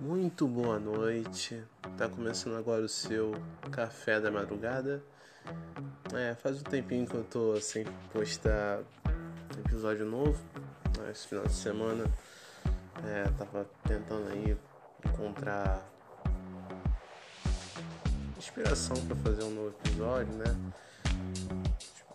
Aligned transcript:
Muito 0.00 0.48
boa 0.48 0.78
noite. 0.78 1.62
Tá 1.98 2.08
começando 2.08 2.56
agora 2.56 2.82
o 2.82 2.88
seu 2.88 3.34
café 3.70 4.18
da 4.18 4.30
madrugada. 4.30 5.02
É, 6.14 6.34
faz 6.36 6.58
um 6.58 6.62
tempinho 6.62 7.06
que 7.06 7.14
eu 7.14 7.22
tô 7.22 7.60
sem 7.60 7.84
postar 8.10 8.80
episódio 9.58 10.06
novo. 10.06 10.42
Esse 11.10 11.28
final 11.28 11.44
de 11.44 11.52
semana 11.52 12.04
é, 13.04 13.24
tava 13.36 13.68
tentando 13.86 14.26
aí 14.30 14.56
encontrar 15.06 15.86
inspiração 18.38 18.96
para 19.06 19.16
fazer 19.16 19.44
um 19.44 19.50
novo 19.50 19.74
episódio, 19.84 20.32
né? 20.32 20.72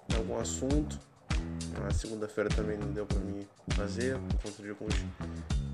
De 0.07 0.15
algum 0.15 0.39
assunto. 0.39 0.99
Na 1.83 1.91
segunda-feira 1.91 2.49
também 2.49 2.79
não 2.79 2.91
deu 2.91 3.05
para 3.05 3.20
mim 3.20 3.47
fazer 3.75 4.17
por 4.17 4.49
conta 4.49 4.63
de 4.63 4.70
alguns 4.71 4.95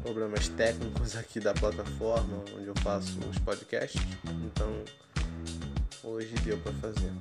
problemas 0.02 0.48
técnicos 0.50 1.16
aqui 1.16 1.40
da 1.40 1.54
plataforma 1.54 2.44
onde 2.58 2.68
eu 2.68 2.76
faço 2.82 3.18
os 3.30 3.38
podcasts. 3.40 4.02
Então 4.46 4.84
hoje 6.04 6.34
deu 6.44 6.58
para 6.58 6.73
fazer. 6.73 7.12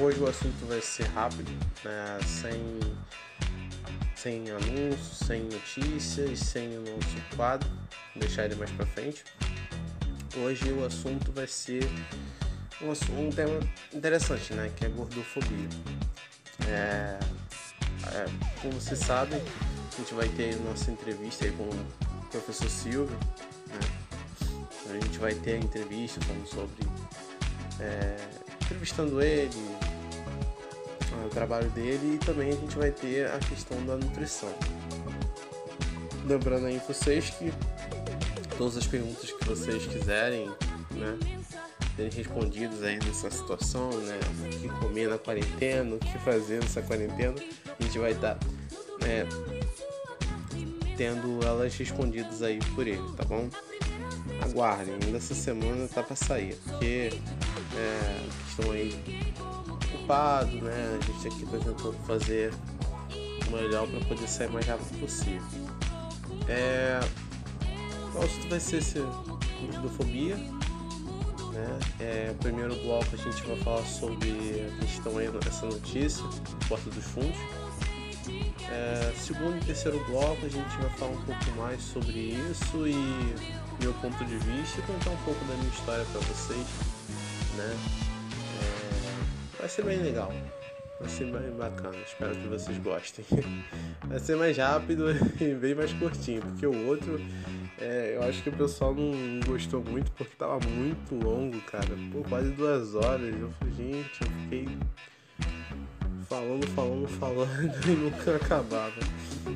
Hoje 0.00 0.20
o 0.20 0.26
assunto 0.26 0.66
vai 0.66 0.80
ser 0.80 1.04
rápido, 1.04 1.50
né, 1.84 2.18
sem, 2.26 2.80
sem 4.14 4.50
anúncios, 4.50 5.18
sem 5.26 5.42
notícias, 5.44 6.38
sem 6.38 6.76
o 6.76 6.80
nosso 6.82 7.36
quadro, 7.36 7.68
Vou 8.14 8.20
deixar 8.20 8.44
ele 8.44 8.56
mais 8.56 8.70
para 8.72 8.84
frente. 8.86 9.24
Hoje 10.36 10.70
o 10.70 10.84
assunto 10.84 11.32
vai 11.32 11.46
ser 11.46 11.84
um, 12.82 13.20
um 13.20 13.30
tema 13.30 13.58
interessante, 13.92 14.52
né, 14.52 14.70
que 14.76 14.84
é 14.84 14.88
gordofobia. 14.88 15.68
É, 16.68 17.18
é, 18.12 18.24
como 18.60 18.74
vocês 18.74 18.98
sabem, 18.98 19.40
a 19.96 20.00
gente 20.00 20.14
vai 20.14 20.28
ter 20.28 20.56
nossa 20.60 20.90
entrevista 20.90 21.46
aí 21.46 21.52
com 21.52 21.64
o 21.64 22.26
professor 22.30 22.68
Silvio. 22.68 23.16
Né? 23.66 23.80
A 24.90 24.92
gente 24.92 25.18
vai 25.18 25.34
ter 25.34 25.54
a 25.54 25.58
entrevista 25.58 26.20
falando 26.20 26.46
sobre. 26.46 26.86
É, 27.80 28.16
entrevistando 28.62 29.22
ele, 29.22 29.50
o 31.24 31.28
trabalho 31.30 31.70
dele 31.70 32.14
e 32.14 32.18
também 32.18 32.50
a 32.50 32.54
gente 32.54 32.76
vai 32.76 32.90
ter 32.90 33.26
a 33.30 33.38
questão 33.38 33.84
da 33.86 33.96
nutrição. 33.96 34.52
Lembrando 36.26 36.66
aí 36.66 36.80
vocês 36.86 37.30
que 37.30 37.52
todas 38.58 38.76
as 38.76 38.86
perguntas 38.86 39.30
que 39.30 39.44
vocês 39.44 39.86
quiserem, 39.86 40.46
né? 40.90 41.18
serem 41.96 42.10
respondidas 42.12 42.82
aí 42.82 42.98
nessa 42.98 43.30
situação, 43.30 43.90
né? 43.90 44.20
O 44.44 44.60
que 44.60 44.68
comer 44.80 45.08
na 45.08 45.18
quarentena, 45.18 45.96
o 45.96 45.98
que 45.98 46.18
fazer 46.18 46.60
nessa 46.60 46.82
quarentena, 46.82 47.34
a 47.78 47.82
gente 47.82 47.98
vai 47.98 48.12
estar 48.12 48.34
tá, 48.34 48.46
é, 49.06 49.26
tendo 50.96 51.44
elas 51.44 51.74
respondidas 51.76 52.42
aí 52.42 52.58
por 52.74 52.86
ele, 52.86 53.02
tá 53.16 53.24
bom? 53.24 53.48
Aguardem, 54.42 54.94
ainda 54.94 55.16
essa 55.16 55.34
semana 55.34 55.88
tá 55.88 56.02
para 56.02 56.16
sair, 56.16 56.56
porque 56.64 57.12
é, 57.76 58.26
estão 58.48 58.70
aí 58.70 58.94
ocupados, 59.70 60.62
né? 60.62 60.98
A 60.98 61.04
gente 61.04 61.28
aqui 61.28 61.46
tá 61.46 61.58
tentando 61.58 61.92
fazer 62.06 62.52
o 63.48 63.50
melhor 63.50 63.86
para 63.88 64.00
poder 64.06 64.28
sair 64.28 64.50
mais 64.50 64.66
rápido 64.66 65.00
possível. 65.00 65.42
É, 66.48 67.00
o 68.14 68.18
assunto 68.18 68.48
vai 68.48 68.60
ser 68.60 68.76
esse 68.76 69.00
gordofobia, 69.72 70.36
né? 70.36 71.78
É, 72.00 72.34
primeiro 72.40 72.74
bloco 72.82 73.06
a 73.12 73.16
gente 73.16 73.42
vai 73.46 73.56
falar 73.58 73.84
sobre 73.84 74.30
a 74.30 74.80
questão 74.80 75.18
aí 75.18 75.28
dessa 75.28 75.66
notícia, 75.66 76.24
Porta 76.68 76.88
dos 76.90 77.04
Fundos. 77.04 77.65
É, 78.70 79.12
segundo 79.16 79.56
e 79.56 79.64
terceiro 79.64 80.02
bloco 80.06 80.44
a 80.44 80.48
gente 80.48 80.76
vai 80.78 80.90
falar 80.90 81.12
um 81.12 81.22
pouco 81.22 81.50
mais 81.56 81.80
sobre 81.80 82.12
isso 82.50 82.86
e 82.86 82.94
meu 83.80 83.92
ponto 83.94 84.24
de 84.24 84.36
vista 84.38 84.80
e 84.80 84.82
contar 84.82 85.10
um 85.10 85.16
pouco 85.24 85.44
da 85.44 85.54
minha 85.54 85.68
história 85.68 86.04
para 86.06 86.20
vocês, 86.20 86.66
né? 87.56 87.76
É, 88.60 89.60
vai 89.60 89.68
ser 89.68 89.82
bem 89.82 89.98
legal, 89.98 90.32
vai 90.98 91.08
ser 91.08 91.26
bem 91.26 91.50
bacana, 91.52 91.96
espero 92.04 92.34
que 92.36 92.48
vocês 92.48 92.78
gostem. 92.78 93.24
Vai 94.06 94.20
ser 94.20 94.36
mais 94.36 94.56
rápido 94.56 95.06
e 95.40 95.52
bem 95.54 95.74
mais 95.74 95.92
curtinho, 95.92 96.40
porque 96.40 96.64
o 96.64 96.86
outro 96.86 97.20
é, 97.78 98.14
eu 98.16 98.22
acho 98.22 98.42
que 98.42 98.48
o 98.48 98.52
pessoal 98.52 98.94
não 98.94 99.40
gostou 99.46 99.82
muito 99.82 100.10
porque 100.12 100.34
tava 100.36 100.58
muito 100.66 101.14
longo, 101.14 101.60
cara. 101.62 101.88
Pô, 102.12 102.22
quase 102.28 102.50
duas 102.52 102.94
horas. 102.94 103.34
Eu 103.38 103.50
falei, 103.58 103.74
gente, 103.74 104.22
eu 104.22 104.28
fiquei 104.42 104.78
falando, 106.28 106.66
falando, 106.68 107.08
falando 107.08 107.74
e 107.88 107.90
nunca 107.90 108.36
acabava. 108.36 109.00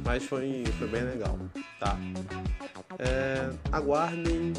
Mas 0.05 0.25
foi, 0.25 0.65
foi 0.79 0.89
bem 0.89 1.03
legal, 1.03 1.39
tá? 1.79 1.97
É, 2.99 3.51
aguardem, 3.73 4.53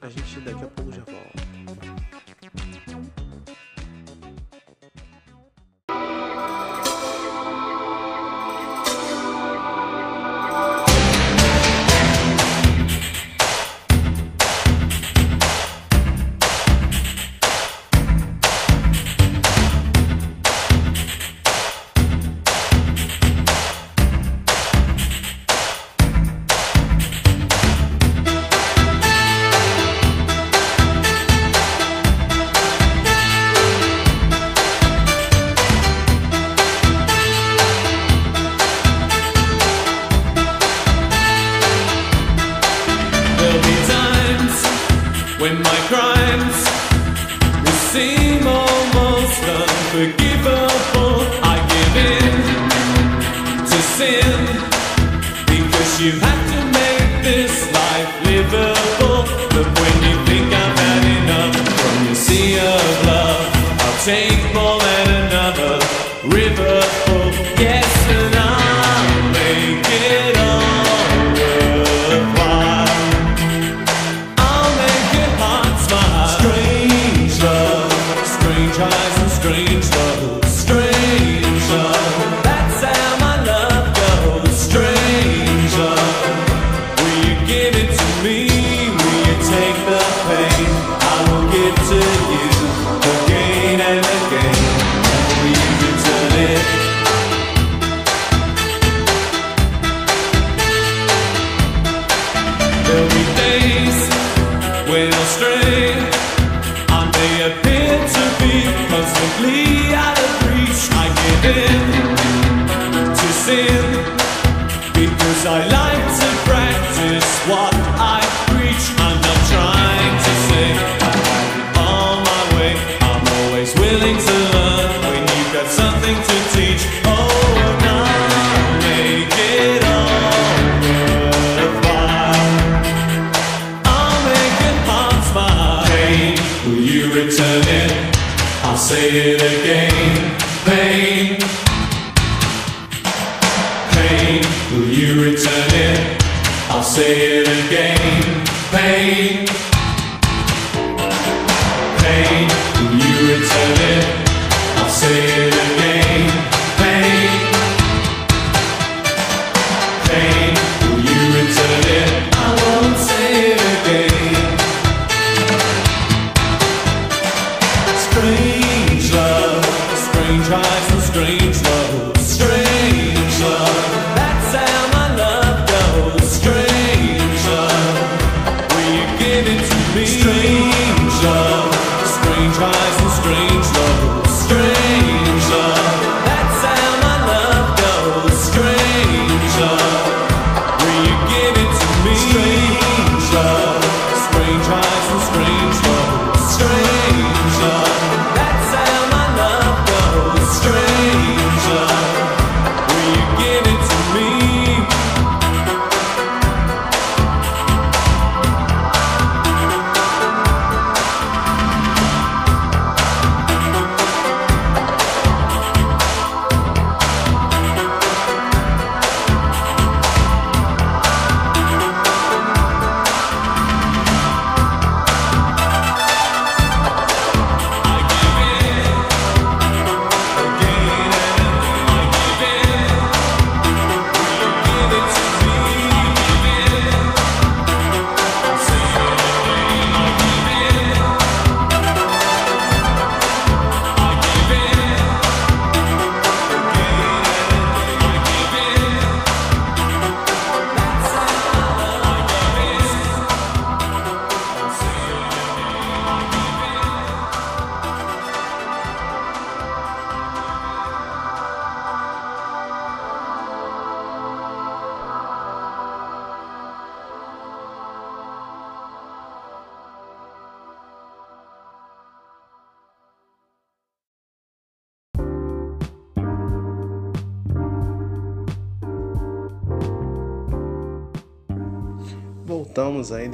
a 0.00 0.08
gente 0.08 0.40
daqui 0.40 0.64
a 0.64 0.68
pouco 0.68 0.92
já 0.92 1.02
volta. 1.04 1.42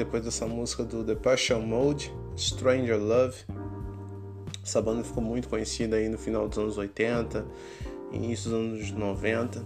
Depois 0.08 0.24
dessa 0.24 0.46
música 0.46 0.82
do 0.84 1.04
Depression 1.04 1.60
Mode, 1.60 2.10
Stranger 2.34 2.98
Love. 2.98 3.36
Essa 4.64 4.80
banda 4.80 5.04
ficou 5.04 5.22
muito 5.22 5.50
conhecida 5.50 5.96
aí 5.96 6.08
no 6.08 6.16
final 6.16 6.48
dos 6.48 6.56
anos 6.56 6.78
80, 6.78 7.44
início 8.10 8.50
dos 8.50 8.58
anos 8.58 8.90
90, 8.90 9.60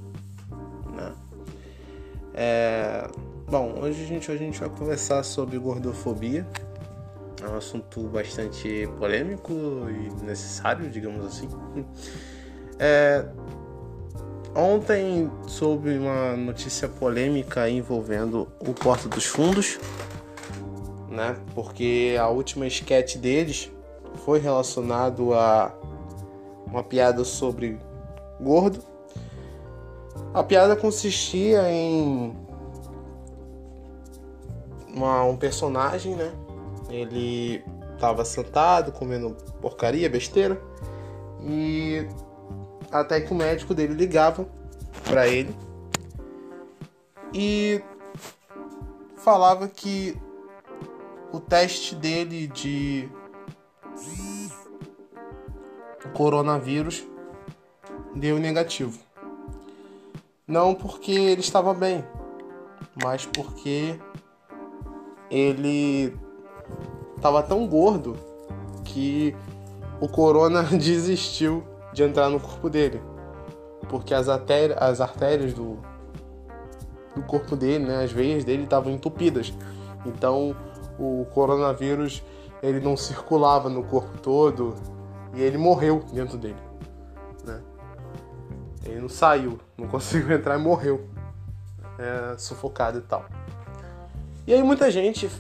né? 0.97 1.13
É... 2.35 3.09
Bom, 3.49 3.79
hoje 3.81 4.03
a, 4.03 4.07
gente, 4.07 4.31
hoje 4.33 4.43
a 4.43 4.47
gente 4.47 4.59
vai 4.59 4.69
conversar 4.69 5.23
sobre 5.23 5.57
gordofobia. 5.59 6.45
É 7.41 7.49
um 7.49 7.57
assunto 7.57 8.01
bastante 8.09 8.89
polêmico 8.99 9.53
e 9.53 10.25
necessário, 10.25 10.91
digamos 10.91 11.25
assim. 11.25 11.49
É... 12.81 13.25
Ontem 14.55 15.31
soube 15.47 15.97
uma 15.97 16.37
notícia 16.37 16.89
polêmica 16.89 17.71
envolvendo 17.71 18.49
o 18.61 18.75
Porta 18.75 19.09
dos 19.09 19.25
Fundos, 19.25 19.79
né? 21.13 21.37
Porque 21.55 22.17
a 22.19 22.29
última 22.29 22.67
sketch 22.67 23.17
deles 23.17 23.71
foi 24.25 24.39
relacionado 24.39 25.35
a 25.35 25.73
uma 26.67 26.83
piada 26.83 27.25
sobre 27.25 27.79
gordo. 28.41 28.81
A 30.35 30.43
piada 30.43 30.75
consistia 30.75 31.71
em 31.71 32.35
uma, 34.89 35.25
um 35.25 35.37
personagem, 35.37 36.15
né? 36.15 36.33
Ele 36.89 37.63
estava 37.95 38.25
sentado 38.25 38.91
comendo 38.93 39.37
porcaria, 39.61 40.09
besteira, 40.09 40.61
e 41.43 42.07
até 42.91 43.21
que 43.21 43.33
o 43.33 43.37
médico 43.37 43.75
dele 43.75 43.95
ligava 43.95 44.47
para 45.05 45.27
ele 45.27 45.55
e 47.33 47.83
falava 49.17 49.69
que 49.69 50.21
o 51.33 51.41
teste 51.41 51.95
dele 51.95 52.47
de 52.47 53.09
coronavírus 56.13 57.05
deu 58.15 58.39
negativo. 58.39 58.99
Não 60.47 60.75
porque 60.75 61.13
ele 61.13 61.41
estava 61.41 61.73
bem, 61.73 62.05
mas 63.03 63.25
porque 63.25 63.99
ele 65.31 66.15
estava 67.17 67.43
tão 67.43 67.67
gordo 67.67 68.15
que 68.85 69.35
o 70.01 70.09
corona 70.09 70.63
desistiu 70.77 71.65
de 71.95 72.03
entrar 72.03 72.29
no 72.29 72.39
corpo 72.39 72.69
dele. 72.69 73.01
Porque 73.89 74.13
as, 74.13 74.29
artérias, 74.29 74.79
as 74.81 75.01
artérias 75.01 75.55
do, 75.55 75.79
do 77.17 77.23
corpo 77.23 77.57
dele, 77.57 77.87
né, 77.87 78.05
as 78.05 78.13
veias 78.13 78.45
dele 78.45 78.65
estavam 78.65 78.93
entupidas. 78.93 79.53
Então 80.05 80.55
o 81.03 81.27
coronavírus 81.27 82.23
ele 82.63 82.79
não 82.79 82.97
circulava 82.97 83.69
no 83.69 83.83
corpo 83.83 84.17
todo 84.19 84.77
e 85.35 85.43
ele 85.43 85.59
morreu 85.59 86.05
dentro 86.13 86.39
dele. 86.39 86.63
Né? 87.45 87.61
Ele 88.85 89.01
não 89.01 89.09
saiu, 89.09 89.59
não 89.77 89.89
conseguiu 89.89 90.33
entrar 90.33 90.59
e 90.59 90.63
morreu. 90.63 91.09
É, 91.99 92.37
sufocado 92.39 92.99
e 92.99 93.03
tal. 93.03 93.27
E 94.47 94.55
aí 94.55 94.63
muita 94.63 94.91
gente 94.91 95.31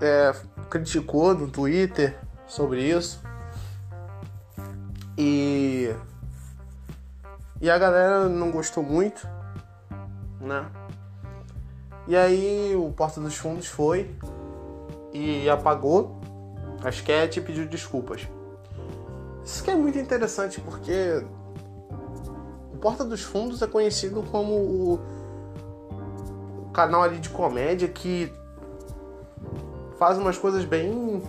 é, 0.00 0.34
criticou 0.68 1.34
no 1.34 1.48
Twitter 1.48 2.18
sobre 2.46 2.82
isso. 2.82 3.20
E. 5.16 5.94
E 7.60 7.68
a 7.68 7.76
galera 7.76 8.28
não 8.28 8.50
gostou 8.50 8.82
muito, 8.82 9.28
né? 10.40 10.66
E 12.08 12.16
aí 12.16 12.74
o 12.74 12.90
Porta 12.90 13.20
dos 13.20 13.36
Fundos 13.36 13.66
foi 13.66 14.10
e 15.12 15.48
apagou 15.48 16.20
a 16.82 16.88
sketch 16.90 17.36
e 17.36 17.40
pediu 17.40 17.66
desculpas. 17.66 18.28
Isso 19.44 19.62
que 19.64 19.70
é 19.70 19.74
muito 19.74 19.98
interessante 19.98 20.60
porque 20.60 21.24
o 22.72 22.76
Porta 22.78 23.04
dos 23.04 23.22
Fundos 23.22 23.60
é 23.62 23.66
conhecido 23.66 24.22
como 24.30 24.54
o, 24.54 24.94
o 26.66 26.70
canal 26.72 27.02
ali 27.02 27.18
de 27.18 27.28
comédia 27.28 27.88
que 27.88 28.32
faz 29.98 30.16
umas 30.16 30.38
coisas 30.38 30.64
bem 30.64 31.22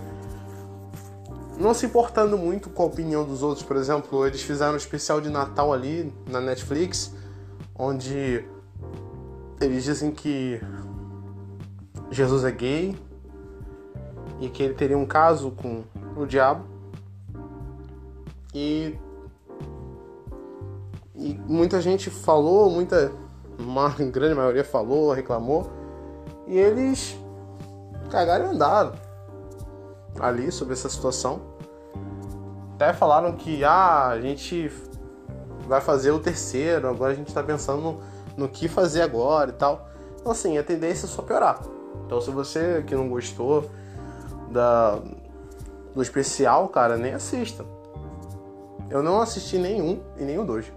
não 1.57 1.73
se 1.73 1.85
importando 1.85 2.37
muito 2.37 2.69
com 2.69 2.83
a 2.83 2.85
opinião 2.85 3.23
dos 3.23 3.43
outros. 3.43 3.65
Por 3.65 3.75
exemplo, 3.75 4.25
eles 4.25 4.41
fizeram 4.41 4.73
um 4.73 4.77
especial 4.77 5.21
de 5.21 5.29
Natal 5.29 5.71
ali 5.71 6.11
na 6.27 6.41
Netflix, 6.41 7.13
onde 7.75 8.43
eles 9.59 9.83
dizem 9.83 10.11
que 10.11 10.59
Jesus 12.09 12.43
é 12.43 12.51
gay 12.51 12.97
e 14.41 14.49
que 14.49 14.63
ele 14.63 14.73
teria 14.73 14.97
um 14.97 15.05
caso 15.05 15.51
com 15.51 15.83
o 16.17 16.25
diabo. 16.25 16.65
E, 18.53 18.97
e 21.15 21.39
muita 21.45 21.79
gente 21.79 22.09
falou, 22.09 22.69
muita 22.69 23.11
uma 23.59 23.89
grande 24.11 24.33
maioria 24.33 24.63
falou, 24.63 25.13
reclamou. 25.13 25.69
E 26.47 26.57
eles 26.57 27.15
cagaram 28.09 28.47
e 28.47 28.55
andaram 28.55 28.93
ali 30.19 30.51
sobre 30.51 30.73
essa 30.73 30.89
situação. 30.89 31.39
Até 32.73 32.93
falaram 32.93 33.33
que 33.33 33.63
ah, 33.63 34.07
a 34.07 34.19
gente 34.19 34.71
vai 35.67 35.79
fazer 35.79 36.09
o 36.09 36.19
terceiro, 36.19 36.89
agora 36.89 37.13
a 37.13 37.15
gente 37.15 37.31
tá 37.31 37.43
pensando 37.43 37.79
no, 37.79 37.99
no 38.35 38.49
que 38.49 38.67
fazer 38.67 39.03
agora 39.03 39.51
e 39.51 39.53
tal. 39.53 39.87
Então 40.19 40.31
assim, 40.31 40.57
a 40.57 40.63
tendência 40.63 41.05
é 41.05 41.09
só 41.09 41.21
piorar. 41.21 41.61
Então 42.07 42.19
se 42.19 42.31
você 42.31 42.83
que 42.87 42.95
não 42.95 43.07
gostou 43.07 43.69
da, 44.51 44.99
do 45.93 46.01
especial, 46.01 46.67
cara, 46.69 46.97
nem 46.97 47.13
assista. 47.13 47.65
Eu 48.89 49.01
não 49.01 49.21
assisti 49.21 49.57
nenhum 49.57 50.01
e 50.17 50.37
o 50.37 50.43
dois. 50.43 50.71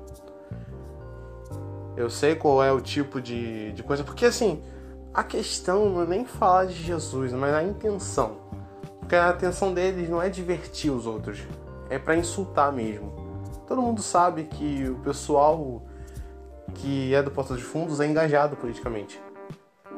Eu 1.96 2.10
sei 2.10 2.34
qual 2.34 2.62
é 2.62 2.72
o 2.72 2.80
tipo 2.80 3.20
de, 3.20 3.72
de 3.72 3.82
coisa, 3.82 4.02
porque 4.02 4.26
assim, 4.26 4.62
a 5.12 5.22
questão 5.22 5.88
não 5.88 6.02
é 6.02 6.06
nem 6.06 6.24
falar 6.24 6.66
de 6.66 6.74
Jesus, 6.74 7.32
mas 7.32 7.54
a 7.54 7.62
intenção. 7.62 8.36
Porque 8.98 9.14
a 9.14 9.30
intenção 9.30 9.72
deles 9.72 10.08
não 10.08 10.20
é 10.20 10.28
divertir 10.28 10.90
os 10.90 11.06
outros, 11.06 11.40
é 11.90 11.98
para 11.98 12.16
insultar 12.16 12.72
mesmo. 12.72 13.12
Todo 13.66 13.80
mundo 13.80 14.02
sabe 14.02 14.44
que 14.44 14.88
o 14.88 14.96
pessoal 15.00 15.82
que 16.74 17.14
é 17.14 17.22
do 17.22 17.30
Porta 17.30 17.54
dos 17.54 17.62
Fundos 17.62 18.00
é 18.00 18.06
engajado 18.06 18.56
politicamente. 18.56 19.20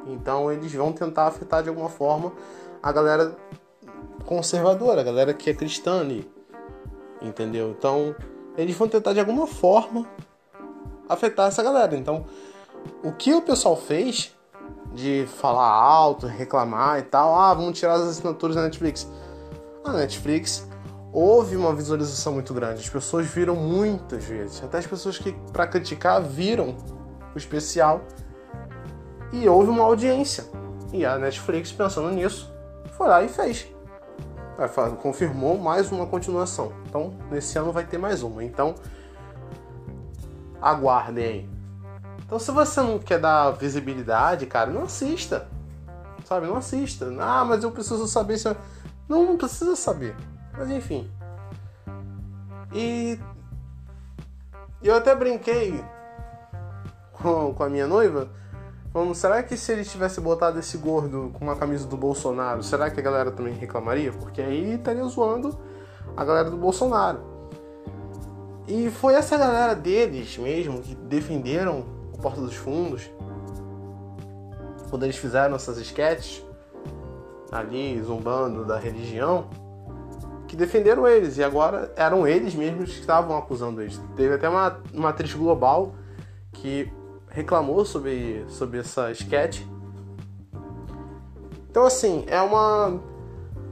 Então 0.07 0.53
eles 0.53 0.73
vão 0.73 0.93
tentar 0.93 1.27
afetar 1.27 1.63
de 1.63 1.69
alguma 1.69 1.89
forma 1.89 2.33
a 2.83 2.93
galera 2.93 3.35
conservadora, 4.25 5.01
a 5.01 5.05
galera 5.05 5.35
que 5.35 5.51
é 5.51 5.55
cristã 5.55 6.01
ali. 6.01 6.31
Entendeu? 7.21 7.71
Então 7.71 8.15
eles 8.57 8.77
vão 8.77 8.89
tentar 8.89 9.13
de 9.13 9.21
alguma 9.21 9.47
forma 9.47 10.07
afetar 11.09 11.49
essa 11.49 11.63
galera. 11.63 11.97
Então 11.97 12.27
o 13.03 13.13
que 13.13 13.35
o 13.35 13.43
pessoal 13.43 13.77
fez 13.77 14.35
de 14.93 15.27
falar 15.27 15.69
alto, 15.69 16.27
reclamar 16.27 16.99
e 16.99 17.03
tal, 17.03 17.35
ah, 17.35 17.53
vamos 17.53 17.79
tirar 17.79 17.95
as 17.95 18.03
assinaturas 18.03 18.57
da 18.57 18.63
Netflix. 18.63 19.09
A 19.85 19.93
Netflix 19.93 20.67
houve 21.13 21.57
uma 21.57 21.75
visualização 21.75 22.33
muito 22.33 22.53
grande. 22.53 22.81
As 22.81 22.89
pessoas 22.89 23.27
viram 23.27 23.55
muitas 23.55 24.25
vezes. 24.25 24.63
Até 24.63 24.79
as 24.79 24.87
pessoas 24.87 25.19
que, 25.19 25.33
para 25.53 25.67
criticar, 25.67 26.21
viram 26.23 26.77
o 27.35 27.39
especial. 27.39 28.01
E 29.33 29.49
houve 29.49 29.71
uma 29.71 29.85
audiência. 29.85 30.45
E 30.93 31.05
a 31.05 31.19
Netflix, 31.19 31.73
pensando 31.73 32.11
nisso, 32.11 32.53
foi 32.97 33.09
lá 33.09 33.23
e 33.23 33.29
fez. 33.29 33.67
Confirmou 35.03 35.59
mais 35.59 35.93
uma 35.93 36.07
continuação. 36.07 36.73
Então, 36.89 37.13
nesse 37.31 37.59
ano 37.59 37.73
vai 37.73 37.85
ter 37.85 37.99
mais 37.99 38.23
uma. 38.23 38.43
Então, 38.43 38.75
aguardem 40.61 41.25
aí. 41.25 41.51
Então, 42.25 42.39
se 42.39 42.51
você 42.51 42.81
não 42.81 42.99
quer 42.99 43.19
dar 43.19 43.51
visibilidade, 43.51 44.47
cara, 44.47 44.71
não 44.71 44.85
assista. 44.85 45.47
Sabe? 46.25 46.47
Não 46.47 46.57
assista. 46.57 47.07
Ah, 47.21 47.45
mas 47.45 47.63
eu 47.63 47.71
preciso 47.71 48.07
saber 48.09 48.39
se. 48.39 48.49
Não, 49.09 49.25
não 49.25 49.37
precisa 49.37 49.77
saber. 49.77 50.17
Mas 50.57 50.71
enfim. 50.71 51.11
E. 52.73 53.19
Eu 54.83 54.97
até 54.97 55.15
brinquei 55.15 55.85
com, 57.13 57.53
com 57.55 57.63
a 57.63 57.69
minha 57.69 57.87
noiva. 57.87 58.29
Será 59.15 59.43
que 59.43 59.57
se 59.57 59.73
ele 59.73 59.85
tivesse 59.85 60.21
botado 60.21 60.59
esse 60.59 60.79
gordo 60.79 61.31
com 61.35 61.45
uma 61.45 61.55
camisa 61.55 61.87
do 61.87 61.97
Bolsonaro, 61.99 62.63
será 62.63 62.89
que 62.89 62.99
a 62.99 63.03
galera 63.03 63.31
também 63.31 63.53
reclamaria? 63.53 64.11
Porque 64.11 64.41
aí 64.41 64.75
estaria 64.75 65.05
zoando 65.05 65.59
a 66.17 66.25
galera 66.25 66.51
do 66.51 66.57
Bolsonaro. 66.57 67.21
E 68.67 68.91
foi 68.91 69.15
essa 69.15 69.37
galera 69.37 69.75
deles 69.75 70.39
mesmo 70.39 70.81
que 70.81 70.95
defenderam 70.95 71.85
o 72.13 72.19
Porta 72.19 72.41
dos 72.41 72.55
Fundos 72.55 73.11
quando 74.89 75.03
eles 75.03 75.17
fizeram 75.17 75.55
essas 75.55 75.77
sketches 75.79 76.43
ali 77.53 78.03
zombando 78.03 78.65
da 78.65 78.79
religião 78.79 79.49
que 80.49 80.57
defenderam 80.57 81.07
eles 81.07 81.37
e 81.37 81.45
agora 81.45 81.93
eram 81.97 82.27
eles 82.27 82.55
mesmos 82.55 82.95
que 82.95 83.01
estavam 83.01 83.37
acusando 83.37 83.83
eles. 83.83 84.01
Teve 84.17 84.35
até 84.35 84.49
uma, 84.49 84.81
uma 84.95 85.11
atriz 85.11 85.35
global 85.35 85.95
que 86.53 86.91
reclamou 87.37 87.85
sobre, 87.85 88.45
sobre 88.49 88.81
essa 88.81 89.13
sketch. 89.13 89.61
Então 91.71 91.85
assim, 91.85 92.25
é 92.27 92.41
uma. 92.41 92.99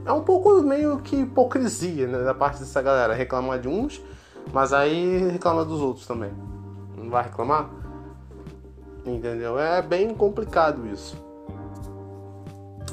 É 0.04 0.12
um 0.12 0.22
pouco 0.22 0.60
meio 0.62 0.98
que 0.98 1.16
hipocrisia 1.16 2.06
né, 2.06 2.22
da 2.22 2.34
parte 2.34 2.60
dessa 2.60 2.82
galera. 2.82 3.14
Reclamar 3.14 3.58
de 3.58 3.68
uns, 3.68 4.02
mas 4.52 4.72
aí 4.72 5.30
reclama 5.30 5.64
dos 5.64 5.80
outros 5.80 6.06
também. 6.06 6.30
Não 6.96 7.08
vai 7.08 7.24
reclamar? 7.24 7.70
Entendeu? 9.06 9.58
É 9.58 9.80
bem 9.80 10.14
complicado 10.14 10.86
isso. 10.86 11.16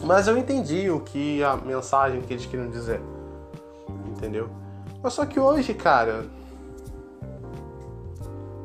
Mas 0.04 0.28
eu 0.28 0.38
entendi 0.38 0.90
o 0.90 1.02
que 1.02 1.44
a 1.44 1.56
mensagem 1.58 2.22
que 2.22 2.34
eles 2.34 2.46
queriam 2.46 2.70
dizer 2.70 3.02
entendeu? 4.22 4.50
Mas 5.02 5.14
só 5.14 5.26
que 5.26 5.40
hoje, 5.40 5.74
cara. 5.74 6.26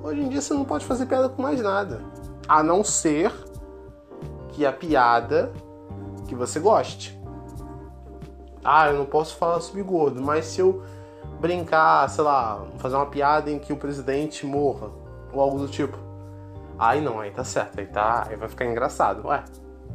Hoje 0.07 0.21
em 0.21 0.29
dia 0.29 0.41
você 0.41 0.55
não 0.55 0.65
pode 0.65 0.85
fazer 0.85 1.07
piada 1.07 1.29
com 1.29 1.43
mais 1.43 1.61
nada. 1.61 2.01
A 2.47 2.63
não 2.63 2.85
ser 2.85 3.33
que 4.51 4.65
a 4.65 4.73
piada 4.73 5.53
que 6.29 6.35
você 6.37 6.61
goste. 6.61 7.21
Ah, 8.65 8.89
eu 8.89 8.97
não 8.97 9.05
posso 9.05 9.37
falar 9.37 9.61
sobre 9.61 9.83
gordo, 9.83 10.23
mas 10.23 10.45
se 10.45 10.61
eu 10.61 10.81
brincar, 11.41 12.09
sei 12.09 12.23
lá, 12.23 12.65
fazer 12.79 12.95
uma 12.95 13.07
piada 13.07 13.51
em 13.51 13.59
que 13.59 13.73
o 13.73 13.77
presidente 13.77 14.47
morra, 14.47 14.91
ou 15.33 15.41
algo 15.41 15.59
do 15.59 15.67
tipo. 15.67 15.99
Aí 16.79 17.01
não, 17.01 17.19
aí 17.19 17.33
tá 17.33 17.43
certo, 17.43 17.81
aí 17.81 17.87
tá, 17.87 18.29
aí 18.29 18.37
vai 18.37 18.49
ficar 18.49 18.65
engraçado. 18.65 19.27
Ué. 19.27 19.43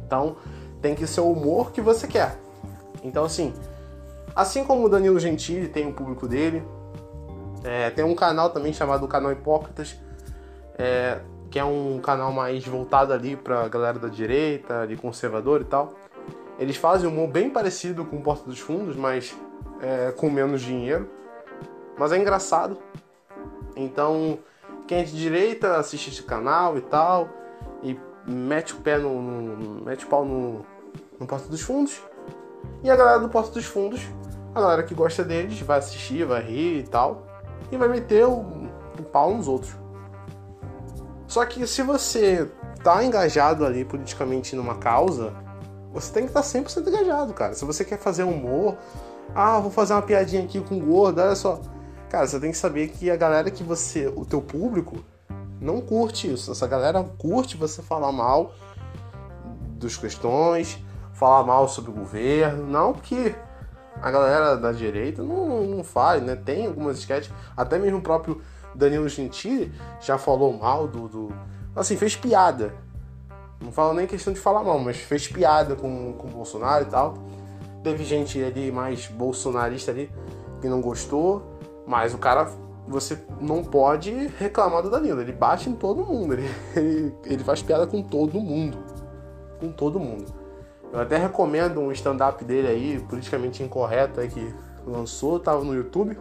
Então, 0.06 0.36
tem 0.82 0.94
que 0.94 1.06
ser 1.06 1.22
o 1.22 1.32
humor 1.32 1.72
que 1.72 1.80
você 1.80 2.06
quer. 2.06 2.38
Então 3.02 3.24
assim, 3.24 3.54
Assim 4.34 4.64
como 4.64 4.86
o 4.86 4.88
Danilo 4.88 5.18
Gentili 5.20 5.68
tem 5.68 5.86
o 5.86 5.92
público 5.92 6.26
dele, 6.26 6.62
é, 7.62 7.90
tem 7.90 8.04
um 8.04 8.14
canal 8.14 8.50
também 8.50 8.72
chamado 8.72 9.06
Canal 9.06 9.30
Hipócritas, 9.30 9.96
é, 10.78 11.20
que 11.50 11.58
é 11.58 11.64
um 11.64 12.00
canal 12.00 12.32
mais 12.32 12.66
voltado 12.66 13.12
ali 13.12 13.36
pra 13.36 13.68
galera 13.68 13.98
da 13.98 14.08
direita, 14.08 14.80
ali 14.80 14.96
conservador 14.96 15.60
e 15.60 15.64
tal. 15.64 15.94
Eles 16.58 16.76
fazem 16.76 17.08
um 17.08 17.12
humor 17.12 17.28
bem 17.28 17.50
parecido 17.50 18.04
com 18.04 18.16
o 18.16 18.22
Porta 18.22 18.48
dos 18.48 18.58
Fundos, 18.58 18.96
mas 18.96 19.36
é, 19.80 20.12
com 20.12 20.30
menos 20.30 20.62
dinheiro. 20.62 21.08
Mas 21.98 22.12
é 22.12 22.18
engraçado. 22.18 22.78
Então, 23.76 24.38
quem 24.86 25.00
é 25.00 25.02
de 25.04 25.16
direita 25.16 25.76
assiste 25.76 26.10
esse 26.10 26.22
canal 26.22 26.76
e 26.76 26.80
tal, 26.80 27.28
e 27.82 27.98
mete 28.26 28.74
o 28.74 28.76
pé 28.76 28.98
no. 28.98 29.20
no 29.20 29.84
mete 29.84 30.04
o 30.04 30.08
pau 30.08 30.24
no, 30.24 30.64
no 31.18 31.26
Porta 31.26 31.48
dos 31.48 31.60
Fundos. 31.60 32.00
E 32.82 32.90
a 32.90 32.96
galera 32.96 33.18
do 33.18 33.28
Porta 33.28 33.52
dos 33.52 33.64
Fundos, 33.64 34.00
a 34.54 34.60
galera 34.60 34.82
que 34.82 34.94
gosta 34.94 35.24
deles, 35.24 35.60
vai 35.60 35.78
assistir, 35.78 36.24
vai 36.24 36.42
rir 36.42 36.78
e 36.78 36.82
tal. 36.84 37.26
E 37.70 37.76
vai 37.76 37.88
meter 37.88 38.26
o, 38.26 38.40
o 38.98 39.02
pau 39.10 39.34
nos 39.34 39.48
outros. 39.48 39.81
Só 41.32 41.46
que 41.46 41.66
se 41.66 41.80
você 41.82 42.46
tá 42.84 43.02
engajado 43.02 43.64
ali 43.64 43.86
politicamente 43.86 44.54
numa 44.54 44.74
causa, 44.74 45.32
você 45.90 46.12
tem 46.12 46.24
que 46.24 46.28
estar 46.28 46.42
tá 46.42 46.46
100% 46.46 46.86
engajado, 46.86 47.32
cara. 47.32 47.54
Se 47.54 47.64
você 47.64 47.86
quer 47.86 47.98
fazer 47.98 48.24
humor, 48.24 48.76
ah, 49.34 49.58
vou 49.58 49.70
fazer 49.70 49.94
uma 49.94 50.02
piadinha 50.02 50.44
aqui 50.44 50.60
com 50.60 50.78
gordo, 50.78 51.22
olha 51.22 51.34
só. 51.34 51.58
Cara, 52.10 52.26
você 52.26 52.38
tem 52.38 52.50
que 52.50 52.58
saber 52.58 52.88
que 52.88 53.10
a 53.10 53.16
galera 53.16 53.50
que 53.50 53.64
você, 53.64 54.12
o 54.14 54.26
teu 54.26 54.42
público, 54.42 55.02
não 55.58 55.80
curte 55.80 56.30
isso. 56.30 56.52
Essa 56.52 56.66
galera 56.66 57.02
curte 57.02 57.56
você 57.56 57.80
falar 57.80 58.12
mal 58.12 58.52
dos 59.78 59.96
questões, 59.96 60.78
falar 61.14 61.44
mal 61.44 61.66
sobre 61.66 61.92
o 61.92 61.94
governo. 61.94 62.66
Não 62.66 62.92
que 62.92 63.34
a 64.02 64.10
galera 64.10 64.54
da 64.54 64.70
direita 64.70 65.22
não, 65.22 65.62
não 65.62 65.82
faz, 65.82 66.22
né? 66.22 66.36
Tem 66.36 66.66
algumas 66.66 66.98
sketches, 66.98 67.32
até 67.56 67.78
mesmo 67.78 68.00
o 68.00 68.02
próprio 68.02 68.42
Danilo 68.74 69.08
Gentili 69.08 69.72
já 70.00 70.18
falou 70.18 70.52
mal 70.52 70.86
do, 70.86 71.08
do. 71.08 71.28
Assim, 71.74 71.96
fez 71.96 72.16
piada. 72.16 72.74
Não 73.60 73.70
falo 73.70 73.94
nem 73.94 74.06
questão 74.06 74.32
de 74.32 74.40
falar 74.40 74.62
mal, 74.64 74.78
mas 74.78 74.96
fez 74.96 75.28
piada 75.28 75.76
com, 75.76 76.12
com 76.14 76.26
o 76.26 76.30
Bolsonaro 76.30 76.84
e 76.84 76.88
tal. 76.88 77.14
Teve 77.82 78.04
gente 78.04 78.42
ali 78.42 78.70
mais 78.72 79.06
bolsonarista 79.06 79.90
ali 79.90 80.10
que 80.60 80.68
não 80.68 80.80
gostou, 80.80 81.42
mas 81.86 82.14
o 82.14 82.18
cara, 82.18 82.48
você 82.86 83.18
não 83.40 83.62
pode 83.62 84.28
reclamar 84.38 84.82
do 84.82 84.90
Danilo. 84.90 85.20
Ele 85.20 85.32
bate 85.32 85.68
em 85.68 85.74
todo 85.74 86.04
mundo, 86.04 86.34
ele, 86.34 86.48
ele, 86.76 87.14
ele 87.24 87.44
faz 87.44 87.62
piada 87.62 87.86
com 87.86 88.02
todo 88.02 88.40
mundo. 88.40 88.78
Com 89.60 89.70
todo 89.70 89.98
mundo. 89.98 90.32
Eu 90.92 91.00
até 91.00 91.16
recomendo 91.16 91.80
um 91.80 91.90
stand-up 91.90 92.44
dele 92.44 92.68
aí, 92.68 93.00
politicamente 93.08 93.62
incorreto, 93.62 94.20
aí, 94.20 94.28
que 94.28 94.54
lançou, 94.86 95.40
tava 95.40 95.64
no 95.64 95.74
YouTube. 95.74 96.18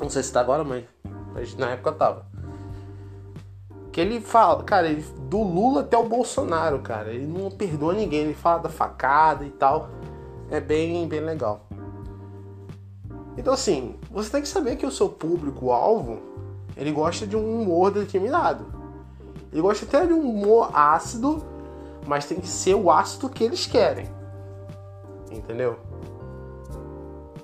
Não 0.00 0.08
sei 0.08 0.22
se 0.22 0.32
tá 0.32 0.40
agora, 0.40 0.64
mas, 0.64 0.84
mas 1.32 1.56
na 1.56 1.70
época 1.70 1.92
tava. 1.92 2.26
Que 3.92 4.00
ele 4.00 4.20
fala, 4.20 4.62
cara, 4.62 4.88
ele, 4.88 5.04
do 5.28 5.42
Lula 5.42 5.80
até 5.80 5.96
o 5.96 6.08
Bolsonaro, 6.08 6.78
cara. 6.80 7.12
Ele 7.12 7.26
não 7.26 7.50
perdoa 7.50 7.92
ninguém, 7.92 8.20
ele 8.20 8.34
fala 8.34 8.60
da 8.60 8.68
facada 8.68 9.44
e 9.44 9.50
tal. 9.50 9.88
É 10.50 10.60
bem, 10.60 11.06
bem 11.08 11.20
legal. 11.20 11.66
Então 13.36 13.54
assim, 13.54 13.96
você 14.10 14.30
tem 14.30 14.42
que 14.42 14.48
saber 14.48 14.76
que 14.76 14.86
o 14.86 14.90
seu 14.90 15.08
público-alvo, 15.08 16.18
ele 16.76 16.92
gosta 16.92 17.26
de 17.26 17.36
um 17.36 17.62
humor 17.62 17.90
determinado. 17.90 18.66
Ele 19.52 19.62
gosta 19.62 19.84
até 19.84 20.06
de 20.06 20.12
um 20.12 20.20
humor 20.20 20.70
ácido 20.72 21.42
mas 22.06 22.26
tem 22.26 22.40
que 22.40 22.48
ser 22.48 22.74
o 22.74 22.90
ácido 22.90 23.28
que 23.28 23.44
eles 23.44 23.66
querem. 23.66 24.06
Entendeu? 25.30 25.78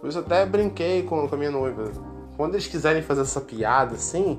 Por 0.01 0.09
isso 0.09 0.19
até 0.19 0.45
brinquei 0.45 1.03
com, 1.03 1.29
com 1.29 1.35
a 1.35 1.39
minha 1.39 1.51
noiva. 1.51 1.93
Quando 2.37 2.55
eles 2.55 2.67
quiserem 2.67 3.03
fazer 3.03 3.23
essa 3.23 3.41
piada 3.41 3.95
assim, 3.95 4.39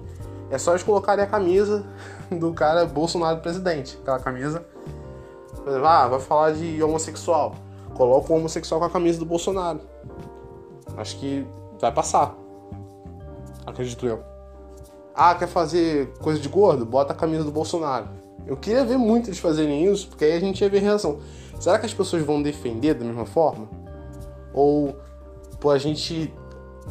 é 0.49 0.57
só 0.57 0.71
eles 0.71 0.83
colocarem 0.83 1.23
a 1.23 1.27
camisa 1.27 1.85
do 2.31 2.53
cara 2.53 2.85
Bolsonaro 2.85 3.39
presidente. 3.39 3.97
Aquela 4.01 4.19
camisa. 4.19 4.65
Ah, 5.83 6.07
vai 6.07 6.19
falar 6.19 6.51
de 6.51 6.81
homossexual. 6.81 7.55
Coloca 7.93 8.31
o 8.31 8.35
homossexual 8.35 8.79
com 8.79 8.85
a 8.85 8.89
camisa 8.89 9.19
do 9.19 9.25
Bolsonaro. 9.25 9.81
Acho 10.95 11.17
que 11.17 11.45
vai 11.79 11.91
passar. 11.91 12.35
Acredito 13.65 14.05
eu. 14.05 14.23
Ah, 15.13 15.35
quer 15.35 15.47
fazer 15.47 16.13
coisa 16.21 16.39
de 16.39 16.47
gordo? 16.47 16.85
Bota 16.85 17.11
a 17.11 17.15
camisa 17.15 17.43
do 17.43 17.51
Bolsonaro. 17.51 18.07
Eu 18.45 18.55
queria 18.55 18.85
ver 18.85 18.97
muito 18.97 19.27
eles 19.27 19.39
fazerem 19.39 19.91
isso, 19.91 20.07
porque 20.07 20.23
aí 20.23 20.33
a 20.33 20.39
gente 20.39 20.61
ia 20.61 20.69
ver 20.69 20.79
reação. 20.79 21.19
Será 21.59 21.77
que 21.77 21.85
as 21.85 21.93
pessoas 21.93 22.23
vão 22.23 22.41
defender 22.41 22.93
da 22.93 23.03
mesma 23.03 23.25
forma? 23.25 23.67
Ou 24.53 24.95
por 25.59 25.75
a 25.75 25.77
gente 25.77 26.33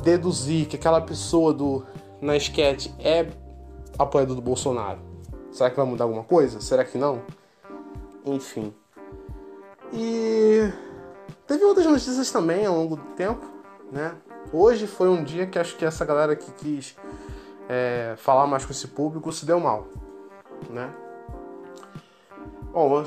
deduzir 0.02 0.66
que 0.66 0.76
aquela 0.76 1.00
pessoa 1.00 1.52
do 1.52 1.84
na 2.20 2.36
sketch 2.36 2.88
é 2.98 3.28
apoiador 3.98 4.36
do 4.36 4.42
Bolsonaro? 4.42 5.00
Será 5.50 5.70
que 5.70 5.76
vai 5.76 5.86
mudar 5.86 6.04
alguma 6.04 6.24
coisa? 6.24 6.60
Será 6.60 6.84
que 6.84 6.98
não? 6.98 7.22
Enfim. 8.24 8.74
E 9.92 10.70
teve 11.46 11.64
outras 11.64 11.86
notícias 11.86 12.30
também 12.30 12.66
ao 12.66 12.76
longo 12.76 12.96
do 12.96 13.04
tempo, 13.14 13.46
né? 13.90 14.14
Hoje 14.52 14.86
foi 14.86 15.08
um 15.08 15.24
dia 15.24 15.46
que 15.46 15.58
acho 15.58 15.76
que 15.76 15.84
essa 15.84 16.04
galera 16.04 16.36
que 16.36 16.50
quis 16.52 16.96
é, 17.68 18.14
falar 18.16 18.46
mais 18.46 18.64
com 18.64 18.72
esse 18.72 18.88
público 18.88 19.32
se 19.32 19.46
deu 19.46 19.58
mal, 19.58 19.86
né? 20.70 20.92
Bom, 22.72 23.02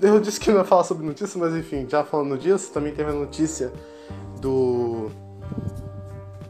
eu 0.00 0.20
disse 0.20 0.40
que 0.40 0.50
não 0.50 0.58
ia 0.58 0.64
falar 0.64 0.82
sobre 0.82 1.06
notícia, 1.06 1.38
mas 1.38 1.54
enfim, 1.54 1.86
já 1.88 2.02
falando 2.02 2.36
disso, 2.36 2.72
também 2.72 2.92
teve 2.92 3.10
a 3.10 3.14
notícia 3.14 3.72
do 4.40 5.10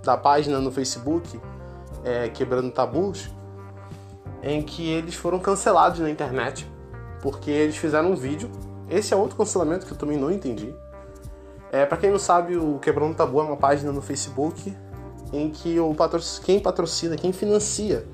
da 0.03 0.17
página 0.17 0.61
no 0.61 0.71
Facebook 0.71 1.41
é, 2.05 2.29
Quebrando 2.29 2.71
Tabus, 2.71 3.31
em 4.43 4.63
que 4.63 4.89
eles 4.89 5.15
foram 5.15 5.39
cancelados 5.39 6.01
na 6.01 6.11
internet 6.11 6.71
porque 7.23 7.51
eles 7.51 7.77
fizeram 7.77 8.11
um 8.11 8.17
vídeo. 8.17 8.51
Esse 8.91 9.15
é 9.15 9.17
outro 9.17 9.37
cancelamento 9.37 9.87
que 9.87 9.93
eu 9.93 9.97
também 9.97 10.19
não 10.19 10.31
entendi. 10.31 10.75
É, 11.71 11.87
para 11.87 11.97
quem 11.97 12.11
não 12.11 12.19
sabe, 12.19 12.57
o 12.57 12.79
Quebrando 12.81 13.15
Tabu 13.15 13.41
é 13.41 13.45
uma 13.45 13.57
página 13.57 13.93
no 13.93 14.03
Facebook 14.03 14.77
em 15.33 15.49
que 15.49 15.81
o 15.81 15.97
quem 16.45 16.61
patrocina, 16.61 17.17
quem 17.17 17.33
financia 17.33 18.05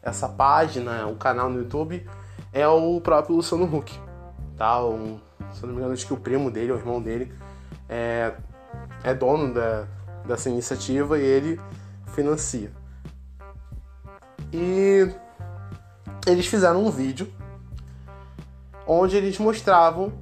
essa 0.00 0.28
página, 0.28 1.06
o 1.08 1.16
canal 1.16 1.50
no 1.50 1.58
YouTube, 1.58 2.06
é 2.52 2.68
o 2.68 3.00
próprio 3.00 3.34
Luciano 3.34 3.64
Huck, 3.64 3.98
tá? 4.56 4.84
Um, 4.84 5.18
se 5.52 5.62
não 5.62 5.70
me 5.70 5.78
engano, 5.78 5.92
acho 5.92 6.06
que 6.06 6.12
o 6.12 6.16
primo 6.16 6.48
dele, 6.48 6.70
o 6.70 6.76
irmão 6.76 7.02
dele, 7.02 7.32
é, 7.88 8.32
é 9.02 9.12
dono 9.12 9.52
da, 9.52 9.88
dessa 10.26 10.50
iniciativa 10.50 11.18
e 11.18 11.22
ele 11.22 11.60
financia. 12.14 12.70
E 14.52 15.08
eles 16.26 16.46
fizeram 16.46 16.84
um 16.84 16.90
vídeo 16.90 17.32
onde 18.86 19.16
eles 19.16 19.38
mostravam 19.38 20.12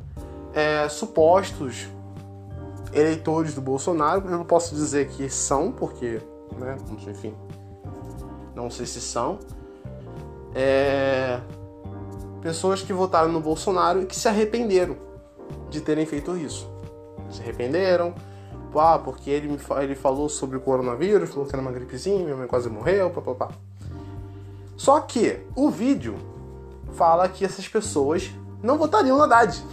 é, 0.55 0.89
supostos 0.89 1.89
eleitores 2.93 3.55
do 3.55 3.61
Bolsonaro. 3.61 4.29
Eu 4.29 4.39
não 4.39 4.45
posso 4.45 4.75
dizer 4.75 5.09
que 5.09 5.29
são, 5.29 5.73
porque, 5.73 6.21
né, 6.59 6.77
enfim, 7.09 7.35
não 8.55 8.71
sei 8.71 8.87
se 8.87 9.01
são. 9.01 9.39
É, 10.55 11.41
pessoas 12.41 12.83
que 12.83 12.93
votaram 12.93 13.33
no 13.33 13.41
Bolsonaro 13.41 14.03
e 14.03 14.07
que 14.07 14.15
se 14.15 14.29
arrependeram 14.29 14.97
de 15.69 15.81
terem 15.81 16.07
feito 16.07 16.37
isso. 16.37 16.71
Se 17.31 17.41
arrependeram, 17.43 18.15
ah, 18.81 18.99
porque 18.99 19.31
ele, 19.31 19.49
me, 19.49 19.59
ele 19.83 19.95
falou 19.95 20.29
sobre 20.29 20.57
o 20.57 20.61
coronavírus, 20.61 21.31
falou 21.31 21.47
que 21.47 21.55
era 21.55 21.63
uma 21.63 21.73
gripezinha, 21.73 22.25
minha 22.25 22.37
mãe 22.37 22.47
quase 22.47 22.69
morreu, 22.69 23.11
papapá. 23.11 23.51
Só 24.77 25.01
que 25.01 25.41
o 25.55 25.71
vídeo 25.71 26.17
fala 26.93 27.29
que 27.29 27.45
essas 27.45 27.69
pessoas 27.69 28.31
não 28.63 28.79
votariam 28.79 29.19
na 29.19 29.25
Haddad. 29.25 29.65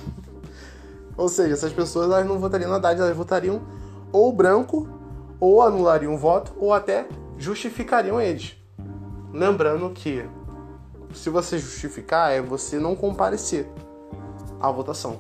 ou 1.17 1.27
seja, 1.29 1.53
essas 1.53 1.73
pessoas 1.73 2.05
elas 2.05 2.25
não 2.25 2.39
votariam 2.39 2.69
na 2.69 2.77
Haddad, 2.77 2.99
elas 3.01 3.15
votariam 3.15 3.61
ou 4.11 4.31
branco, 4.31 4.87
ou 5.39 5.61
anulariam 5.61 6.13
o 6.13 6.17
voto, 6.17 6.53
ou 6.57 6.73
até 6.73 7.07
justificariam 7.37 8.21
eles. 8.21 8.55
Lembrando 9.33 9.89
que 9.89 10.25
se 11.13 11.29
você 11.29 11.57
justificar, 11.57 12.31
é 12.31 12.41
você 12.41 12.77
não 12.77 12.95
comparecer 12.95 13.67
à 14.59 14.69
votação. 14.71 15.19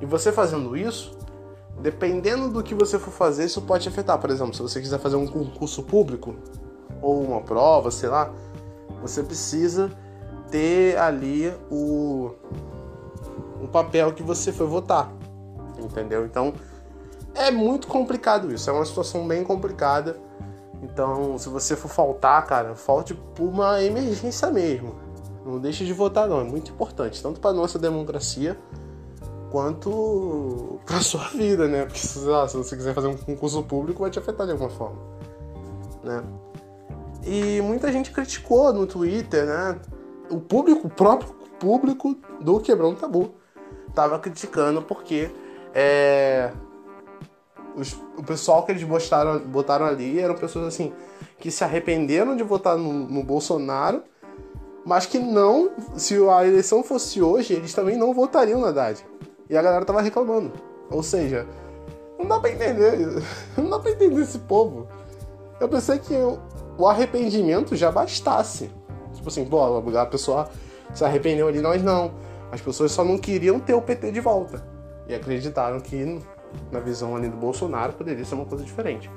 E 0.00 0.06
você 0.06 0.32
fazendo 0.32 0.76
isso, 0.76 1.16
dependendo 1.80 2.48
do 2.48 2.62
que 2.62 2.74
você 2.74 2.98
for 2.98 3.12
fazer, 3.12 3.44
isso 3.44 3.62
pode 3.62 3.88
afetar. 3.88 4.18
Por 4.18 4.30
exemplo, 4.30 4.54
se 4.54 4.62
você 4.62 4.80
quiser 4.80 4.98
fazer 4.98 5.16
um 5.16 5.26
concurso 5.26 5.82
público 5.82 6.34
ou 7.00 7.22
uma 7.22 7.40
prova, 7.40 7.90
sei 7.90 8.08
lá, 8.08 8.32
você 9.00 9.22
precisa 9.22 9.90
ter 10.50 10.96
ali 10.98 11.52
o, 11.70 12.32
o 13.62 13.68
papel 13.68 14.12
que 14.12 14.22
você 14.22 14.52
foi 14.52 14.66
votar. 14.66 15.12
Entendeu? 15.78 16.24
Então 16.24 16.54
é 17.34 17.50
muito 17.50 17.86
complicado 17.88 18.52
isso. 18.52 18.68
É 18.68 18.72
uma 18.72 18.84
situação 18.84 19.26
bem 19.26 19.42
complicada. 19.42 20.16
Então, 20.82 21.38
se 21.38 21.48
você 21.48 21.76
for 21.76 21.88
faltar, 21.88 22.44
cara, 22.44 22.74
falte 22.74 23.14
por 23.14 23.44
uma 23.44 23.82
emergência 23.82 24.50
mesmo. 24.50 24.96
Não 25.44 25.58
deixe 25.58 25.84
de 25.84 25.92
votar, 25.92 26.28
não. 26.28 26.40
É 26.40 26.44
muito 26.44 26.72
importante, 26.72 27.22
tanto 27.22 27.40
para 27.40 27.52
nossa 27.52 27.78
democracia 27.78 28.58
quanto 29.52 30.80
para 30.86 31.00
sua 31.00 31.28
vida, 31.28 31.68
né? 31.68 31.84
Porque 31.84 32.00
se 32.00 32.18
você 32.18 32.76
quiser 32.76 32.94
fazer 32.94 33.06
um 33.06 33.16
concurso 33.16 33.62
público, 33.62 34.00
vai 34.00 34.10
te 34.10 34.18
afetar 34.18 34.46
de 34.46 34.52
alguma 34.52 34.70
forma, 34.70 34.98
né? 36.02 36.24
E 37.24 37.60
muita 37.60 37.92
gente 37.92 38.10
criticou 38.10 38.72
no 38.72 38.86
Twitter, 38.86 39.44
né? 39.46 39.78
O 40.30 40.40
público, 40.40 40.88
o 40.88 40.90
próprio 40.90 41.28
público 41.60 42.16
do 42.40 42.58
Quebrão 42.58 42.94
Tabu, 42.94 43.34
tava 43.94 44.18
criticando 44.18 44.80
porque 44.80 45.30
é, 45.74 46.50
os, 47.76 47.92
o 48.16 48.22
pessoal 48.24 48.64
que 48.64 48.72
eles 48.72 48.82
botaram, 48.82 49.38
botaram 49.38 49.84
ali 49.84 50.18
eram 50.18 50.34
pessoas 50.34 50.66
assim 50.66 50.92
que 51.38 51.50
se 51.50 51.62
arrependeram 51.62 52.34
de 52.34 52.42
votar 52.42 52.76
no, 52.76 52.92
no 52.92 53.22
Bolsonaro 53.22 54.02
mas 54.84 55.06
que 55.06 55.18
não, 55.18 55.70
se 55.96 56.16
a 56.28 56.46
eleição 56.46 56.82
fosse 56.82 57.22
hoje, 57.22 57.54
eles 57.54 57.72
também 57.72 57.96
não 57.96 58.12
votariam 58.12 58.60
na 58.60 58.68
Haddad. 58.68 59.04
E 59.52 59.56
a 59.56 59.60
galera 59.60 59.84
tava 59.84 60.00
reclamando. 60.00 60.50
Ou 60.90 61.02
seja, 61.02 61.46
não 62.18 62.26
dá 62.26 62.40
pra 62.40 62.50
entender. 62.50 63.22
Não 63.54 63.68
dá 63.68 63.78
pra 63.78 63.90
entender 63.90 64.22
esse 64.22 64.38
povo. 64.38 64.88
Eu 65.60 65.68
pensei 65.68 65.98
que 65.98 66.14
o 66.78 66.86
arrependimento 66.86 67.76
já 67.76 67.92
bastasse. 67.92 68.70
Tipo 69.12 69.28
assim, 69.28 69.44
pô, 69.44 69.62
a 69.94 70.06
pessoa 70.06 70.48
se 70.94 71.04
arrependeu 71.04 71.48
ali, 71.48 71.60
nós 71.60 71.82
não. 71.82 72.14
As 72.50 72.62
pessoas 72.62 72.92
só 72.92 73.04
não 73.04 73.18
queriam 73.18 73.60
ter 73.60 73.74
o 73.74 73.82
PT 73.82 74.10
de 74.10 74.20
volta. 74.20 74.66
E 75.06 75.14
acreditaram 75.14 75.80
que, 75.80 76.18
na 76.70 76.80
visão 76.80 77.14
ali 77.14 77.28
do 77.28 77.36
Bolsonaro, 77.36 77.92
poderia 77.92 78.24
ser 78.24 78.34
uma 78.34 78.46
coisa 78.46 78.64
diferente. 78.64 79.10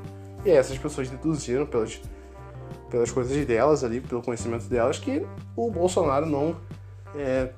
E 0.43 0.51
essas 0.51 0.77
pessoas 0.77 1.09
deduziram 1.09 1.65
pelas 1.65 2.01
pelas 2.89 3.09
coisas 3.09 3.45
delas 3.45 3.85
ali, 3.85 4.01
pelo 4.01 4.21
conhecimento 4.21 4.65
delas, 4.65 4.99
que 4.99 5.25
o 5.55 5.71
Bolsonaro 5.71 6.25
não 6.25 6.57
é, 7.15 7.49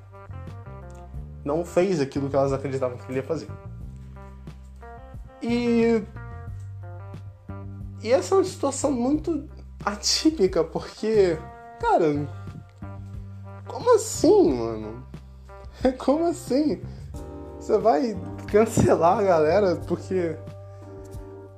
não 1.48 1.64
fez 1.64 2.00
aquilo 2.00 2.28
que 2.28 2.36
elas 2.36 2.52
acreditavam 2.52 2.96
que 2.98 3.10
ele 3.10 3.18
ia 3.18 3.24
fazer. 3.24 3.48
E 5.42 6.02
e 8.02 8.12
essa 8.12 8.34
é 8.34 8.38
uma 8.38 8.44
situação 8.44 8.92
muito 8.92 9.48
atípica, 9.84 10.62
porque, 10.62 11.36
cara, 11.80 12.28
como 13.66 13.94
assim, 13.96 14.52
mano? 14.52 15.06
Como 15.98 16.26
assim? 16.26 16.82
Você 17.58 17.78
vai 17.78 18.16
cancelar 18.48 19.18
a 19.18 19.22
galera 19.22 19.76
porque 19.76 20.36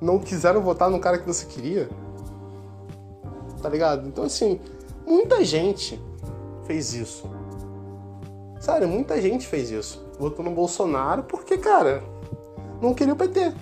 não 0.00 0.18
quiseram 0.18 0.60
votar 0.60 0.90
no 0.90 1.00
cara 1.00 1.18
que 1.18 1.26
você 1.26 1.46
queria? 1.46 1.88
tá 3.60 3.68
ligado? 3.68 4.08
Então, 4.08 4.24
assim, 4.24 4.60
muita 5.06 5.44
gente 5.44 6.00
fez 6.64 6.94
isso. 6.94 7.28
Sério, 8.60 8.86
muita 8.86 9.20
gente 9.22 9.46
fez 9.46 9.70
isso. 9.70 10.06
Votou 10.18 10.44
no 10.44 10.50
Bolsonaro 10.50 11.22
porque, 11.22 11.56
cara, 11.56 12.04
não 12.80 12.92
queria 12.92 13.14
o 13.14 13.16
PT. 13.16 13.54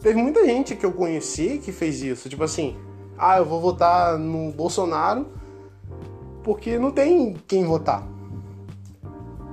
Teve 0.00 0.20
muita 0.20 0.44
gente 0.44 0.74
que 0.74 0.84
eu 0.84 0.92
conheci 0.92 1.60
que 1.64 1.70
fez 1.70 2.02
isso. 2.02 2.28
Tipo 2.28 2.42
assim, 2.42 2.76
ah, 3.16 3.38
eu 3.38 3.44
vou 3.44 3.60
votar 3.60 4.18
no 4.18 4.50
Bolsonaro 4.50 5.28
porque 6.42 6.80
não 6.80 6.90
tem 6.90 7.34
quem 7.46 7.64
votar. 7.64 8.06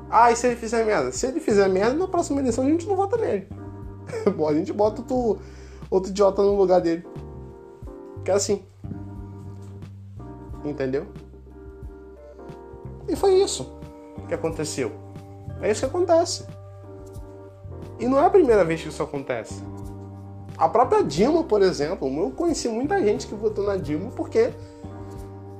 Ah, 0.09 0.31
e 0.31 0.35
se 0.35 0.47
ele 0.47 0.55
fizer 0.55 0.83
merda? 0.83 1.11
Se 1.11 1.27
ele 1.27 1.39
fizer 1.39 1.67
merda, 1.69 1.93
na 1.93 2.07
próxima 2.07 2.39
eleição 2.39 2.65
a 2.65 2.69
gente 2.69 2.87
não 2.87 2.95
vota 2.95 3.17
nele. 3.17 3.47
a 4.49 4.53
gente 4.53 4.73
bota 4.73 5.01
outro, 5.01 5.39
outro 5.91 6.09
idiota 6.09 6.41
no 6.41 6.55
lugar 6.55 6.81
dele. 6.81 7.05
Que 8.25 8.31
é 8.31 8.33
assim. 8.33 8.63
Entendeu? 10.65 11.05
E 13.13 13.15
foi 13.15 13.35
isso. 13.35 13.71
que 14.27 14.33
aconteceu. 14.33 14.91
É 15.61 15.69
isso 15.69 15.81
que 15.81 15.85
acontece. 15.85 16.47
E 17.99 18.07
não 18.07 18.19
é 18.19 18.25
a 18.25 18.29
primeira 18.29 18.65
vez 18.65 18.81
que 18.81 18.89
isso 18.89 19.03
acontece. 19.03 19.63
A 20.57 20.67
própria 20.67 21.03
Dilma, 21.03 21.43
por 21.43 21.61
exemplo, 21.61 22.07
eu 22.07 22.31
conheci 22.31 22.67
muita 22.67 22.99
gente 23.03 23.27
que 23.27 23.35
votou 23.35 23.65
na 23.65 23.77
Dilma 23.77 24.09
porque. 24.15 24.51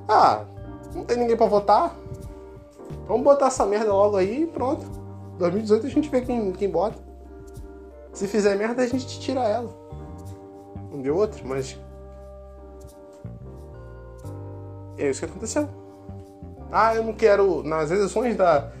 Ah, 0.08 0.44
não 0.92 1.04
tem 1.04 1.16
ninguém 1.16 1.36
para 1.36 1.46
votar. 1.46 1.96
Vamos 3.06 3.22
botar 3.22 3.46
essa 3.46 3.64
merda 3.64 3.92
logo 3.92 4.16
aí 4.16 4.42
e 4.42 4.46
pronto. 4.46 4.84
2018 5.38 5.86
a 5.86 5.90
gente 5.90 6.08
vê 6.08 6.22
quem, 6.22 6.50
quem 6.52 6.68
bota. 6.68 6.98
Se 8.12 8.26
fizer 8.26 8.56
merda, 8.56 8.82
a 8.82 8.86
gente 8.86 9.20
tira 9.20 9.42
ela. 9.42 9.70
Não 10.90 11.00
deu 11.00 11.16
outro, 11.16 11.46
mas. 11.46 11.78
É 14.98 15.08
isso 15.08 15.20
que 15.20 15.26
aconteceu. 15.26 15.83
Ah, 16.76 16.92
eu 16.92 17.04
não 17.04 17.12
quero. 17.12 17.62
Nas 17.62 17.92
eleições 17.92 18.36
da, 18.36 18.72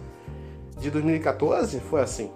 de 0.76 0.90
2014 0.90 1.78
foi 1.78 2.00
assim. 2.00 2.28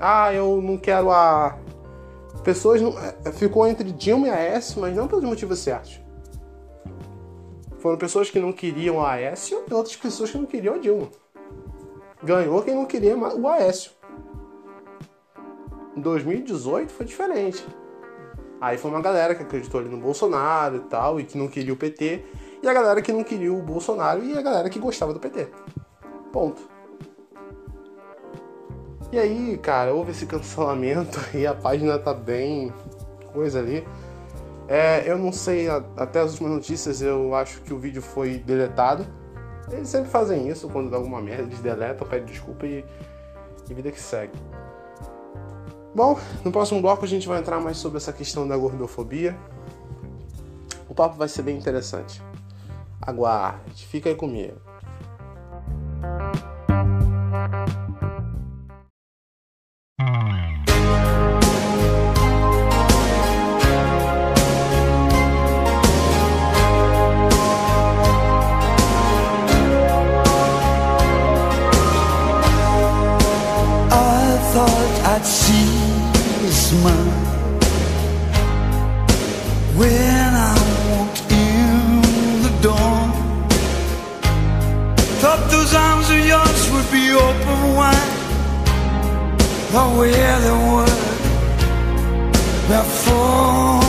Ah, 0.00 0.34
eu 0.34 0.60
não 0.60 0.76
quero 0.76 1.12
a. 1.12 1.56
Pessoas 2.42 2.82
não... 2.82 2.94
É, 2.98 3.30
ficou 3.30 3.64
entre 3.64 3.92
Dilma 3.92 4.26
e 4.26 4.30
Aécio, 4.30 4.80
mas 4.80 4.96
não 4.96 5.06
pelos 5.06 5.22
motivos 5.22 5.60
certos. 5.60 6.00
Foram 7.78 7.96
pessoas 7.96 8.28
que 8.28 8.40
não 8.40 8.52
queriam 8.52 9.00
a 9.00 9.12
Aécio 9.12 9.62
e 9.70 9.72
outras 9.72 9.94
pessoas 9.94 10.32
que 10.32 10.38
não 10.38 10.46
queriam 10.46 10.74
a 10.74 10.78
Dilma. 10.78 11.08
Ganhou 12.20 12.60
quem 12.62 12.74
não 12.74 12.86
queria 12.86 13.16
o 13.16 13.46
Aécio. 13.46 13.92
Em 15.96 16.00
2018 16.00 16.92
foi 16.92 17.06
diferente. 17.06 17.64
Aí 18.60 18.76
foi 18.76 18.90
uma 18.90 19.00
galera 19.00 19.36
que 19.36 19.44
acreditou 19.44 19.78
ali 19.78 19.88
no 19.88 19.98
Bolsonaro 19.98 20.76
e 20.76 20.80
tal, 20.80 21.20
e 21.20 21.24
que 21.24 21.38
não 21.38 21.46
queria 21.46 21.72
o 21.72 21.76
PT, 21.76 22.24
e 22.62 22.68
a 22.68 22.72
galera 22.72 23.00
que 23.00 23.12
não 23.12 23.22
queria 23.22 23.52
o 23.52 23.62
Bolsonaro 23.62 24.24
e 24.24 24.36
a 24.36 24.42
galera 24.42 24.68
que 24.68 24.78
gostava 24.78 25.12
do 25.12 25.20
PT. 25.20 25.48
Ponto. 26.32 26.60
E 29.10 29.18
aí, 29.18 29.56
cara, 29.58 29.94
houve 29.94 30.10
esse 30.10 30.26
cancelamento 30.26 31.18
e 31.34 31.46
a 31.46 31.54
página 31.54 31.98
tá 31.98 32.12
bem 32.12 32.72
coisa 33.32 33.58
ali. 33.58 33.86
É, 34.66 35.10
eu 35.10 35.16
não 35.16 35.32
sei, 35.32 35.66
até 35.96 36.20
as 36.20 36.32
últimas 36.32 36.52
notícias 36.52 37.00
eu 37.00 37.34
acho 37.34 37.62
que 37.62 37.72
o 37.72 37.78
vídeo 37.78 38.02
foi 38.02 38.38
deletado. 38.38 39.06
Eles 39.70 39.88
sempre 39.88 40.10
fazem 40.10 40.48
isso 40.48 40.68
quando 40.68 40.90
dá 40.90 40.96
alguma 40.96 41.20
merda, 41.22 41.44
eles 41.44 41.60
deletam, 41.60 42.06
pedem 42.06 42.26
desculpa 42.26 42.66
e, 42.66 42.84
e 43.68 43.74
vida 43.74 43.90
que 43.90 44.00
segue. 44.00 44.32
Bom, 45.94 46.18
no 46.44 46.52
próximo 46.52 46.80
bloco 46.82 47.04
a 47.04 47.08
gente 47.08 47.26
vai 47.26 47.38
entrar 47.38 47.60
mais 47.60 47.78
sobre 47.78 47.96
essa 47.96 48.12
questão 48.12 48.46
da 48.46 48.56
gordofobia. 48.56 49.36
O 50.88 50.94
papo 50.94 51.16
vai 51.16 51.28
ser 51.28 51.42
bem 51.42 51.56
interessante. 51.56 52.22
Aguarde, 53.08 53.86
fica 53.86 54.10
aí 54.10 54.14
comigo. 54.14 54.60
When 79.78 80.17
would 86.78 86.92
be 86.92 87.10
open 87.12 87.74
wide, 87.74 88.12
but 89.72 89.88
where 89.96 90.40
they 90.40 90.56
were 90.70 90.86
before. 92.68 93.87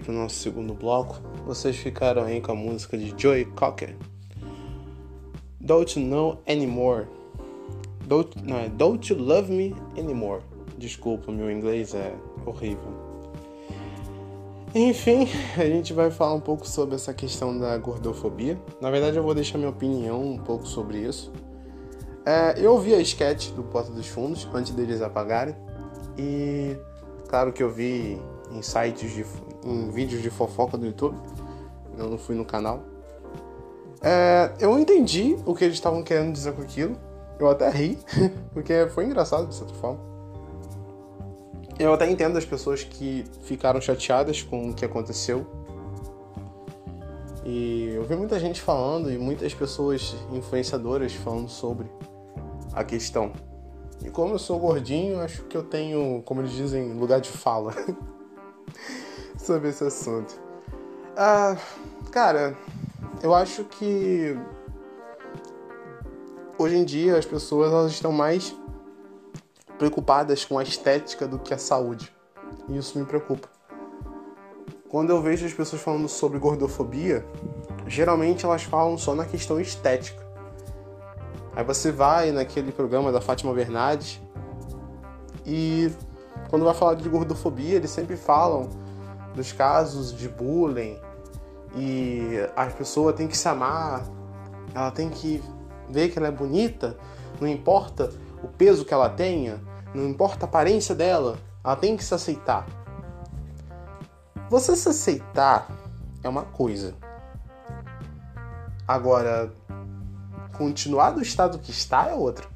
Para 0.00 0.12
o 0.12 0.14
nosso 0.14 0.36
segundo 0.36 0.74
bloco. 0.74 1.20
Vocês 1.46 1.76
ficaram 1.76 2.24
aí 2.24 2.40
com 2.40 2.52
a 2.52 2.54
música 2.54 2.96
de 2.98 3.14
Joey 3.16 3.44
Cocker. 3.44 3.96
Don't 5.60 5.98
You 5.98 6.06
Know 6.06 6.42
Anymore. 6.48 7.06
Don't, 8.06 8.36
não, 8.42 8.58
é 8.58 8.68
Don't 8.68 9.12
You 9.12 9.20
Love 9.20 9.52
Me 9.52 9.74
Anymore. 9.96 10.42
Desculpa, 10.76 11.30
meu 11.30 11.50
inglês 11.50 11.94
é 11.94 12.14
horrível. 12.44 13.10
Enfim, 14.74 15.28
a 15.58 15.64
gente 15.64 15.92
vai 15.92 16.10
falar 16.10 16.34
um 16.34 16.40
pouco 16.40 16.66
sobre 16.66 16.94
essa 16.94 17.12
questão 17.12 17.58
da 17.58 17.76
gordofobia. 17.76 18.58
Na 18.80 18.90
verdade, 18.90 19.16
eu 19.16 19.22
vou 19.22 19.34
deixar 19.34 19.58
minha 19.58 19.70
opinião 19.70 20.22
um 20.22 20.38
pouco 20.38 20.66
sobre 20.66 20.98
isso. 20.98 21.32
É, 22.24 22.54
eu 22.56 22.78
vi 22.78 22.94
a 22.94 23.00
sketch 23.00 23.50
do 23.50 23.62
Porta 23.62 23.90
dos 23.90 24.06
Fundos 24.06 24.48
antes 24.54 24.72
deles 24.72 25.02
apagarem. 25.02 25.54
E 26.16 26.76
claro 27.28 27.52
que 27.52 27.62
eu 27.62 27.70
vi 27.70 28.20
em 28.50 28.62
sites 28.62 29.12
de 29.12 29.24
em 29.64 29.90
vídeos 29.90 30.22
de 30.22 30.30
fofoca 30.30 30.76
do 30.76 30.86
YouTube. 30.86 31.16
Eu 31.98 32.08
não 32.08 32.18
fui 32.18 32.34
no 32.34 32.44
canal. 32.44 32.82
É, 34.02 34.52
eu 34.58 34.78
entendi 34.78 35.36
o 35.44 35.54
que 35.54 35.64
eles 35.64 35.76
estavam 35.76 36.02
querendo 36.02 36.32
dizer 36.32 36.52
com 36.52 36.62
aquilo. 36.62 36.96
Eu 37.38 37.48
até 37.48 37.70
ri, 37.70 37.98
porque 38.52 38.86
foi 38.94 39.04
engraçado 39.04 39.46
de 39.48 39.54
certa 39.54 39.74
forma. 39.74 40.00
Eu 41.78 41.94
até 41.94 42.10
entendo 42.10 42.36
as 42.36 42.44
pessoas 42.44 42.84
que 42.84 43.24
ficaram 43.42 43.80
chateadas 43.80 44.42
com 44.42 44.70
o 44.70 44.74
que 44.74 44.84
aconteceu. 44.84 45.46
E 47.44 47.92
eu 47.94 48.04
vi 48.04 48.14
muita 48.16 48.38
gente 48.38 48.60
falando 48.60 49.10
e 49.10 49.16
muitas 49.16 49.54
pessoas 49.54 50.14
influenciadoras 50.30 51.14
falando 51.14 51.48
sobre 51.48 51.90
a 52.72 52.84
questão. 52.84 53.32
E 54.04 54.10
como 54.10 54.34
eu 54.34 54.38
sou 54.38 54.58
gordinho, 54.58 55.20
acho 55.20 55.42
que 55.44 55.56
eu 55.56 55.62
tenho, 55.62 56.22
como 56.24 56.42
eles 56.42 56.52
dizem, 56.52 56.92
lugar 56.92 57.20
de 57.20 57.30
fala 57.30 57.74
sobre 59.50 59.70
esse 59.70 59.82
assunto. 59.82 60.40
Ah, 61.16 61.56
cara, 62.12 62.56
eu 63.20 63.34
acho 63.34 63.64
que 63.64 64.38
hoje 66.56 66.76
em 66.76 66.84
dia 66.84 67.18
as 67.18 67.26
pessoas 67.26 67.72
elas 67.72 67.90
estão 67.90 68.12
mais 68.12 68.56
preocupadas 69.76 70.44
com 70.44 70.56
a 70.56 70.62
estética 70.62 71.26
do 71.26 71.36
que 71.36 71.52
a 71.52 71.58
saúde. 71.58 72.14
E 72.68 72.78
isso 72.78 72.96
me 72.96 73.04
preocupa. 73.04 73.48
Quando 74.88 75.10
eu 75.10 75.20
vejo 75.20 75.44
as 75.44 75.52
pessoas 75.52 75.82
falando 75.82 76.08
sobre 76.08 76.38
gordofobia, 76.38 77.26
geralmente 77.88 78.44
elas 78.44 78.62
falam 78.62 78.96
só 78.96 79.16
na 79.16 79.24
questão 79.24 79.58
estética. 79.58 80.24
Aí 81.56 81.64
você 81.64 81.90
vai 81.90 82.30
naquele 82.30 82.70
programa 82.70 83.10
da 83.10 83.20
Fátima 83.20 83.52
Bernardes 83.52 84.20
e 85.44 85.90
quando 86.48 86.64
vai 86.64 86.74
falar 86.74 86.94
de 86.94 87.08
gordofobia, 87.08 87.74
eles 87.74 87.90
sempre 87.90 88.16
falam 88.16 88.68
dos 89.34 89.52
casos 89.52 90.16
de 90.16 90.28
bullying 90.28 90.98
e 91.74 92.34
a 92.56 92.66
pessoa 92.66 93.12
tem 93.12 93.28
que 93.28 93.36
se 93.36 93.48
amar, 93.48 94.04
ela 94.74 94.90
tem 94.90 95.08
que 95.08 95.42
ver 95.88 96.10
que 96.10 96.18
ela 96.18 96.28
é 96.28 96.32
bonita, 96.32 96.96
não 97.40 97.48
importa 97.48 98.10
o 98.42 98.48
peso 98.48 98.84
que 98.84 98.94
ela 98.94 99.08
tenha, 99.08 99.60
não 99.94 100.08
importa 100.08 100.46
a 100.46 100.48
aparência 100.48 100.94
dela, 100.94 101.38
ela 101.64 101.76
tem 101.76 101.96
que 101.96 102.04
se 102.04 102.14
aceitar. 102.14 102.66
Você 104.48 104.74
se 104.74 104.88
aceitar 104.88 105.68
é 106.22 106.28
uma 106.28 106.42
coisa. 106.42 106.94
Agora, 108.86 109.52
continuar 110.56 111.12
do 111.12 111.22
estado 111.22 111.58
que 111.58 111.70
está 111.70 112.08
é 112.08 112.14
outra. 112.14 112.46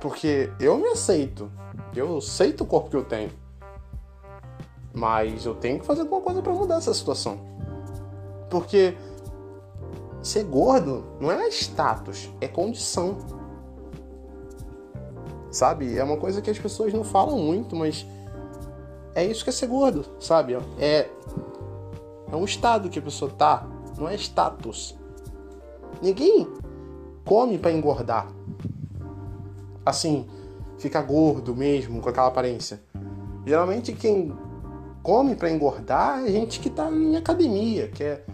Porque 0.00 0.52
eu 0.58 0.76
me 0.76 0.88
aceito. 0.88 1.50
Eu 1.94 2.18
aceito 2.18 2.62
o 2.62 2.66
corpo 2.66 2.90
que 2.90 2.96
eu 2.96 3.04
tenho. 3.04 3.30
Mas 4.94 5.44
eu 5.44 5.54
tenho 5.54 5.80
que 5.80 5.86
fazer 5.86 6.02
alguma 6.02 6.20
coisa 6.20 6.42
para 6.42 6.52
mudar 6.52 6.76
essa 6.76 6.92
situação. 6.92 7.38
Porque 8.50 8.94
ser 10.22 10.44
gordo 10.44 11.04
não 11.20 11.30
é 11.30 11.48
status, 11.48 12.30
é 12.40 12.48
condição. 12.48 13.18
Sabe? 15.50 15.98
É 15.98 16.04
uma 16.04 16.16
coisa 16.16 16.40
que 16.40 16.50
as 16.50 16.58
pessoas 16.58 16.92
não 16.92 17.04
falam 17.04 17.38
muito, 17.38 17.74
mas 17.74 18.06
é 19.14 19.24
isso 19.24 19.44
que 19.44 19.50
é 19.50 19.52
ser 19.52 19.66
gordo, 19.66 20.04
sabe? 20.18 20.56
É 20.78 21.08
é 22.32 22.36
um 22.36 22.46
estado 22.46 22.88
que 22.88 22.98
a 22.98 23.02
pessoa 23.02 23.30
tá, 23.30 23.68
não 23.98 24.08
é 24.08 24.14
status. 24.14 24.98
Ninguém 26.00 26.48
come 27.26 27.58
para 27.58 27.70
engordar. 27.70 28.26
Assim, 29.84 30.26
fica 30.78 31.02
gordo 31.02 31.54
mesmo 31.54 32.00
com 32.00 32.08
aquela 32.08 32.28
aparência. 32.28 32.80
Geralmente 33.44 33.92
quem 33.92 34.32
come 35.02 35.34
para 35.34 35.50
engordar 35.50 36.24
é 36.24 36.28
gente 36.28 36.60
que 36.60 36.70
tá 36.70 36.90
em 36.90 37.16
academia, 37.16 37.88
quer 37.88 38.24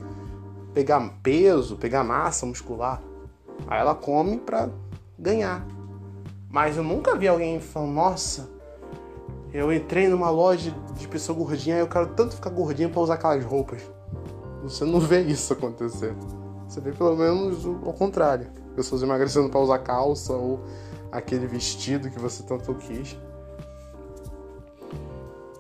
pegar 0.74 1.00
peso, 1.22 1.76
pegar 1.76 2.04
massa 2.04 2.46
muscular. 2.46 3.02
Aí 3.66 3.80
ela 3.80 3.94
come 3.94 4.38
para 4.38 4.68
ganhar. 5.18 5.66
Mas 6.50 6.76
eu 6.76 6.82
nunca 6.82 7.16
vi 7.16 7.28
alguém 7.28 7.60
falando, 7.60 7.92
nossa, 7.92 8.48
eu 9.52 9.72
entrei 9.72 10.08
numa 10.08 10.30
loja 10.30 10.74
de 10.96 11.08
pessoa 11.08 11.36
gordinha 11.36 11.76
e 11.76 11.80
eu 11.80 11.88
quero 11.88 12.08
tanto 12.08 12.36
ficar 12.36 12.50
gordinho 12.50 12.90
para 12.90 13.00
usar 13.00 13.14
aquelas 13.14 13.44
roupas. 13.44 13.82
Você 14.62 14.84
não 14.84 15.00
vê 15.00 15.22
isso 15.22 15.52
acontecer. 15.52 16.14
Você 16.68 16.80
vê 16.80 16.92
pelo 16.92 17.16
menos 17.16 17.64
o, 17.64 17.74
contrário. 17.92 18.48
Pessoas 18.76 19.02
emagrecendo 19.02 19.48
para 19.48 19.60
usar 19.60 19.78
calça 19.78 20.32
ou 20.32 20.60
aquele 21.10 21.46
vestido 21.46 22.10
que 22.10 22.18
você 22.18 22.42
tanto 22.42 22.74
quis. 22.74 23.16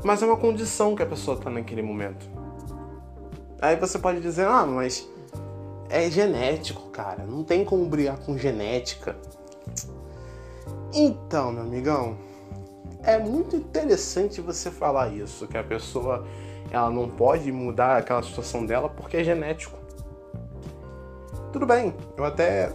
Mas 0.04 0.22
é 0.22 0.26
uma 0.26 0.36
condição 0.36 0.94
que 0.94 1.02
a 1.02 1.06
pessoa 1.06 1.36
está 1.36 1.50
naquele 1.50 1.82
momento. 1.82 2.28
Aí 3.60 3.76
você 3.76 3.98
pode 3.98 4.20
dizer, 4.20 4.46
ah, 4.46 4.64
mas 4.64 5.08
é 5.90 6.08
genético, 6.10 6.88
cara. 6.90 7.24
Não 7.24 7.42
tem 7.42 7.64
como 7.64 7.84
brigar 7.86 8.18
com 8.18 8.38
genética. 8.38 9.16
Então, 10.92 11.52
meu 11.52 11.62
amigão, 11.62 12.16
é 13.02 13.18
muito 13.18 13.56
interessante 13.56 14.40
você 14.40 14.70
falar 14.70 15.12
isso, 15.12 15.46
que 15.46 15.58
a 15.58 15.64
pessoa 15.64 16.26
ela 16.70 16.90
não 16.90 17.08
pode 17.08 17.50
mudar 17.50 17.96
aquela 17.96 18.22
situação 18.22 18.64
dela 18.64 18.88
porque 18.88 19.16
é 19.18 19.24
genético. 19.24 19.78
Tudo 21.52 21.66
bem, 21.66 21.94
eu 22.16 22.24
até 22.24 22.72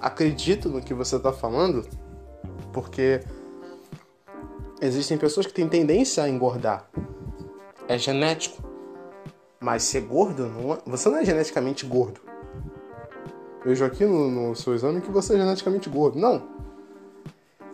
acredito 0.00 0.68
no 0.68 0.80
que 0.80 0.94
você 0.94 1.16
está 1.16 1.32
falando, 1.32 1.86
porque 2.72 3.20
existem 4.80 5.18
pessoas 5.18 5.46
que 5.46 5.52
têm 5.52 5.68
tendência 5.68 6.22
a 6.22 6.28
engordar. 6.28 6.88
É 7.86 7.96
genético. 7.98 8.62
Mas 9.60 9.82
ser 9.82 10.02
gordo, 10.02 10.46
não 10.46 10.74
é... 10.74 10.78
você 10.86 11.08
não 11.08 11.18
é 11.18 11.24
geneticamente 11.24 11.84
gordo. 11.84 12.20
Vejo 13.64 13.84
aqui 13.84 14.04
no, 14.04 14.30
no 14.30 14.54
seu 14.54 14.74
exame 14.74 15.00
que 15.00 15.10
você 15.10 15.34
é 15.34 15.38
geneticamente 15.38 15.88
gordo. 15.88 16.18
Não. 16.18 16.42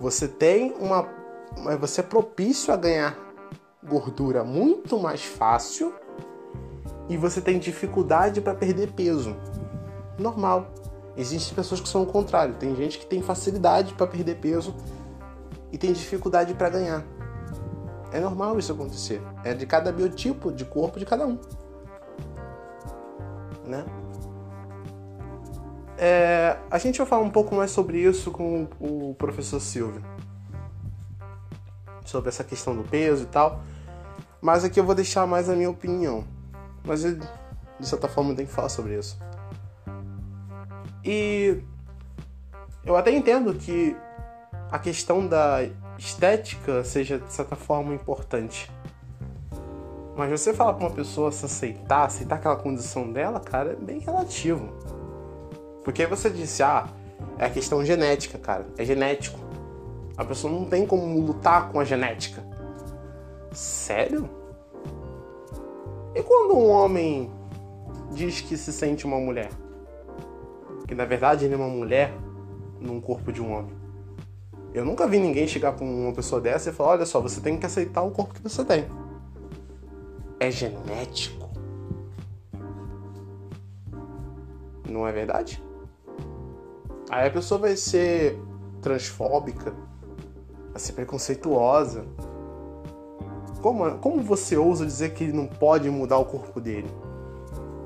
Você 0.00 0.26
tem 0.26 0.72
uma. 0.80 1.06
Você 1.78 2.00
é 2.00 2.04
propício 2.04 2.72
a 2.72 2.76
ganhar 2.76 3.16
gordura 3.86 4.42
muito 4.42 4.98
mais 4.98 5.22
fácil 5.22 5.92
e 7.08 7.16
você 7.16 7.40
tem 7.40 7.58
dificuldade 7.58 8.40
para 8.40 8.54
perder 8.54 8.92
peso. 8.92 9.36
Normal. 10.18 10.72
Existem 11.16 11.54
pessoas 11.54 11.80
que 11.80 11.88
são 11.88 12.02
o 12.02 12.06
contrário. 12.06 12.54
Tem 12.54 12.74
gente 12.74 12.98
que 12.98 13.06
tem 13.06 13.22
facilidade 13.22 13.94
para 13.94 14.06
perder 14.06 14.36
peso 14.36 14.74
e 15.74 15.78
tem 15.78 15.92
dificuldade 15.92 16.54
para 16.54 16.68
ganhar. 16.68 17.04
É 18.12 18.20
normal 18.20 18.56
isso 18.60 18.72
acontecer. 18.72 19.20
É 19.42 19.52
de 19.52 19.66
cada 19.66 19.90
biotipo 19.90 20.52
de 20.52 20.64
corpo 20.64 21.00
de 21.00 21.04
cada 21.04 21.26
um. 21.26 21.36
Né? 23.66 23.84
É, 25.98 26.56
a 26.70 26.78
gente 26.78 26.98
vai 26.98 27.06
falar 27.08 27.22
um 27.22 27.30
pouco 27.30 27.56
mais 27.56 27.72
sobre 27.72 27.98
isso 27.98 28.30
com 28.30 28.68
o 28.78 29.16
professor 29.18 29.58
Silvio. 29.58 30.00
Sobre 32.04 32.28
essa 32.28 32.44
questão 32.44 32.76
do 32.76 32.84
peso 32.84 33.24
e 33.24 33.26
tal. 33.26 33.60
Mas 34.40 34.62
aqui 34.62 34.78
eu 34.78 34.84
vou 34.84 34.94
deixar 34.94 35.26
mais 35.26 35.50
a 35.50 35.56
minha 35.56 35.70
opinião. 35.70 36.24
Mas 36.84 37.02
de 37.02 37.18
certa 37.80 38.06
forma 38.06 38.30
eu 38.30 38.36
tenho 38.36 38.46
que 38.46 38.54
falar 38.54 38.68
sobre 38.68 38.96
isso. 38.96 39.18
E 41.04 41.60
eu 42.84 42.94
até 42.96 43.10
entendo 43.10 43.52
que 43.54 43.96
a 44.74 44.78
questão 44.80 45.24
da 45.24 45.60
estética 45.96 46.82
seja 46.82 47.20
de 47.20 47.32
certa 47.32 47.54
forma 47.54 47.94
importante. 47.94 48.68
Mas 50.16 50.28
você 50.28 50.52
falar 50.52 50.74
para 50.74 50.88
uma 50.88 50.92
pessoa 50.92 51.30
se 51.30 51.46
aceitar, 51.46 52.06
aceitar 52.06 52.34
aquela 52.34 52.56
condição 52.56 53.12
dela, 53.12 53.38
cara, 53.38 53.74
é 53.74 53.76
bem 53.76 54.00
relativo. 54.00 54.68
Porque 55.84 56.02
aí 56.02 56.08
você 56.08 56.28
disse, 56.28 56.60
ah, 56.60 56.88
é 57.38 57.44
a 57.44 57.50
questão 57.50 57.84
genética, 57.84 58.36
cara, 58.36 58.66
é 58.76 58.84
genético. 58.84 59.38
A 60.16 60.24
pessoa 60.24 60.52
não 60.52 60.64
tem 60.64 60.84
como 60.84 61.20
lutar 61.20 61.70
com 61.70 61.78
a 61.78 61.84
genética. 61.84 62.44
Sério? 63.52 64.28
E 66.16 66.22
quando 66.24 66.56
um 66.56 66.68
homem 66.68 67.30
diz 68.10 68.40
que 68.40 68.56
se 68.56 68.72
sente 68.72 69.06
uma 69.06 69.20
mulher? 69.20 69.50
que 70.88 70.96
na 70.96 71.04
verdade 71.04 71.44
ele 71.44 71.54
é 71.54 71.56
uma 71.56 71.68
mulher 71.68 72.12
num 72.80 73.00
corpo 73.00 73.32
de 73.32 73.40
um 73.40 73.52
homem. 73.52 73.83
Eu 74.74 74.84
nunca 74.84 75.06
vi 75.06 75.20
ninguém 75.20 75.46
chegar 75.46 75.72
com 75.72 75.84
uma 75.84 76.12
pessoa 76.12 76.40
dessa 76.40 76.70
e 76.70 76.72
falar: 76.72 76.90
olha 76.90 77.06
só, 77.06 77.20
você 77.20 77.40
tem 77.40 77.56
que 77.56 77.64
aceitar 77.64 78.02
o 78.02 78.10
corpo 78.10 78.34
que 78.34 78.42
você 78.42 78.64
tem. 78.64 78.86
é 80.40 80.50
genético. 80.50 81.48
Não 84.88 85.06
é 85.06 85.12
verdade? 85.12 85.62
Aí 87.08 87.28
a 87.28 87.30
pessoa 87.30 87.60
vai 87.60 87.76
ser 87.76 88.36
transfóbica, 88.82 89.72
vai 90.72 90.80
ser 90.80 90.92
preconceituosa. 90.92 92.04
Como, 93.62 93.98
como 93.98 94.22
você 94.22 94.56
ousa 94.56 94.84
dizer 94.84 95.14
que 95.14 95.24
ele 95.24 95.32
não 95.32 95.46
pode 95.46 95.88
mudar 95.88 96.18
o 96.18 96.24
corpo 96.24 96.60
dele? 96.60 96.90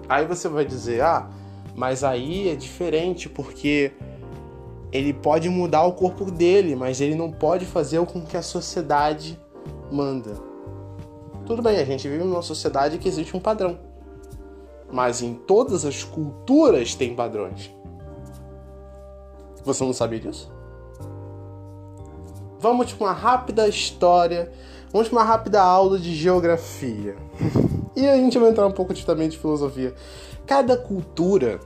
Aí 0.09 0.27
você 0.27 0.49
vai 0.49 0.65
dizer, 0.65 1.03
ah, 1.03 1.29
mas 1.77 2.03
aí 2.03 2.49
é 2.49 2.57
diferente 2.57 3.29
porque 3.29 3.93
ele 4.91 5.13
pode 5.13 5.49
mudar 5.49 5.85
o 5.85 5.93
corpo 5.93 6.31
dele, 6.31 6.75
mas 6.75 7.01
ele 7.01 7.15
não 7.15 7.31
pode 7.31 7.67
fazer 7.67 8.05
com 8.07 8.23
que 8.25 8.37
a 8.37 8.43
sociedade 8.43 9.39
manda. 9.91 10.35
Tudo 11.47 11.63
bem, 11.63 11.79
a 11.79 11.85
gente 11.85 12.09
vive 12.09 12.25
numa 12.25 12.43
sociedade 12.43 12.99
que 12.99 13.09
existe 13.09 13.37
um 13.37 13.41
padrão. 13.41 13.79
Mas 14.91 15.23
em 15.23 15.35
todas 15.35 15.85
as 15.85 16.03
culturas 16.03 16.95
tem 16.95 17.15
padrões. 17.15 17.71
Você 19.65 19.85
não 19.85 19.93
sabia 19.93 20.21
disso? 20.21 20.51
Vamos 22.59 22.93
para 22.93 23.07
uma 23.07 23.13
rápida 23.13 23.69
história, 23.69 24.51
vamos 24.91 25.09
para 25.09 25.19
uma 25.19 25.25
rápida 25.25 25.63
aula 25.63 25.99
de 25.99 26.15
geografia. 26.15 27.17
e 27.95 28.07
a 28.09 28.17
gente 28.17 28.39
vai 28.39 28.51
entrar 28.51 28.67
um 28.67 28.73
pouco 28.73 28.95
também 29.05 29.29
de 29.29 29.39
filosofia. 29.39 29.95
Cada 30.47 30.77
cultura 30.77 31.61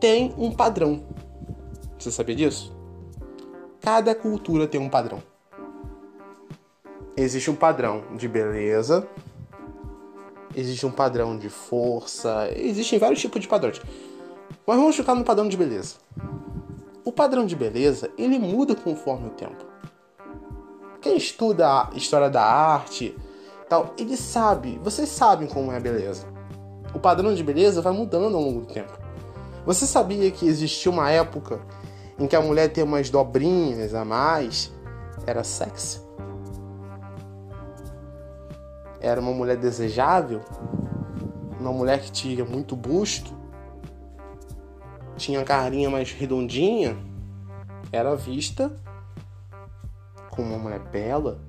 tem 0.00 0.34
um 0.36 0.50
padrão. 0.50 1.02
Você 1.98 2.10
sabia 2.10 2.34
disso? 2.34 2.74
Cada 3.80 4.14
cultura 4.14 4.66
tem 4.66 4.80
um 4.80 4.88
padrão. 4.88 5.22
Existe 7.16 7.50
um 7.50 7.54
padrão 7.54 8.04
de 8.14 8.28
beleza, 8.28 9.08
existe 10.54 10.84
um 10.84 10.90
padrão 10.90 11.38
de 11.38 11.48
força, 11.48 12.50
existem 12.54 12.98
vários 12.98 13.20
tipos 13.20 13.40
de 13.40 13.48
padrões. 13.48 13.80
Mas 14.66 14.76
vamos 14.76 14.96
ficar 14.96 15.14
no 15.14 15.24
padrão 15.24 15.48
de 15.48 15.56
beleza. 15.56 15.94
O 17.04 17.12
padrão 17.12 17.46
de 17.46 17.56
beleza, 17.56 18.10
ele 18.18 18.38
muda 18.38 18.74
conforme 18.74 19.28
o 19.28 19.30
tempo. 19.30 19.64
Quem 21.00 21.16
estuda 21.16 21.66
a 21.66 21.90
história 21.94 22.28
da 22.28 22.42
arte, 22.42 23.16
tal, 23.68 23.94
ele 23.96 24.16
sabe, 24.16 24.78
vocês 24.82 25.08
sabem 25.08 25.48
como 25.48 25.72
é 25.72 25.76
a 25.76 25.80
beleza. 25.80 26.26
O 26.92 26.98
padrão 26.98 27.32
de 27.34 27.42
beleza 27.42 27.80
vai 27.80 27.92
mudando 27.92 28.36
ao 28.36 28.42
longo 28.42 28.60
do 28.60 28.66
tempo. 28.66 29.05
Você 29.66 29.84
sabia 29.84 30.30
que 30.30 30.46
existia 30.46 30.92
uma 30.92 31.10
época 31.10 31.60
em 32.16 32.28
que 32.28 32.36
a 32.36 32.40
mulher 32.40 32.72
ter 32.72 32.84
umas 32.84 33.10
dobrinhas 33.10 33.94
a 33.94 34.04
mais 34.04 34.72
era 35.26 35.42
sexy? 35.42 36.00
Era 39.00 39.20
uma 39.20 39.32
mulher 39.32 39.56
desejável? 39.56 40.40
Uma 41.58 41.72
mulher 41.72 42.00
que 42.00 42.12
tinha 42.12 42.44
muito 42.44 42.76
busto? 42.76 43.34
Tinha 45.16 45.40
a 45.40 45.44
carinha 45.44 45.90
mais 45.90 46.12
redondinha? 46.12 46.96
Era 47.90 48.14
vista 48.14 48.72
como 50.30 50.50
uma 50.50 50.58
mulher 50.58 50.78
bela? 50.78 51.40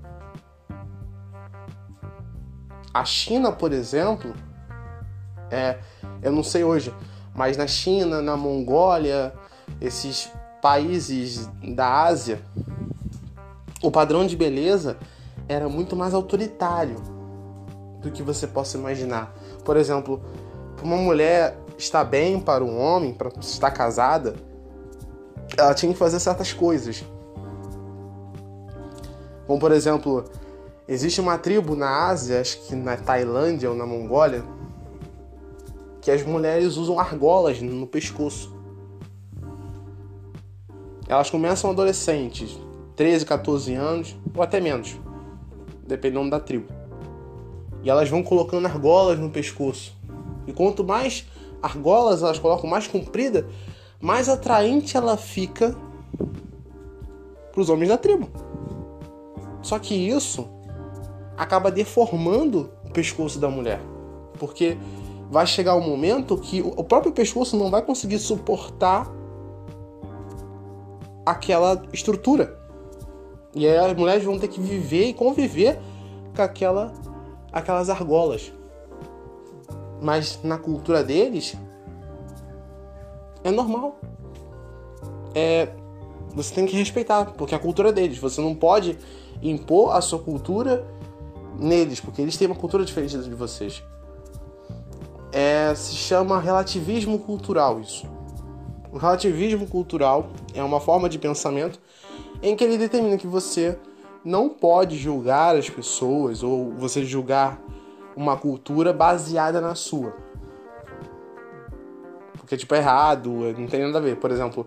A 2.92 3.06
China, 3.06 3.52
por 3.52 3.72
exemplo, 3.72 4.34
é, 5.52 5.78
eu 6.24 6.32
não 6.32 6.42
sei 6.42 6.64
hoje, 6.64 6.92
mas 7.38 7.56
na 7.56 7.68
China, 7.68 8.20
na 8.20 8.36
Mongólia, 8.36 9.32
esses 9.80 10.30
países 10.60 11.48
da 11.64 12.04
Ásia, 12.04 12.42
o 13.82 13.92
padrão 13.92 14.26
de 14.26 14.36
beleza 14.36 14.98
era 15.48 15.70
muito 15.70 15.96
mais 15.96 16.16
autoritário 16.16 16.98
do 18.02 18.10
que 18.10 18.24
você 18.24 18.48
possa 18.48 18.76
imaginar. 18.76 19.32
Por 19.64 19.78
exemplo, 19.78 20.20
uma 20.82 20.98
mulher 20.98 21.56
estar 21.78 22.04
bem 22.04 22.40
para 22.40 22.64
um 22.64 22.82
homem, 22.82 23.14
para 23.14 23.30
estar 23.40 23.70
casada, 23.70 24.36
ela 25.56 25.76
tinha 25.76 25.94
que 25.94 26.00
fazer 26.00 26.20
certas 26.20 26.52
coisas. 26.52 27.06
Como 29.46 29.60
por 29.60 29.72
exemplo, 29.72 30.26
existe 30.88 31.22
uma 31.22 31.38
tribo 31.38 31.76
na 31.76 32.08
Ásia, 32.08 32.42
acho 32.42 32.62
que 32.64 32.76
na 32.76 32.98
Tailândia 32.98 33.70
ou 33.70 33.76
na 33.76 33.86
Mongólia, 33.86 34.44
que 36.08 36.12
as 36.12 36.24
mulheres 36.24 36.78
usam 36.78 36.98
argolas 36.98 37.62
no 37.62 37.86
pescoço. 37.86 38.56
Elas 41.06 41.30
começam 41.30 41.70
adolescentes, 41.70 42.58
13, 42.96 43.26
14 43.26 43.74
anos, 43.74 44.16
ou 44.34 44.42
até 44.42 44.62
menos, 44.62 44.96
dependendo 45.86 46.30
da 46.30 46.40
tribo. 46.40 46.72
E 47.84 47.90
elas 47.90 48.10
vão 48.10 48.24
colocando 48.24 48.68
argolas 48.68 49.20
no 49.20 49.30
pescoço. 49.30 49.98
E 50.48 50.54
quanto 50.54 50.82
mais 50.82 51.26
argolas 51.62 52.24
elas 52.24 52.40
colocam, 52.40 52.70
mais 52.70 52.88
comprida, 52.88 53.46
mais 54.00 54.30
atraente 54.30 54.96
ela 54.96 55.18
fica 55.18 55.76
para 57.52 57.60
os 57.60 57.70
homens 57.70 57.90
da 57.90 57.98
tribo. 57.98 58.30
Só 59.62 59.78
que 59.78 59.94
isso 59.94 60.48
acaba 61.36 61.70
deformando 61.70 62.72
o 62.86 62.92
pescoço 62.92 63.40
da 63.40 63.50
mulher. 63.50 63.82
Porque 64.40 64.78
vai 65.30 65.46
chegar 65.46 65.76
um 65.76 65.82
momento 65.82 66.38
que 66.38 66.62
o 66.62 66.84
próprio 66.84 67.12
pescoço 67.12 67.58
não 67.58 67.70
vai 67.70 67.82
conseguir 67.82 68.20
suportar 68.20 69.12
aquela 71.26 71.84
estrutura. 71.92 72.58
E 73.54 73.68
aí 73.68 73.78
as 73.78 73.98
mulheres 73.98 74.24
vão 74.24 74.40
ter 74.40 74.48
que 74.48 74.62
viver 74.62 75.08
e 75.08 75.14
conviver 75.14 75.80
com 76.36 76.42
aquela, 76.42 76.94
aquelas 77.52 77.90
argolas. 77.90 78.54
Mas 80.02 80.40
na 80.44 80.58
cultura 80.58 81.04
deles 81.04 81.56
é 83.44 83.52
normal. 83.52 84.00
É, 85.36 85.70
você 86.34 86.54
tem 86.54 86.66
que 86.66 86.76
respeitar, 86.78 87.34
porque 87.38 87.54
é 87.54 87.58
a 87.58 87.62
cultura 87.62 87.92
deles. 87.92 88.18
Você 88.20 88.40
não 88.40 88.56
pode 88.56 88.98
impor 89.42 89.96
a 89.96 90.02
sua 90.02 90.20
cultura 90.20 90.86
neles, 91.60 92.00
porque 92.00 92.22
eles 92.22 92.38
têm 92.38 92.48
uma 92.48 92.56
cultura 92.56 92.86
diferente 92.86 93.18
de 93.18 93.36
vocês 93.36 93.84
é, 95.32 95.74
se 95.76 95.96
chama 95.96 96.40
relativismo 96.40 97.20
cultural 97.20 97.80
isso. 97.80 98.08
O 98.92 98.98
relativismo 98.98 99.68
cultural 99.68 100.30
é 100.54 100.64
uma 100.64 100.80
forma 100.80 101.10
de 101.10 101.20
pensamento 101.20 101.80
em 102.42 102.56
que 102.56 102.64
ele 102.64 102.78
determina 102.78 103.18
que 103.18 103.28
você 103.28 103.78
não 104.24 104.50
pode 104.50 104.98
julgar 104.98 105.56
as 105.56 105.70
pessoas 105.70 106.44
ou 106.44 106.72
você 106.72 107.04
julgar 107.04 107.62
uma 108.16 108.36
cultura 108.38 108.92
baseada 108.92 109.62
na 109.62 109.76
sua. 109.76 110.14
Porque, 112.38 112.58
tipo, 112.58 112.74
é 112.76 112.78
errado, 112.78 113.30
não 113.58 113.68
tem 113.68 113.82
nada 113.82 113.98
a 113.98 114.02
ver. 114.02 114.18
Por 114.18 114.32
exemplo, 114.32 114.66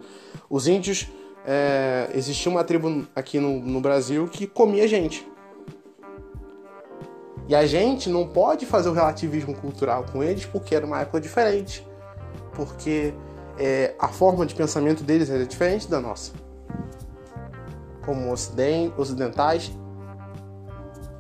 os 0.49 0.67
índios. 0.67 1.09
É, 1.43 2.11
existia 2.15 2.53
uma 2.53 2.63
tribo 2.63 3.07
aqui 3.17 3.41
no, 3.41 3.61
no 3.61 3.81
Brasil 3.81 4.29
que 4.29 4.47
comia 4.47 4.87
gente. 4.87 5.27
E 7.51 7.55
a 7.57 7.67
gente 7.67 8.09
não 8.09 8.29
pode 8.29 8.65
fazer 8.65 8.89
o 8.91 8.93
relativismo 8.93 9.53
cultural 9.57 10.07
com 10.13 10.23
eles 10.23 10.47
porque 10.47 10.73
era 10.73 10.87
uma 10.87 11.01
época 11.01 11.21
diferente. 11.21 11.85
Porque 12.55 13.13
é, 13.59 13.93
a 13.99 14.07
forma 14.07 14.47
de 14.47 14.55
pensamento 14.55 15.03
deles 15.03 15.29
era 15.29 15.45
diferente 15.45 15.91
da 15.91 16.01
nossa. 16.01 16.31
Como 18.05 18.33
ocidentais, 18.97 19.73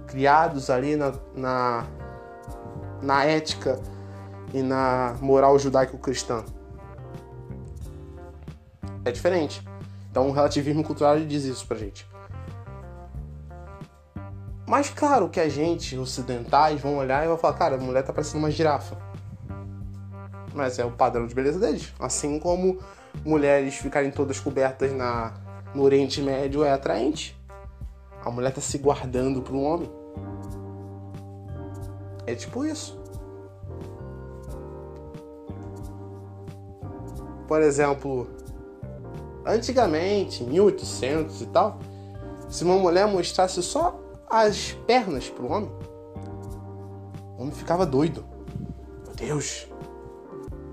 criados 0.06 0.70
ali 0.70 0.94
na, 0.94 1.12
na, 1.34 1.86
na 3.02 3.24
ética 3.24 3.80
e 4.54 4.62
na 4.62 5.16
moral 5.20 5.58
judaico-cristã. 5.58 6.44
É 9.04 9.10
diferente. 9.10 9.66
Então 10.08 10.28
o 10.28 10.30
relativismo 10.30 10.84
cultural 10.84 11.18
diz 11.18 11.42
isso 11.42 11.66
pra 11.66 11.76
gente. 11.76 12.09
Mas 14.70 14.88
claro 14.88 15.28
que 15.28 15.40
a 15.40 15.48
gente, 15.48 15.98
ocidentais, 15.98 16.80
vão 16.80 16.98
olhar 16.98 17.24
e 17.24 17.26
vão 17.26 17.36
falar, 17.36 17.54
cara, 17.54 17.74
a 17.74 17.78
mulher 17.78 18.04
tá 18.04 18.12
parecendo 18.12 18.38
uma 18.38 18.52
girafa. 18.52 18.96
Mas 20.54 20.78
é 20.78 20.84
o 20.84 20.92
padrão 20.92 21.26
de 21.26 21.34
beleza 21.34 21.58
deles. 21.58 21.92
Assim 21.98 22.38
como 22.38 22.78
mulheres 23.24 23.74
ficarem 23.74 24.12
todas 24.12 24.38
cobertas 24.38 24.92
na, 24.92 25.34
no 25.74 25.82
Oriente 25.82 26.22
Médio 26.22 26.62
é 26.62 26.70
atraente. 26.70 27.36
A 28.24 28.30
mulher 28.30 28.52
tá 28.52 28.60
se 28.60 28.78
guardando 28.78 29.42
para 29.42 29.54
um 29.54 29.64
homem. 29.64 29.90
É 32.24 32.36
tipo 32.36 32.64
isso. 32.64 32.96
Por 37.48 37.60
exemplo, 37.60 38.28
antigamente, 39.44 40.44
1800 40.44 41.42
e 41.42 41.46
tal, 41.46 41.80
se 42.48 42.62
uma 42.62 42.76
mulher 42.76 43.08
mostrasse 43.08 43.60
só 43.64 43.99
as 44.30 44.72
pernas 44.86 45.28
pro 45.28 45.50
homem, 45.50 45.70
o 47.36 47.42
homem 47.42 47.52
ficava 47.52 47.84
doido. 47.84 48.24
Meu 49.04 49.14
Deus. 49.16 49.66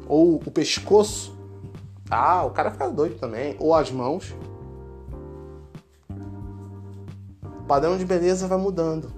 Ou 0.08 0.36
o 0.36 0.52
pescoço. 0.52 1.36
Ah, 2.10 2.46
o 2.46 2.52
cara 2.52 2.72
ficava 2.72 2.92
doido 2.92 3.18
também. 3.18 3.56
Ou 3.60 3.74
as 3.74 3.90
mãos. 3.90 4.36
O 7.60 7.64
padrão 7.68 7.98
de 7.98 8.06
beleza 8.06 8.48
vai 8.48 8.58
mudando. 8.58 9.12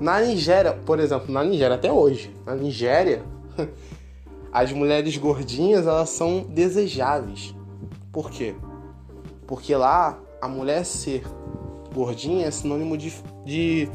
Na 0.00 0.20
Nigéria, 0.20 0.72
por 0.72 1.00
exemplo, 1.00 1.32
na 1.32 1.42
Nigéria 1.42 1.76
até 1.76 1.92
hoje, 1.92 2.34
na 2.44 2.54
Nigéria, 2.54 3.24
as 4.52 4.72
mulheres 4.72 5.16
gordinhas 5.16 5.86
elas 5.86 6.10
são 6.10 6.42
desejáveis. 6.42 7.54
Por 8.12 8.30
quê? 8.30 8.54
Porque 9.46 9.74
lá 9.74 10.18
a 10.40 10.48
mulher 10.48 10.84
ser 10.84 11.24
gordinha 11.94 12.46
é 12.46 12.50
sinônimo 12.50 12.96
de, 12.96 13.14
de, 13.44 13.88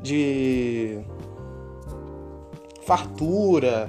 de 0.00 1.00
fartura, 2.84 3.88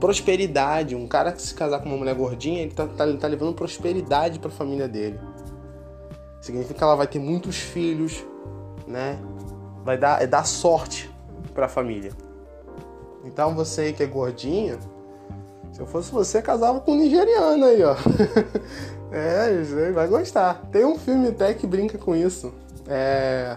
prosperidade. 0.00 0.96
Um 0.96 1.06
cara 1.06 1.32
que 1.32 1.42
se 1.42 1.54
casar 1.54 1.80
com 1.80 1.88
uma 1.88 1.98
mulher 1.98 2.14
gordinha, 2.14 2.62
ele 2.62 2.72
tá, 2.72 2.86
tá, 2.86 3.06
ele 3.06 3.18
tá 3.18 3.28
levando 3.28 3.54
prosperidade 3.54 4.38
para 4.38 4.48
a 4.48 4.52
família 4.52 4.88
dele. 4.88 5.20
Significa 6.40 6.74
que 6.74 6.82
ela 6.82 6.96
vai 6.96 7.06
ter 7.06 7.18
muitos 7.18 7.56
filhos, 7.56 8.24
né? 8.86 9.18
Vai 9.84 9.98
dar, 9.98 10.22
é 10.22 10.26
dar 10.26 10.44
sorte 10.44 11.10
para 11.52 11.66
a 11.66 11.68
família. 11.68 12.12
Então 13.24 13.54
você 13.54 13.92
que 13.92 14.02
é 14.02 14.06
gordinha, 14.06 14.78
se 15.72 15.80
eu 15.80 15.86
fosse 15.86 16.10
você, 16.10 16.40
casava 16.40 16.80
com 16.80 16.92
um 16.92 16.96
nigeriano 16.96 17.64
aí, 17.64 17.82
ó. 17.82 17.94
é, 19.12 19.90
vai 19.92 20.08
gostar. 20.08 20.62
Tem 20.72 20.84
um 20.84 20.98
filme 20.98 21.28
até 21.28 21.52
que 21.52 21.66
brinca 21.66 21.98
com 21.98 22.16
isso. 22.16 22.52
É. 22.90 23.56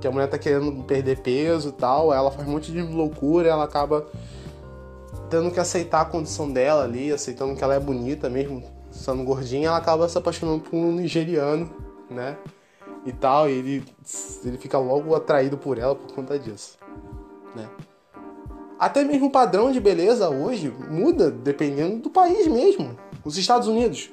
Que 0.00 0.06
a 0.06 0.10
mulher 0.10 0.28
tá 0.28 0.38
querendo 0.38 0.84
perder 0.84 1.18
peso 1.20 1.70
e 1.70 1.72
tal, 1.72 2.12
ela 2.12 2.30
faz 2.30 2.46
um 2.46 2.52
monte 2.52 2.70
de 2.70 2.82
loucura, 2.82 3.48
ela 3.48 3.64
acaba 3.64 4.06
tendo 5.30 5.50
que 5.50 5.60
aceitar 5.60 6.02
a 6.02 6.04
condição 6.04 6.50
dela 6.50 6.84
ali, 6.84 7.12
aceitando 7.12 7.54
que 7.54 7.64
ela 7.64 7.74
é 7.74 7.80
bonita 7.80 8.28
mesmo, 8.28 8.62
sendo 8.90 9.24
gordinha, 9.24 9.68
ela 9.68 9.76
acaba 9.76 10.08
se 10.08 10.16
apaixonando 10.16 10.60
por 10.60 10.76
um 10.76 10.92
nigeriano, 10.92 11.70
né? 12.10 12.36
E 13.04 13.12
tal, 13.12 13.48
e 13.48 13.52
ele, 13.52 13.84
ele 14.44 14.58
fica 14.58 14.78
logo 14.78 15.14
atraído 15.14 15.56
por 15.56 15.78
ela 15.78 15.94
por 15.94 16.12
conta 16.14 16.38
disso, 16.38 16.78
né? 17.54 17.68
Até 18.78 19.02
mesmo 19.04 19.26
o 19.26 19.30
padrão 19.30 19.72
de 19.72 19.80
beleza 19.80 20.28
hoje 20.28 20.72
muda 20.88 21.30
dependendo 21.30 21.98
do 21.98 22.10
país 22.10 22.46
mesmo. 22.46 22.96
Os 23.24 23.36
Estados 23.36 23.66
Unidos. 23.66 24.10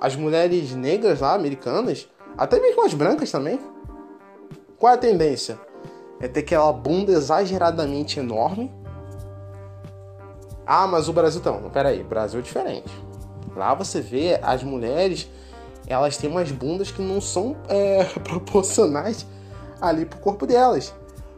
As 0.00 0.14
mulheres 0.14 0.72
negras 0.74 1.20
lá, 1.20 1.34
americanas, 1.34 2.08
até 2.40 2.58
mesmo 2.58 2.86
as 2.86 2.94
brancas 2.94 3.30
também. 3.30 3.60
Qual 4.78 4.90
é 4.90 4.94
a 4.94 4.98
tendência? 4.98 5.60
É 6.18 6.26
ter 6.26 6.40
aquela 6.40 6.72
bunda 6.72 7.12
exageradamente 7.12 8.18
enorme. 8.18 8.72
Ah, 10.66 10.86
mas 10.86 11.06
o 11.06 11.12
Brasil 11.12 11.38
então. 11.38 11.68
Peraí, 11.68 12.02
Brasil 12.02 12.40
é 12.40 12.42
diferente. 12.42 12.90
Lá 13.54 13.74
você 13.74 14.00
vê 14.00 14.40
as 14.42 14.62
mulheres, 14.62 15.28
elas 15.86 16.16
têm 16.16 16.30
umas 16.30 16.50
bundas 16.50 16.90
que 16.90 17.02
não 17.02 17.20
são 17.20 17.58
é, 17.68 18.04
proporcionais 18.24 19.26
ali 19.78 20.06
pro 20.06 20.18
corpo 20.18 20.46
delas. 20.46 20.94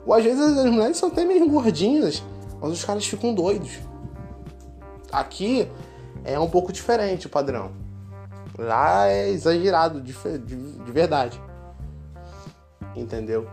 Ou 0.07 0.15
às 0.15 0.23
vezes 0.23 0.57
as 0.57 0.71
mulheres 0.71 0.99
são 0.99 1.09
até 1.09 1.25
meio 1.25 1.49
gordinhas, 1.49 2.23
mas 2.61 2.71
os 2.71 2.85
caras 2.85 3.05
ficam 3.05 3.35
doidos. 3.35 3.81
Aqui 5.11 5.69
é 6.23 6.39
um 6.39 6.49
pouco 6.49 6.73
diferente 6.73 7.27
o 7.27 7.31
padrão. 7.31 7.82
Lá 8.59 9.09
é 9.09 9.31
exagerado 9.31 10.01
de, 10.01 10.13
de, 10.13 10.73
de 10.79 10.93
verdade. 10.93 11.41
Entendeu? 12.95 13.49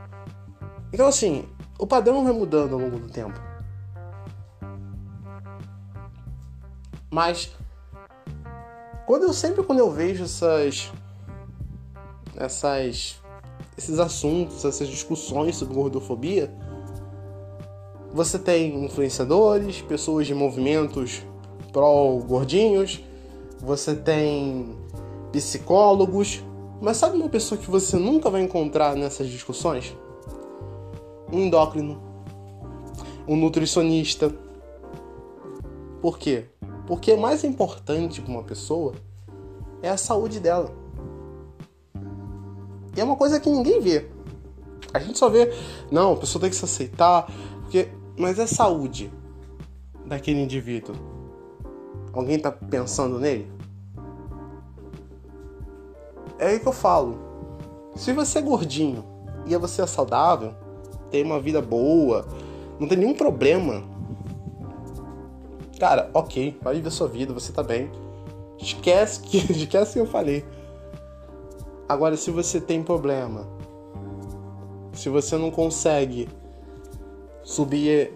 Então 0.92 1.08
assim, 1.08 1.48
o 1.78 1.88
padrão 1.88 2.24
vai 2.24 2.34
mudando 2.34 2.74
ao 2.74 2.80
longo 2.80 3.00
do 3.00 3.10
tempo. 3.10 3.40
Mas 7.12 7.56
quando 9.08 9.24
eu 9.24 9.34
sempre 9.34 9.64
quando 9.64 9.80
eu 9.80 9.90
vejo 9.90 10.24
essas 10.24 10.92
essas 12.36 13.20
esses 13.78 13.98
assuntos, 13.98 14.66
essas 14.66 14.88
discussões 14.88 15.56
sobre 15.56 15.74
gordofobia, 15.74 16.54
você 18.14 18.38
tem 18.38 18.84
influenciadores, 18.84 19.82
pessoas 19.82 20.28
de 20.28 20.34
movimentos 20.34 21.24
pró-gordinhos, 21.72 23.02
você 23.60 23.96
tem 23.96 24.78
psicólogos, 25.32 26.44
mas 26.82 26.98
sabe 26.98 27.18
uma 27.18 27.30
pessoa 27.30 27.60
que 27.60 27.70
você 27.70 27.98
nunca 27.98 28.30
vai 28.30 28.42
encontrar 28.42 28.96
nessas 28.96 29.28
discussões? 29.28 29.96
Um 31.32 31.42
endócrino, 31.42 32.02
um 33.28 33.36
nutricionista. 33.36 34.34
Por 36.02 36.18
quê? 36.18 36.46
Porque 36.88 37.12
o 37.12 37.20
mais 37.20 37.44
importante 37.44 38.22
para 38.22 38.32
uma 38.32 38.44
pessoa 38.44 38.94
é 39.82 39.90
a 39.90 39.98
saúde 39.98 40.40
dela. 40.40 40.72
E 42.96 43.00
é 43.00 43.04
uma 43.04 43.16
coisa 43.16 43.40
que 43.40 43.50
ninguém 43.50 43.80
vê. 43.80 44.08
A 44.94 45.00
gente 45.00 45.20
só 45.20 45.30
vê, 45.30 45.54
não, 45.92 46.14
a 46.14 46.18
pessoa 46.18 46.42
tem 46.42 46.50
que 46.50 46.56
se 46.56 46.66
aceitar, 46.66 47.32
porque 47.62 47.90
mas 48.18 48.40
é 48.40 48.48
saúde 48.48 49.12
daquele 50.06 50.42
indivíduo. 50.42 50.96
Alguém 52.12 52.40
tá 52.40 52.52
pensando 52.52 53.20
nele? 53.20 53.59
É 56.40 56.48
aí 56.48 56.60
que 56.60 56.68
eu 56.68 56.74
falo. 56.74 57.20
Se 57.96 58.14
você 58.14 58.40
é 58.40 58.42
gordinho 58.42 59.04
e 59.46 59.56
você 59.58 59.82
é 59.82 59.86
saudável, 59.86 60.54
tem 61.12 61.24
uma 61.24 61.40
vida 61.40 61.62
boa, 61.62 62.26
não 62.80 62.88
tem 62.88 62.98
nenhum 62.98 63.14
problema. 63.14 63.84
Cara, 65.78 66.10
ok, 66.14 66.58
vai 66.62 66.76
viver 66.76 66.92
sua 66.92 67.10
vida, 67.10 67.34
você 67.34 67.52
tá 67.52 67.62
bem. 67.62 67.92
Esquece 68.58 69.20
que, 69.20 69.38
esquece 69.52 69.94
que 69.94 70.00
eu 70.00 70.06
falei. 70.06 70.46
Agora, 71.90 72.16
se 72.16 72.32
você 72.32 72.62
tem 72.62 72.82
problema, 72.84 73.46
se 74.94 75.10
você 75.10 75.38
não 75.38 75.52
consegue 75.52 76.30
subir 77.44 78.14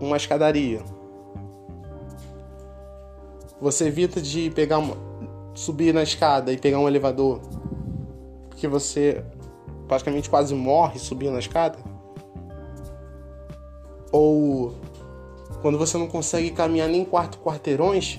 uma 0.00 0.16
escadaria, 0.16 0.82
você 3.60 3.86
evita 3.86 4.20
de 4.20 4.50
pegar 4.50 4.78
uma, 4.78 4.96
subir 5.54 5.92
na 5.92 6.02
escada 6.02 6.52
e 6.52 6.58
pegar 6.58 6.78
um 6.78 6.88
elevador, 6.88 7.40
porque 8.48 8.66
você 8.66 9.24
praticamente 9.86 10.30
quase 10.30 10.54
morre 10.54 10.98
subindo 10.98 11.36
a 11.36 11.38
escada, 11.38 11.78
ou 14.10 14.74
quando 15.60 15.78
você 15.78 15.96
não 15.96 16.08
consegue 16.08 16.50
caminhar 16.50 16.88
nem 16.88 17.04
quatro 17.04 17.40
quarteirões, 17.40 18.18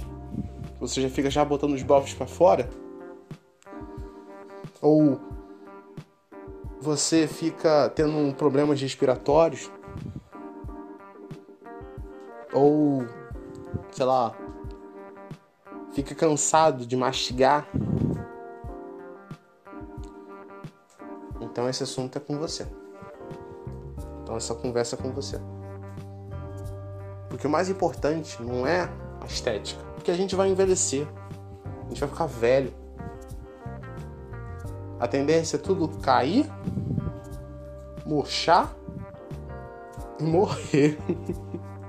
você 0.79 1.01
já 1.01 1.09
fica 1.09 1.29
já 1.29 1.43
botando 1.45 1.73
os 1.73 1.83
bofs 1.83 2.13
para 2.13 2.25
fora? 2.25 2.69
Ou 4.81 5.19
você 6.81 7.27
fica 7.27 7.89
tendo 7.89 8.35
problemas 8.35 8.81
respiratórios, 8.81 9.71
ou 12.53 13.05
sei 13.91 14.05
lá, 14.05 14.35
fica 15.93 16.13
cansado 16.15 16.85
de 16.85 16.95
mastigar. 16.95 17.67
Então 21.41 21.69
esse 21.69 21.83
assunto 21.83 22.17
é 22.17 22.21
com 22.21 22.37
você. 22.37 22.67
Então 24.21 24.35
essa 24.35 24.55
conversa 24.55 24.95
é 24.95 24.99
com 24.99 25.11
você. 25.11 25.39
Porque 27.29 27.47
o 27.47 27.49
mais 27.49 27.69
importante 27.69 28.41
não 28.41 28.65
é 28.65 28.89
a 29.21 29.25
estética, 29.25 29.83
porque 29.95 30.11
a 30.11 30.15
gente 30.15 30.35
vai 30.35 30.49
envelhecer, 30.49 31.07
a 31.85 31.89
gente 31.89 31.99
vai 31.99 32.09
ficar 32.09 32.25
velho 32.25 32.73
a 35.03 35.07
tendência 35.07 35.57
é 35.57 35.59
tudo 35.59 35.89
cair, 35.99 36.49
murchar 38.05 38.73
e 40.17 40.23
morrer. 40.23 40.97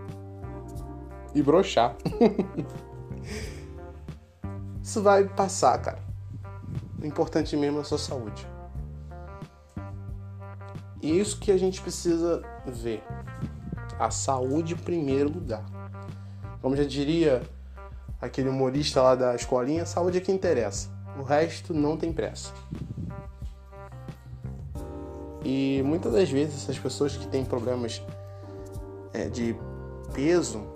e 1.33 1.41
brochar. 1.41 1.95
Isso 4.85 5.01
vai 5.01 5.25
passar, 5.25 5.79
cara. 5.79 5.99
O 7.01 7.07
importante 7.07 7.57
mesmo 7.57 7.79
é 7.79 7.81
a 7.81 7.85
sua 7.85 7.97
saúde. 7.97 8.47
E 11.01 11.19
isso 11.19 11.41
que 11.41 11.51
a 11.51 11.57
gente 11.57 11.81
precisa 11.81 12.43
ver. 12.67 13.03
A 13.99 14.11
saúde 14.11 14.75
em 14.75 14.77
primeiro 14.77 15.31
lugar. 15.31 15.65
Como 16.61 16.77
já 16.77 16.85
diria 16.85 17.43
aquele 18.21 18.51
humorista 18.51 19.01
lá 19.01 19.15
da 19.15 19.35
escolinha, 19.35 19.87
saúde 19.87 20.19
é 20.19 20.21
que 20.21 20.31
interessa. 20.31 20.91
O 21.19 21.23
resto 21.23 21.73
não 21.73 21.97
tem 21.97 22.13
pressa. 22.13 22.53
E 25.43 25.83
muitas 25.83 26.13
das 26.13 26.31
vezes 26.31 26.63
essas 26.63 26.79
pessoas 26.79 27.17
que 27.17 27.27
têm 27.29 27.43
problemas 27.43 28.03
é, 29.15 29.31
de 29.31 29.57
peso 30.13 30.67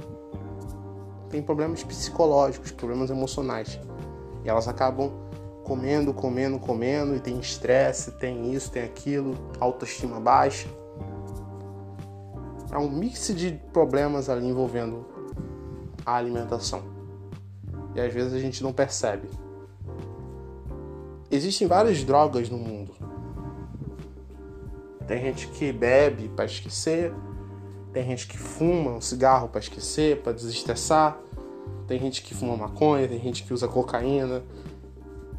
têm 1.29 1.43
problemas 1.43 1.85
psicológicos, 1.85 2.73
problemas 2.73 3.11
emocionais. 3.11 3.79
Elas 4.49 4.67
acabam 4.67 5.13
comendo, 5.65 6.15
comendo, 6.15 6.59
comendo, 6.59 7.15
e 7.15 7.21
tem 7.21 7.39
estresse, 7.39 8.13
tem 8.13 8.53
isso, 8.55 8.71
tem 8.71 8.83
aquilo, 8.83 9.37
autoestima 9.61 10.19
baixa. 10.19 10.69
É 12.71 12.79
um 12.79 12.91
mix 12.91 13.29
de 13.35 13.53
problemas 13.73 14.29
ali 14.31 14.47
envolvendo 14.47 15.07
a 16.05 16.15
alimentação. 16.15 16.83
E 17.95 18.01
às 18.01 18.13
vezes 18.13 18.33
a 18.33 18.39
gente 18.39 18.63
não 18.63 18.73
percebe. 18.73 19.29
Existem 21.31 21.67
várias 21.67 22.03
drogas 22.03 22.49
no 22.49 22.57
mundo 22.57 22.95
Tem 25.07 25.21
gente 25.21 25.49
que 25.49 25.71
bebe 25.73 26.29
para 26.29 26.47
esquecer, 26.47 27.13
tem 27.93 28.05
gente 28.05 28.27
que 28.27 28.37
fuma 28.37 28.93
um 28.93 29.01
cigarro 29.01 29.49
para 29.49 29.61
esquecer, 29.61 30.23
para 30.23 30.33
desestressar, 30.33 31.19
tem 31.89 31.99
gente 31.99 32.23
que 32.23 32.35
fuma 32.35 32.55
maconha, 32.55 33.09
tem 33.09 33.19
gente 33.19 33.43
que 33.43 33.55
usa 33.55 33.67
cocaína, 33.67 34.43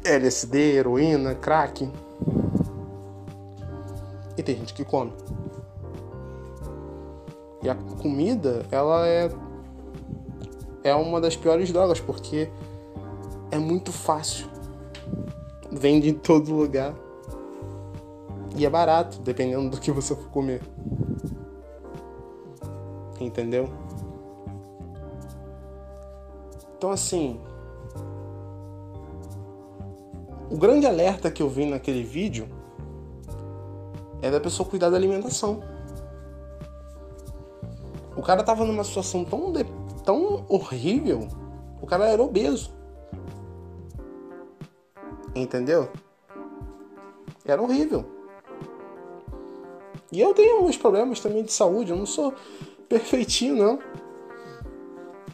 LSD, 0.04 0.58
heroína, 0.76 1.34
crack. 1.36 1.88
E 4.36 4.42
tem 4.42 4.56
gente 4.56 4.74
que 4.74 4.84
come. 4.84 5.12
E 7.62 7.70
a 7.70 7.74
comida, 7.74 8.66
ela 8.72 9.06
é 9.06 9.30
é 10.82 10.94
uma 10.94 11.20
das 11.20 11.36
piores 11.36 11.70
drogas 11.70 12.00
porque 12.00 12.50
é 13.50 13.58
muito 13.58 13.92
fácil. 13.92 14.48
Vende 15.70 16.08
em 16.08 16.14
todo 16.14 16.52
lugar. 16.52 16.94
E 18.56 18.66
é 18.66 18.70
barato, 18.70 19.20
dependendo 19.20 19.70
do 19.70 19.80
que 19.80 19.92
você 19.92 20.16
for 20.16 20.28
comer. 20.30 20.62
Entendeu? 23.20 23.68
Então 26.80 26.92
assim, 26.92 27.38
o 30.50 30.56
grande 30.56 30.86
alerta 30.86 31.30
que 31.30 31.42
eu 31.42 31.48
vi 31.50 31.66
naquele 31.66 32.02
vídeo 32.02 32.48
é 34.22 34.30
da 34.30 34.40
pessoa 34.40 34.66
cuidar 34.66 34.88
da 34.88 34.96
alimentação. 34.96 35.62
O 38.16 38.22
cara 38.22 38.42
tava 38.42 38.64
numa 38.64 38.82
situação 38.82 39.26
tão, 39.26 39.52
de, 39.52 39.62
tão 40.06 40.46
horrível, 40.48 41.28
o 41.82 41.86
cara 41.86 42.06
era 42.06 42.22
obeso. 42.22 42.72
Entendeu? 45.34 45.90
Era 47.44 47.60
horrível. 47.60 48.06
E 50.10 50.18
eu 50.18 50.32
tenho 50.32 50.56
alguns 50.56 50.78
problemas 50.78 51.20
também 51.20 51.44
de 51.44 51.52
saúde, 51.52 51.90
eu 51.90 51.96
não 51.98 52.06
sou 52.06 52.32
perfeitinho, 52.88 53.54
não. 53.54 53.99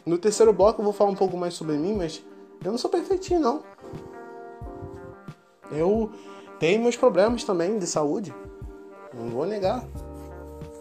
No 0.07 0.17
terceiro 0.17 0.53
bloco 0.53 0.79
eu 0.79 0.85
vou 0.85 0.93
falar 0.93 1.11
um 1.11 1.15
pouco 1.15 1.35
mais 1.35 1.53
sobre 1.53 1.75
mim, 1.75 1.93
mas 1.93 2.23
eu 2.63 2.71
não 2.71 2.77
sou 2.77 2.89
perfeitinho, 2.89 3.41
não. 3.41 3.61
Eu 5.69 6.09
tenho 6.61 6.81
meus 6.81 6.95
problemas 6.95 7.43
também 7.43 7.77
de 7.77 7.85
saúde. 7.85 8.33
Não 9.13 9.27
vou 9.27 9.45
negar. 9.45 9.83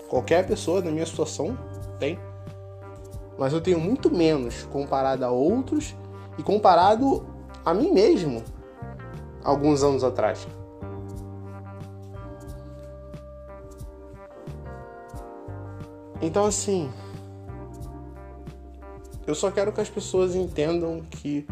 Qualquer 0.08 0.46
pessoa 0.46 0.80
na 0.80 0.92
minha 0.92 1.04
situação 1.04 1.58
tem. 1.98 2.20
Mas 3.36 3.52
eu 3.52 3.60
tenho 3.60 3.80
muito 3.80 4.14
menos 4.14 4.62
comparado 4.66 5.24
a 5.24 5.30
outros 5.30 5.96
e 6.38 6.42
comparado 6.44 7.26
a 7.64 7.74
mim 7.74 7.90
mesmo 7.90 8.44
alguns 9.42 9.82
anos 9.82 10.04
atrás. 10.04 10.46
Então 16.22 16.44
assim, 16.44 16.88
eu 19.26 19.34
só 19.34 19.50
quero 19.50 19.72
que 19.72 19.80
as 19.80 19.90
pessoas 19.90 20.34
entendam 20.34 21.00
que 21.00 21.46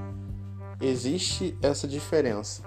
existe 0.81 1.57
essa 1.63 1.89
diferença. 1.89 2.63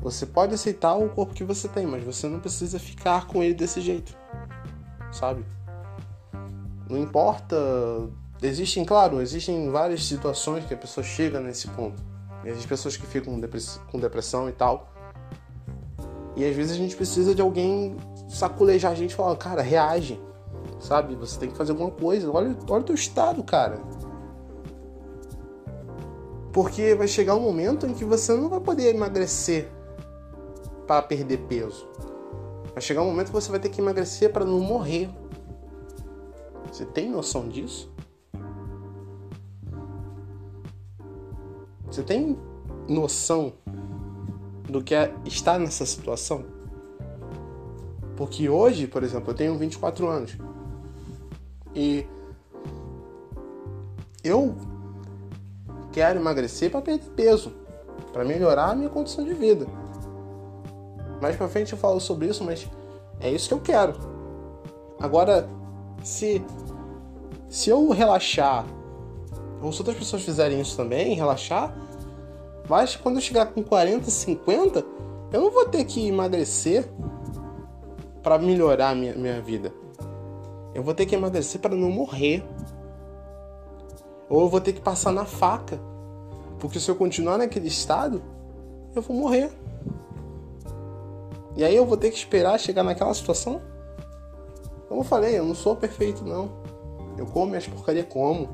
Você 0.00 0.26
pode 0.26 0.54
aceitar 0.54 0.94
o 0.94 1.08
corpo 1.08 1.34
que 1.34 1.44
você 1.44 1.68
tem, 1.68 1.86
mas 1.86 2.04
você 2.04 2.28
não 2.28 2.40
precisa 2.40 2.78
ficar 2.78 3.26
com 3.26 3.42
ele 3.42 3.54
desse 3.54 3.80
jeito. 3.80 4.16
Sabe? 5.10 5.44
Não 6.88 6.98
importa. 6.98 7.56
Existem, 8.42 8.84
claro, 8.84 9.22
existem 9.22 9.70
várias 9.70 10.04
situações 10.04 10.66
que 10.66 10.74
a 10.74 10.76
pessoa 10.76 11.04
chega 11.04 11.40
nesse 11.40 11.68
ponto. 11.68 12.02
Existem 12.44 12.68
pessoas 12.68 12.96
que 12.96 13.06
ficam 13.06 13.40
com 13.90 13.98
depressão 13.98 14.48
e 14.48 14.52
tal. 14.52 14.92
E 16.36 16.44
às 16.44 16.54
vezes 16.54 16.72
a 16.72 16.76
gente 16.76 16.96
precisa 16.96 17.34
de 17.34 17.40
alguém 17.40 17.96
saculejar 18.28 18.92
a 18.92 18.94
gente 18.94 19.12
e 19.12 19.14
falar, 19.14 19.36
cara, 19.36 19.62
reage. 19.62 20.20
Sabe? 20.84 21.14
Você 21.14 21.40
tem 21.40 21.48
que 21.48 21.56
fazer 21.56 21.72
alguma 21.72 21.90
coisa. 21.90 22.30
Olha, 22.30 22.54
olha 22.68 22.80
o 22.82 22.84
teu 22.84 22.94
estado, 22.94 23.42
cara. 23.42 23.80
Porque 26.52 26.94
vai 26.94 27.08
chegar 27.08 27.34
um 27.34 27.40
momento 27.40 27.86
em 27.86 27.94
que 27.94 28.04
você 28.04 28.34
não 28.34 28.50
vai 28.50 28.60
poder 28.60 28.94
emagrecer 28.94 29.70
para 30.86 31.00
perder 31.00 31.38
peso. 31.48 31.88
Vai 32.74 32.82
chegar 32.82 33.00
um 33.00 33.06
momento 33.06 33.28
que 33.28 33.32
você 33.32 33.50
vai 33.50 33.58
ter 33.58 33.70
que 33.70 33.80
emagrecer 33.80 34.30
para 34.30 34.44
não 34.44 34.60
morrer. 34.60 35.08
Você 36.70 36.84
tem 36.84 37.08
noção 37.08 37.48
disso? 37.48 37.90
Você 41.86 42.02
tem 42.02 42.38
noção 42.86 43.54
do 44.68 44.84
que 44.84 44.94
é 44.94 45.14
estar 45.24 45.58
nessa 45.58 45.86
situação? 45.86 46.44
Porque 48.18 48.50
hoje, 48.50 48.86
por 48.86 49.02
exemplo, 49.02 49.30
eu 49.30 49.34
tenho 49.34 49.56
24 49.56 50.06
anos. 50.06 50.36
E 51.74 52.06
eu 54.22 54.54
quero 55.92 56.20
emagrecer 56.20 56.70
para 56.70 56.80
perder 56.80 57.10
peso, 57.10 57.52
para 58.12 58.24
melhorar 58.24 58.70
a 58.70 58.74
minha 58.74 58.88
condição 58.88 59.24
de 59.24 59.34
vida. 59.34 59.66
Mais 61.20 61.36
pra 61.36 61.48
frente 61.48 61.72
eu 61.72 61.78
falo 61.78 62.00
sobre 62.00 62.28
isso, 62.28 62.44
mas 62.44 62.68
é 63.20 63.30
isso 63.30 63.48
que 63.48 63.54
eu 63.54 63.60
quero. 63.60 63.94
Agora, 65.00 65.48
se 66.02 66.44
se 67.48 67.70
eu 67.70 67.88
relaxar, 67.90 68.66
ou 69.62 69.72
se 69.72 69.80
outras 69.80 69.96
pessoas 69.96 70.22
fizerem 70.22 70.60
isso 70.60 70.76
também, 70.76 71.14
relaxar, 71.14 71.72
mas 72.68 72.96
quando 72.96 73.16
eu 73.16 73.20
chegar 73.20 73.46
com 73.46 73.62
40, 73.62 74.10
50, 74.10 74.84
eu 75.32 75.40
não 75.40 75.50
vou 75.50 75.66
ter 75.66 75.84
que 75.84 76.08
emagrecer 76.08 76.84
para 78.24 78.38
melhorar 78.38 78.90
a 78.90 78.94
minha, 78.94 79.14
minha 79.14 79.40
vida. 79.40 79.72
Eu 80.74 80.82
vou 80.82 80.92
ter 80.92 81.06
que 81.06 81.14
emagrecer 81.14 81.60
para 81.60 81.76
não 81.76 81.90
morrer. 81.90 82.44
Ou 84.28 84.42
eu 84.42 84.48
vou 84.48 84.60
ter 84.60 84.72
que 84.72 84.80
passar 84.80 85.12
na 85.12 85.24
faca. 85.24 85.78
Porque 86.58 86.80
se 86.80 86.90
eu 86.90 86.96
continuar 86.96 87.38
naquele 87.38 87.68
estado, 87.68 88.22
eu 88.94 89.02
vou 89.02 89.16
morrer. 89.16 89.50
E 91.56 91.62
aí 91.62 91.76
eu 91.76 91.86
vou 91.86 91.96
ter 91.96 92.10
que 92.10 92.16
esperar 92.16 92.58
chegar 92.58 92.82
naquela 92.82 93.14
situação? 93.14 93.62
Como 94.88 95.00
eu 95.00 95.04
falei, 95.04 95.38
eu 95.38 95.44
não 95.44 95.54
sou 95.54 95.76
perfeito 95.76 96.24
não. 96.24 96.50
Eu 97.16 97.26
como 97.26 97.46
minhas 97.46 97.66
porcarias 97.66 98.06
como, 98.08 98.48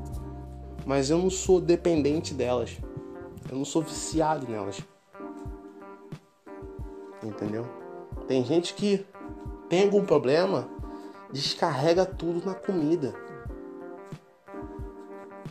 mas 0.85 1.09
eu 1.09 1.17
não 1.17 1.29
sou 1.29 1.59
dependente 1.59 2.33
delas. 2.33 2.77
Eu 3.49 3.57
não 3.57 3.65
sou 3.65 3.81
viciado 3.81 4.47
nelas. 4.47 4.79
Entendeu? 7.23 7.65
Tem 8.27 8.43
gente 8.43 8.73
que 8.73 9.05
tem 9.67 9.83
algum 9.83 10.05
problema, 10.05 10.69
descarrega 11.31 12.05
tudo 12.05 12.45
na 12.45 12.53
comida. 12.53 13.13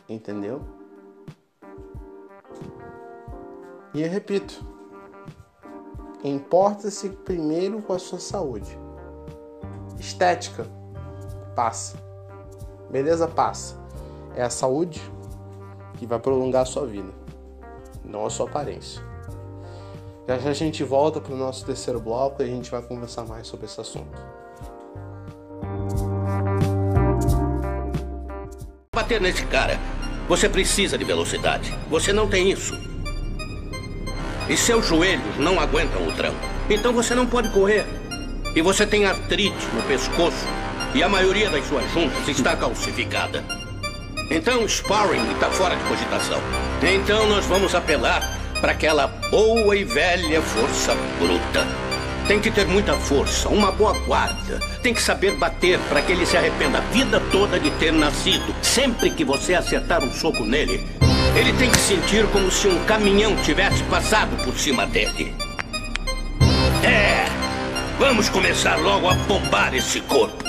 Entendeu? 0.09 0.63
E 3.95 4.03
eu 4.03 4.09
repito, 4.09 4.65
Importa-se 6.23 7.09
primeiro 7.09 7.81
com 7.81 7.95
a 7.95 7.99
sua 7.99 8.19
saúde. 8.19 8.79
Estética, 9.99 10.67
passa. 11.57 11.97
Beleza, 12.91 13.27
passa. 13.27 13.77
É 14.37 14.43
a 14.43 14.51
saúde 14.51 15.01
que 15.99 16.05
vai 16.07 16.19
prolongar 16.19 16.63
a 16.63 16.67
sua 16.67 16.87
vida, 16.87 17.11
não 18.05 18.27
a 18.27 18.31
sua 18.31 18.47
aparência. 18.47 19.03
Já 20.29 20.39
já 20.39 20.51
a 20.51 20.55
gente 20.55 20.85
volta 20.85 21.21
para 21.21 21.33
o 21.33 21.37
nosso 21.37 21.65
terceiro 21.65 22.01
bloco 22.01 22.43
e 22.43 22.45
a 22.45 22.49
gente 22.49 22.71
vai 22.71 22.83
conversar 22.83 23.25
mais 23.25 23.47
sobre 23.47 23.65
esse 23.65 23.81
assunto. 23.81 24.30
Bater 29.11 29.21
nesse 29.21 29.45
cara, 29.47 29.77
você 30.29 30.49
precisa 30.49 30.97
de 30.97 31.03
velocidade. 31.03 31.75
Você 31.91 32.13
não 32.13 32.29
tem 32.29 32.49
isso 32.49 32.79
e 34.49 34.57
seus 34.57 34.87
joelhos 34.87 35.37
não 35.37 35.59
aguentam 35.59 36.07
o 36.07 36.13
tranco. 36.13 36.39
Então 36.69 36.93
você 36.93 37.13
não 37.13 37.27
pode 37.27 37.49
correr. 37.49 37.85
E 38.55 38.63
você 38.63 38.87
tem 38.87 39.07
artrite 39.07 39.67
no 39.75 39.83
pescoço 39.83 40.47
e 40.95 41.03
a 41.03 41.09
maioria 41.09 41.51
das 41.51 41.67
suas 41.67 41.93
juntas 41.93 42.29
está 42.29 42.55
calcificada. 42.55 43.43
Então 44.31 44.63
sparring 44.69 45.33
está 45.33 45.51
fora 45.51 45.75
de 45.75 45.83
cogitação. 45.89 46.41
Então 46.81 47.27
nós 47.27 47.47
vamos 47.47 47.75
apelar 47.75 48.39
para 48.61 48.71
aquela 48.71 49.09
boa 49.09 49.77
e 49.77 49.83
velha 49.83 50.41
força 50.41 50.95
bruta. 51.19 51.67
Tem 52.31 52.39
que 52.39 52.49
ter 52.49 52.65
muita 52.65 52.95
força, 52.95 53.49
uma 53.49 53.73
boa 53.73 53.93
guarda. 54.07 54.61
Tem 54.85 54.95
que 54.95 55.03
saber 55.03 55.35
bater 55.35 55.81
para 55.89 56.01
que 56.01 56.13
ele 56.13 56.25
se 56.25 56.37
arrependa 56.37 56.79
a 56.79 56.81
vida 56.81 57.19
toda 57.33 57.59
de 57.59 57.73
ter 57.73 57.93
nascido. 57.93 58.55
Sempre 58.63 59.11
que 59.11 59.25
você 59.25 59.53
acertar 59.53 60.01
um 60.05 60.13
soco 60.13 60.45
nele, 60.45 60.87
ele 61.35 61.53
tem 61.55 61.69
que 61.69 61.77
sentir 61.77 62.25
como 62.29 62.49
se 62.49 62.69
um 62.69 62.85
caminhão 62.85 63.35
tivesse 63.43 63.83
passado 63.83 64.37
por 64.45 64.57
cima 64.57 64.87
dele. 64.87 65.35
É! 66.85 67.27
Vamos 67.99 68.29
começar 68.29 68.77
logo 68.77 69.09
a 69.09 69.15
bombar 69.15 69.75
esse 69.75 70.01
corpo. 70.03 70.45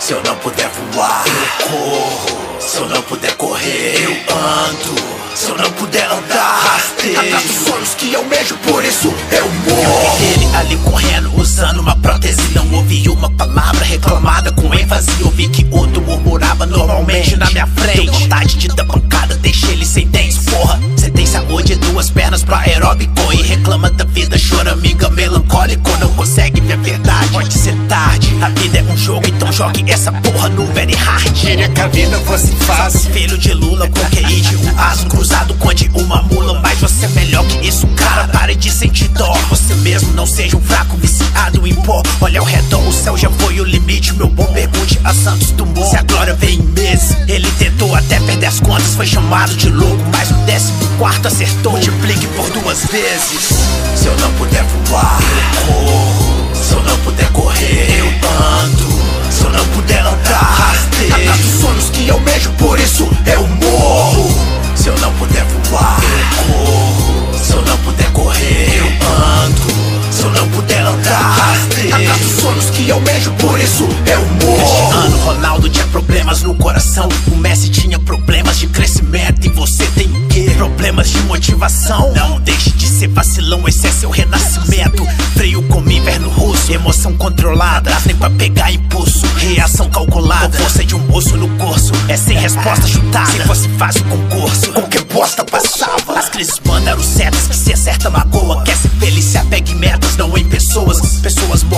Se 0.00 0.14
eu 0.14 0.22
não 0.22 0.36
puder 0.36 0.70
voar, 0.70 1.22
eu 1.26 1.66
corro. 1.68 2.60
Se 2.60 2.78
eu 2.78 2.88
não 2.88 3.02
puder 3.02 3.36
correr, 3.36 4.02
eu 4.02 4.12
ando. 4.34 5.17
Se 5.34 5.50
eu 5.50 5.56
não 5.56 5.70
puder 5.72 6.10
andar, 6.10 6.60
rastejo. 6.62 7.20
Atrás 7.20 7.42
dos 7.44 7.56
sonhos 7.66 7.94
que 7.94 8.12
eu 8.12 8.20
almejo, 8.20 8.56
por 8.58 8.84
isso 8.84 9.12
eu 9.30 9.48
morro. 9.48 10.18
Eu 10.20 10.32
ele 10.32 10.56
ali 10.56 10.76
correndo, 10.78 11.32
usando 11.36 11.80
uma 11.80 11.96
prótese. 11.96 12.40
Não 12.54 12.70
ouvi 12.72 13.08
uma 13.08 13.30
palavra 13.30 13.84
reclamada 13.84 14.52
com 14.52 14.72
ênfase. 14.74 15.10
Ouvi 15.22 15.48
que 15.48 15.66
outro 15.70 16.02
murmurava 16.02 16.66
normalmente 16.66 17.36
na 17.36 17.48
minha 17.50 17.66
frente. 17.66 18.04
Deu 18.04 18.12
vontade 18.12 18.56
de 18.56 18.68
dar 18.68 18.84
pancada, 18.84 19.34
deixei 19.36 19.72
ele 19.72 19.86
sem 19.86 20.06
dentes, 20.08 20.38
porra. 20.44 20.80
Tem 21.10 21.26
saúde, 21.26 21.74
duas 21.76 22.10
pernas 22.10 22.42
pra 22.42 22.58
aeróbico. 22.58 23.32
E 23.32 23.42
reclama 23.42 23.90
da 23.90 24.04
vida, 24.04 24.36
chora, 24.38 24.72
amiga 24.72 25.08
melancólico. 25.10 25.90
Não 25.98 26.08
consegue 26.14 26.60
ver 26.60 26.74
a 26.74 26.76
verdade, 26.76 27.28
pode 27.28 27.52
ser 27.54 27.74
tarde. 27.88 28.36
A 28.40 28.48
vida 28.50 28.78
é 28.78 28.82
um 28.82 28.96
jogo, 28.96 29.26
então 29.28 29.52
jogue 29.52 29.84
essa 29.90 30.12
porra 30.12 30.48
no 30.48 30.66
very 30.66 30.94
hard. 30.94 31.32
Queria 31.32 31.68
que 31.68 31.80
a 31.80 31.88
vida 31.88 32.18
fosse 32.20 32.52
fácil. 32.56 33.10
Filho 33.12 33.38
de 33.38 33.52
Lula, 33.52 33.88
com 33.88 34.00
QI 34.10 34.40
de 34.40 34.56
um 34.56 34.78
aso 34.78 35.06
cruzado 35.06 35.54
com 35.54 35.72
de 35.72 35.88
uma 35.94 36.22
mula. 36.22 36.60
Mas 36.60 36.78
você 36.78 37.06
é 37.06 37.08
melhor 37.08 37.44
que 37.46 37.66
isso, 37.66 37.86
cara. 37.88 38.28
Pare 38.28 38.54
de 38.54 38.70
sentir 38.70 39.08
dó. 39.08 39.32
Você 39.50 39.74
mesmo 39.76 40.12
não 40.14 40.26
seja 40.26 40.56
um 40.56 40.60
fraco 40.60 40.96
viciado 40.96 41.66
em 41.66 41.74
pó. 41.74 42.02
Olha 42.20 42.40
ao 42.40 42.46
redor, 42.46 42.86
o 42.86 42.92
céu 42.92 43.16
já 43.16 43.30
foi 43.30 43.60
o 43.60 43.64
limite. 43.64 44.14
Meu 44.14 44.28
bom 44.28 44.46
pergunte 44.46 44.98
a 45.04 45.14
Santos 45.14 45.50
Dumont. 45.52 45.90
Se 45.90 45.96
a 45.96 46.02
glória 46.02 46.34
vem 46.34 46.58
em 46.58 46.62
meses, 46.62 47.16
ele 47.28 47.50
tentou 47.52 47.94
até 47.94 48.18
perder 48.20 48.46
as 48.46 48.60
contas. 48.60 48.94
Foi 48.94 49.06
chamado 49.06 49.54
de 49.54 49.68
louco, 49.70 50.02
mas 50.12 50.30
no 50.30 50.38
décimo 50.44 50.78
quarto 50.98 51.28
acertou. 51.28 51.72
Multiplique 51.72 52.26
por 52.28 52.50
duas 52.50 52.84
vezes. 52.86 53.54
Se 53.94 54.06
eu 54.06 54.16
não 54.16 54.30
puder 54.32 54.64
voar, 54.64 55.18
eu 55.22 55.72
corro. 55.72 56.54
Se 56.54 56.74
eu 56.74 56.82
não 56.82 56.98
puder 56.98 57.30
correr, 57.30 58.00
eu 58.00 58.06
ando. 58.06 58.88
Se 59.30 59.44
eu 59.44 59.50
não 59.50 59.64
puder 59.68 60.00
andar, 60.00 60.42
rastejo. 60.42 61.14
Atrás 61.14 61.40
dos 61.40 61.60
sonhos 61.60 61.90
que 61.90 62.08
eu 62.08 62.14
almejo, 62.14 62.50
por 62.52 62.78
isso 62.78 63.08
eu 63.26 63.46
morro. 63.46 64.28
Se 64.74 64.88
eu 64.88 64.98
não 64.98 65.12
puder 65.14 65.44
voar, 65.70 66.00
eu 66.02 66.52
corro. 66.52 67.38
Se 67.38 67.52
eu 67.52 67.62
não 67.62 67.76
puder 67.78 68.10
correr, 68.12 68.78
eu 68.78 68.86
ando. 68.86 69.77
Se 70.18 70.24
eu 70.24 70.32
não 70.32 70.48
puder 70.48 70.84
andar, 70.84 71.20
rastejo. 71.20 71.94
Atrás 71.94 72.20
dos 72.20 72.42
sonhos 72.42 72.70
que 72.70 72.90
almejo, 72.90 73.30
por 73.34 73.56
isso 73.60 73.88
eu 74.04 74.20
morro. 74.44 74.62
Este 74.62 74.96
ano, 74.96 75.18
Ronaldo 75.18 75.68
tinha 75.68 75.86
problemas 75.86 76.42
no 76.42 76.56
coração. 76.56 77.08
O 77.30 77.36
Messi 77.36 77.68
tinha 77.68 78.00
problemas 78.00 78.58
de 78.58 78.66
crescimento. 78.66 79.46
E 79.46 79.48
você 79.50 79.86
tem 79.94 80.08
o 80.08 80.26
quê? 80.26 80.50
Problemas 80.56 81.10
de 81.10 81.20
motivação. 81.22 82.12
Não 82.14 82.40
deixe 82.40 82.70
de 82.70 82.88
ser 82.88 83.06
vacilão, 83.06 83.68
esse 83.68 83.86
é 83.86 83.92
seu 83.92 84.10
renascimento. 84.10 85.06
Frio 85.36 85.62
como 85.68 85.88
inverno 85.88 86.28
russo, 86.30 86.72
emoção 86.72 87.16
controlada. 87.16 87.96
Nem 88.04 88.16
pra 88.16 88.28
pegar 88.30 88.72
impulso, 88.72 89.24
reação 89.36 89.88
calculada. 89.88 90.48
Com 90.48 90.64
força 90.64 90.84
de 90.84 90.96
um 90.96 90.98
moço 91.06 91.36
no 91.36 91.48
curso, 91.50 91.92
é 92.08 92.16
sem 92.16 92.36
resposta 92.36 92.88
chutada. 92.88 93.30
Se 93.30 93.38
fosse 93.46 93.68
fácil 93.78 94.04
concurso, 94.06 94.72
qualquer 94.72 95.04
bosta 95.04 95.44
passava. 95.44 96.18
As 96.18 96.28
crises 96.28 96.60
mandaram 96.66 97.04
setas 97.04 97.46
que 97.46 97.56
se 97.56 97.72
acerta 97.72 98.10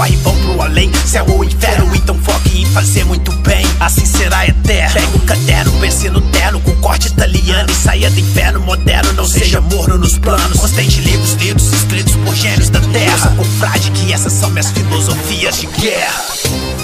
Pessoas 0.01 0.11
morrem 0.11 0.13
e 0.13 0.17
vão 0.17 0.35
pro 0.37 0.63
além, 0.63 0.91
céu 1.07 1.27
ou 1.29 1.45
inferno. 1.45 1.95
Então 1.95 2.15
foque 2.23 2.63
em 2.63 2.67
fazer 2.67 3.05
muito 3.05 3.31
bem, 3.33 3.65
assim 3.79 4.07
será 4.07 4.47
eterno. 4.47 4.95
Pega 4.95 5.17
o 5.17 5.21
caderno, 5.21 5.73
pense 5.81 6.09
no 6.09 6.21
terno, 6.21 6.61
com 6.61 6.75
corte 6.77 7.09
italiano 7.09 7.71
e 7.71 7.75
saia 7.75 8.11
do 8.11 8.19
inferno 8.19 8.61
moderno. 8.61 9.13
Não 9.13 9.27
seja 9.27 9.61
morno 9.61 9.99
nos 9.99 10.17
planos. 10.19 10.59
Constante 10.59 11.01
livros 11.01 11.35
lidos, 11.35 11.73
escritos 11.73 12.17
por 12.17 12.35
gênios 12.35 12.71
da 12.71 12.81
terra. 12.81 13.35
Com 13.37 13.45
frade 13.45 13.91
que 13.91 14.13
essas 14.13 14.33
são 14.33 14.51
minhas 14.51 14.71
filosofias 14.71 15.59
de 15.59 15.67
guerra. 15.67 16.25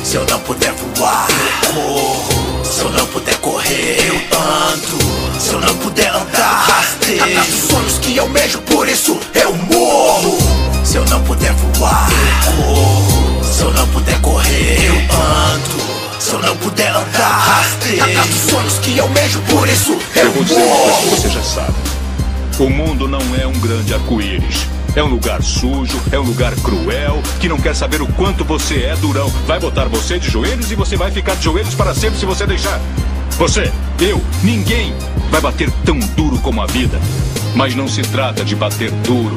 Se 0.04 0.16
eu 0.16 0.26
não 0.26 0.40
puder 0.40 0.72
voar, 0.72 1.26
eu 1.30 1.72
corro. 1.72 2.64
Se 2.64 2.82
eu 2.82 2.90
não 2.90 3.06
puder 3.06 3.36
correr, 3.38 3.96
eu 4.08 4.14
ando. 4.14 5.40
Se 5.40 5.52
eu 5.52 5.60
não 5.60 5.74
puder 5.76 6.10
andar, 6.10 6.66
rastejo. 6.66 7.22
Atrás 7.22 7.46
dos 7.46 7.70
sonhos 7.70 7.98
que 7.98 8.18
almejo, 8.18 8.58
por 8.62 8.88
isso 8.88 9.18
eu 16.36 16.42
não 16.42 16.56
puder 16.56 16.90
andar. 16.90 17.66
Atrás 18.02 18.28
dos 18.28 18.50
sonhos 18.50 18.78
que 18.78 18.96
eu 18.98 19.04
almejo, 19.04 19.40
por 19.42 19.68
isso 19.68 19.98
eu 20.14 20.24
Eu 20.24 20.32
vou 20.32 20.44
dizer 20.44 20.62
uma 20.62 20.76
coisa 20.76 20.98
que 20.98 21.06
morro. 21.06 21.16
você 21.16 21.28
já 21.30 21.42
sabe. 21.42 21.74
O 22.58 22.70
mundo 22.70 23.08
não 23.08 23.20
é 23.40 23.46
um 23.46 23.58
grande 23.58 23.94
arco-íris. 23.94 24.66
É 24.94 25.02
um 25.02 25.08
lugar 25.08 25.42
sujo, 25.42 26.00
é 26.10 26.18
um 26.18 26.22
lugar 26.22 26.54
cruel, 26.56 27.22
que 27.38 27.48
não 27.50 27.58
quer 27.58 27.74
saber 27.74 28.00
o 28.00 28.06
quanto 28.14 28.44
você 28.44 28.84
é 28.84 28.96
durão. 28.96 29.28
Vai 29.46 29.60
botar 29.60 29.84
você 29.86 30.18
de 30.18 30.30
joelhos 30.30 30.70
e 30.72 30.74
você 30.74 30.96
vai 30.96 31.10
ficar 31.10 31.36
de 31.36 31.44
joelhos 31.44 31.74
para 31.74 31.94
sempre 31.94 32.18
se 32.18 32.24
você 32.24 32.46
deixar. 32.46 32.80
Você, 33.32 33.70
eu, 34.00 34.22
ninguém 34.42 34.94
vai 35.30 35.40
bater 35.40 35.70
tão 35.84 35.98
duro 35.98 36.38
como 36.38 36.62
a 36.62 36.66
vida. 36.66 36.98
Mas 37.54 37.74
não 37.74 37.86
se 37.88 38.00
trata 38.02 38.42
de 38.44 38.56
bater 38.56 38.90
duro. 38.90 39.36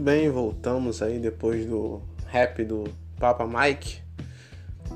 Muito 0.00 0.12
bem, 0.12 0.30
voltamos 0.30 1.02
aí 1.02 1.18
depois 1.18 1.66
do 1.66 2.00
rap 2.26 2.64
do 2.64 2.84
Papa 3.18 3.46
Mike. 3.46 4.00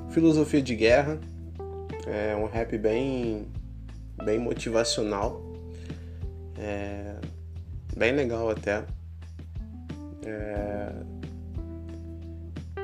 Filosofia 0.09 0.62
de 0.62 0.74
guerra. 0.74 1.20
É 2.07 2.34
um 2.34 2.46
rap 2.46 2.78
bem, 2.78 3.46
bem 4.24 4.38
motivacional. 4.38 5.42
É, 6.59 7.16
bem 7.94 8.12
legal 8.12 8.48
até. 8.48 8.82
É, 10.24 10.90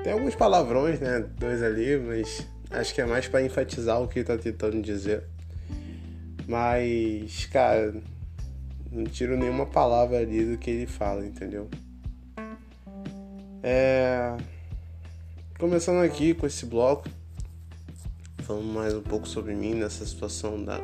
tem 0.05 0.12
alguns 0.12 0.35
palavrões, 0.35 1.01
né? 1.01 1.25
Dois 1.39 1.62
ali, 1.62 1.97
mas 1.97 2.47
acho 2.71 2.95
que 2.95 3.01
é 3.01 3.07
mais 3.07 3.29
para 3.29 3.43
enfatizar 3.43 3.99
o 3.99 4.07
que 4.07 4.23
tá 4.23 4.37
tentando 4.37 4.83
dizer. 4.83 5.25
Mas, 6.47 7.47
cara, 7.47 7.95
não 8.93 9.05
tiro 9.05 9.39
nenhuma 9.39 9.64
palavra 9.64 10.18
ali 10.18 10.45
do 10.45 10.59
que 10.59 10.71
ele 10.71 10.87
fala, 10.87 11.25
entendeu? 11.25 11.66
É... 13.63 14.37
Começando 15.59 16.03
aqui 16.03 16.33
com 16.33 16.47
esse 16.47 16.65
bloco, 16.65 17.07
falando 18.39 18.73
mais 18.73 18.95
um 18.95 19.03
pouco 19.03 19.29
sobre 19.29 19.55
mim 19.55 19.75
nessa 19.75 20.07
situação 20.07 20.63
da 20.65 20.79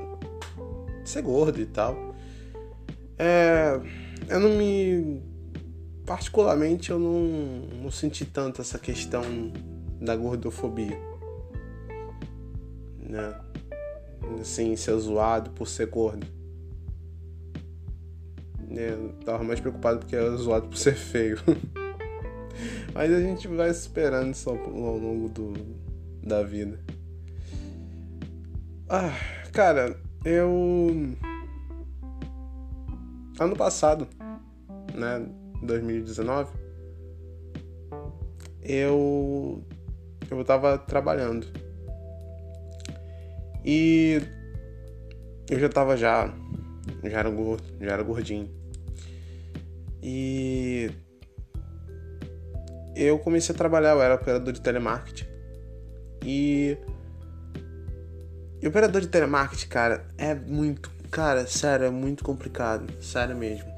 de 1.02 1.08
ser 1.08 1.22
gordo 1.22 1.60
e 1.60 1.66
tal. 1.66 2.14
É... 3.18 3.80
Eu 4.28 4.40
não 4.40 4.50
me. 4.50 5.22
Particularmente, 6.04 6.90
eu 6.90 6.98
não, 6.98 7.20
não 7.82 7.90
senti 7.90 8.24
tanto 8.24 8.60
essa 8.60 8.78
questão 8.78 9.22
da 10.00 10.14
gordofobia. 10.14 10.98
Né? 13.00 13.34
Assim, 14.40 14.76
ser 14.76 14.96
zoado 14.98 15.50
por 15.50 15.66
ser 15.66 15.86
gordo. 15.86 16.26
Eu 18.68 19.12
tava 19.24 19.42
mais 19.42 19.58
preocupado 19.58 20.00
porque 20.00 20.14
era 20.14 20.36
zoado 20.36 20.68
por 20.68 20.76
ser 20.76 20.94
feio. 20.94 21.38
Mas 22.94 23.12
a 23.12 23.20
gente 23.20 23.46
vai 23.48 23.70
esperando 23.70 24.32
isso 24.32 24.48
ao 24.50 24.56
longo 24.98 25.28
do, 25.28 25.52
da 26.22 26.42
vida. 26.42 26.78
Ah, 28.88 29.12
cara, 29.52 29.98
eu. 30.24 31.16
Ano 33.38 33.56
passado, 33.56 34.08
né? 34.94 35.26
2019, 35.62 36.52
eu. 38.62 39.64
Eu 40.30 40.44
tava 40.44 40.78
trabalhando. 40.78 41.46
E. 43.64 44.20
Eu 45.50 45.60
já 45.60 45.68
tava 45.68 45.96
já. 45.96 46.32
Já 47.02 47.18
era 47.18 47.30
gordo, 47.30 47.64
já 47.80 47.92
era 47.92 48.02
gordinho. 48.02 48.48
E 50.02 50.90
eu 52.96 53.18
comecei 53.18 53.54
a 53.54 53.58
trabalhar, 53.58 53.90
eu 53.90 54.02
era 54.02 54.14
operador 54.14 54.52
de 54.52 54.60
telemarketing. 54.60 55.26
E. 56.24 56.78
E 58.60 58.66
operador 58.66 59.02
de 59.02 59.08
telemarketing, 59.08 59.68
cara, 59.68 60.06
é 60.16 60.34
muito. 60.34 60.90
Cara, 61.10 61.46
sério, 61.46 61.86
é 61.86 61.90
muito 61.90 62.24
complicado. 62.24 62.90
Sério 63.02 63.36
mesmo. 63.36 63.70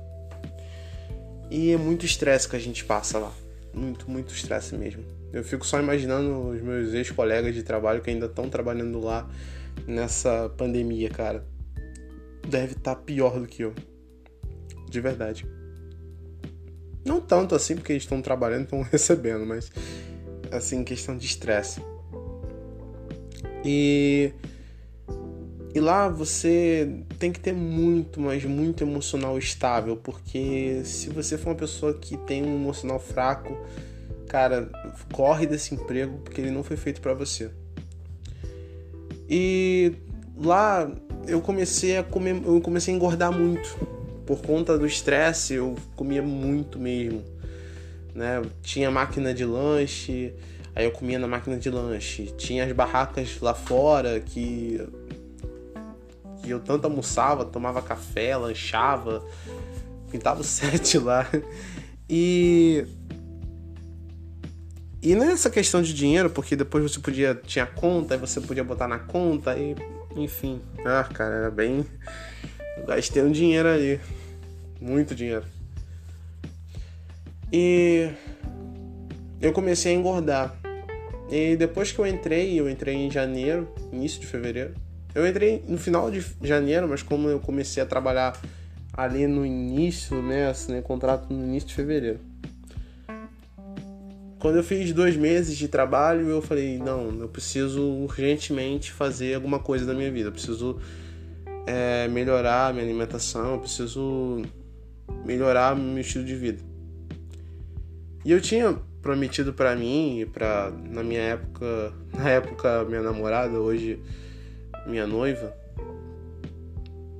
E 1.51 1.73
é 1.73 1.77
muito 1.77 2.07
estresse 2.07 2.49
que 2.49 2.57
a 2.57 2.61
gente 2.61 2.85
passa 2.85 3.19
lá. 3.19 3.33
Muito, 3.75 4.11
muito 4.11 4.33
estresse 4.33 4.75
mesmo. 4.75 5.05
Eu 5.33 5.43
fico 5.43 5.67
só 5.67 5.79
imaginando 5.79 6.51
os 6.51 6.61
meus 6.63 6.95
ex-colegas 6.95 7.55
de 7.55 7.63
trabalho 7.63 8.01
que 8.01 8.11
ainda 8.11 8.27
estão 8.27 8.49
trabalhando 8.49 9.01
lá 9.01 9.29
nessa 9.87 10.49
pandemia, 10.57 11.11
cara. 11.11 11.45
Deve 12.47 12.73
estar 12.73 12.95
tá 12.95 13.01
pior 13.01 13.39
do 13.39 13.47
que 13.47 13.63
eu. 13.63 13.75
De 14.89 15.01
verdade. 15.01 15.47
Não 17.09 17.21
tanto 17.21 17.55
assim, 17.55 17.75
porque 17.75 17.93
eles 17.93 18.03
estão 18.03 18.21
trabalhando 18.21 18.65
estão 18.65 18.83
recebendo, 18.93 19.47
mas 19.47 19.73
assim, 20.53 20.85
questão 20.85 21.17
de 21.17 21.27
estresse. 21.27 21.83
E 23.65 24.33
e 25.75 25.81
lá 25.81 26.09
você 26.09 27.05
tem 27.19 27.31
que 27.31 27.39
ter 27.39 27.53
muito, 27.53 28.21
mas 28.21 28.45
muito 28.45 28.83
emocional 28.83 29.39
estável, 29.39 29.97
porque 29.97 30.83
se 30.85 31.11
você 31.11 31.37
for 31.37 31.51
uma 31.51 31.57
pessoa 31.57 31.95
que 31.95 32.17
tem 32.17 32.43
um 32.43 32.57
emocional 32.57 32.99
fraco, 32.99 33.57
cara, 34.27 34.69
corre 35.13 35.47
desse 35.47 35.75
emprego 35.75 36.19
porque 36.25 36.41
ele 36.41 36.51
não 36.51 36.63
foi 36.63 36.77
feito 36.77 37.01
para 37.01 37.15
você. 37.15 37.51
E 39.29 39.93
lá 40.37 40.91
eu 41.27 41.41
comecei 41.41 41.99
a 41.99 42.03
comer, 42.03 42.43
eu 42.45 42.61
comecei 42.61 42.93
a 42.93 42.97
engordar 42.97 43.31
muito. 43.31 43.98
Por 44.29 44.43
conta 44.43 44.77
do 44.77 44.87
estresse, 44.87 45.55
eu 45.55 45.75
comia 45.97 46.21
muito 46.21 46.79
mesmo. 46.79 47.25
Né? 48.15 48.43
Tinha 48.61 48.91
máquina 48.91 49.33
de 49.33 49.43
lanche, 49.43 50.35
aí 50.77 50.85
eu 50.85 50.91
comia 50.91 51.19
na 51.19 51.27
máquina 51.27 51.57
de 51.57 51.71
lanche. 51.71 52.27
Tinha 52.37 52.67
as 52.67 52.73
barracas 52.73 53.41
lá 53.41 53.55
fora 53.55 54.21
que 54.21 54.87
que 56.43 56.51
eu 56.51 56.61
tanto 56.61 56.85
almoçava, 56.85 57.43
tomava 57.47 57.81
café, 57.81 58.37
lanchava, 58.37 59.25
pintava 60.11 60.43
o 60.43 60.45
set 60.45 60.99
lá. 60.99 61.27
E 62.07 62.85
e 65.01 65.15
nessa 65.15 65.49
questão 65.49 65.81
de 65.81 65.95
dinheiro, 65.95 66.29
porque 66.29 66.55
depois 66.55 66.83
você 66.85 67.01
podia 67.01 67.35
tinha 67.35 67.65
conta, 67.65 68.13
aí 68.13 68.21
você 68.21 68.43
podia 68.43 68.63
botar 68.63 68.89
na 68.89 68.99
conta 68.99 69.57
e 69.57 69.75
enfim, 70.15 70.61
ah, 70.85 71.05
cara, 71.05 71.35
era 71.35 71.51
bem 71.51 71.87
gastei 72.87 73.23
um 73.23 73.31
dinheiro 73.31 73.69
ali, 73.69 74.01
muito 74.81 75.15
dinheiro. 75.15 75.45
E 77.53 78.11
eu 79.41 79.53
comecei 79.53 79.95
a 79.95 79.99
engordar. 79.99 80.55
E 81.31 81.57
depois 81.57 81.93
que 81.93 81.99
eu 81.99 82.07
entrei, 82.07 82.59
eu 82.59 82.69
entrei 82.69 82.95
em 82.95 83.11
janeiro, 83.11 83.69
início 83.93 84.21
de 84.21 84.27
fevereiro. 84.27 84.75
Eu 85.15 85.27
entrei 85.27 85.63
no 85.67 85.79
final 85.79 86.11
de 86.11 86.25
janeiro, 86.43 86.89
mas 86.89 87.03
como 87.03 87.29
eu 87.29 87.41
comecei 87.41 87.83
a 87.83 87.87
trabalhar 87.87 88.41
ali 88.93 89.27
no 89.27 89.45
início, 89.45 90.21
né, 90.23 90.49
assinei 90.49 90.83
contrato 90.83 91.33
no 91.33 91.45
início 91.45 91.69
de 91.69 91.75
fevereiro. 91.75 92.21
Quando 94.39 94.57
eu 94.57 94.63
fiz 94.63 94.93
dois 94.93 95.17
meses 95.17 95.57
de 95.57 95.67
trabalho, 95.67 96.29
eu 96.29 96.41
falei, 96.41 96.79
não, 96.79 97.21
eu 97.21 97.29
preciso 97.29 97.83
urgentemente 97.83 98.93
fazer 98.93 99.35
alguma 99.35 99.59
coisa 99.59 99.85
da 99.85 99.93
minha 99.93 100.11
vida. 100.11 100.29
Eu 100.29 100.33
preciso 100.33 100.81
é, 101.67 102.07
melhorar 102.09 102.73
minha 102.73 102.85
alimentação, 102.85 103.55
eu 103.55 103.59
preciso 103.59 104.43
melhorar 105.25 105.77
meu 105.77 106.01
estilo 106.01 106.25
de 106.25 106.35
vida. 106.35 106.63
E 108.25 108.31
eu 108.31 108.41
tinha 108.41 108.79
prometido 109.01 109.53
para 109.53 109.75
mim 109.75 110.21
e 110.21 110.27
para 110.27 110.71
na 110.71 111.03
minha 111.03 111.21
época, 111.21 111.93
na 112.13 112.31
época 112.31 112.85
minha 112.85 113.03
namorada, 113.03 113.59
hoje 113.59 114.03
minha 114.87 115.07
noiva, 115.07 115.55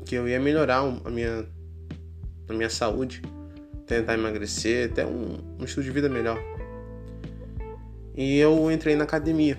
que 0.05 0.15
eu 0.15 0.29
ia 0.29 0.41
melhorar 0.41 0.81
a 1.05 1.11
minha 1.11 1.47
a 2.49 2.53
minha 2.53 2.71
saúde, 2.71 3.21
tentar 3.87 4.15
emagrecer, 4.15 4.91
até 4.91 5.07
um, 5.07 5.39
um 5.59 5.65
estilo 5.65 5.85
de 5.85 5.91
vida 5.91 6.09
melhor. 6.09 6.39
E 8.17 8.39
eu 8.39 8.71
entrei 8.73 8.97
na 8.97 9.05
academia. 9.05 9.59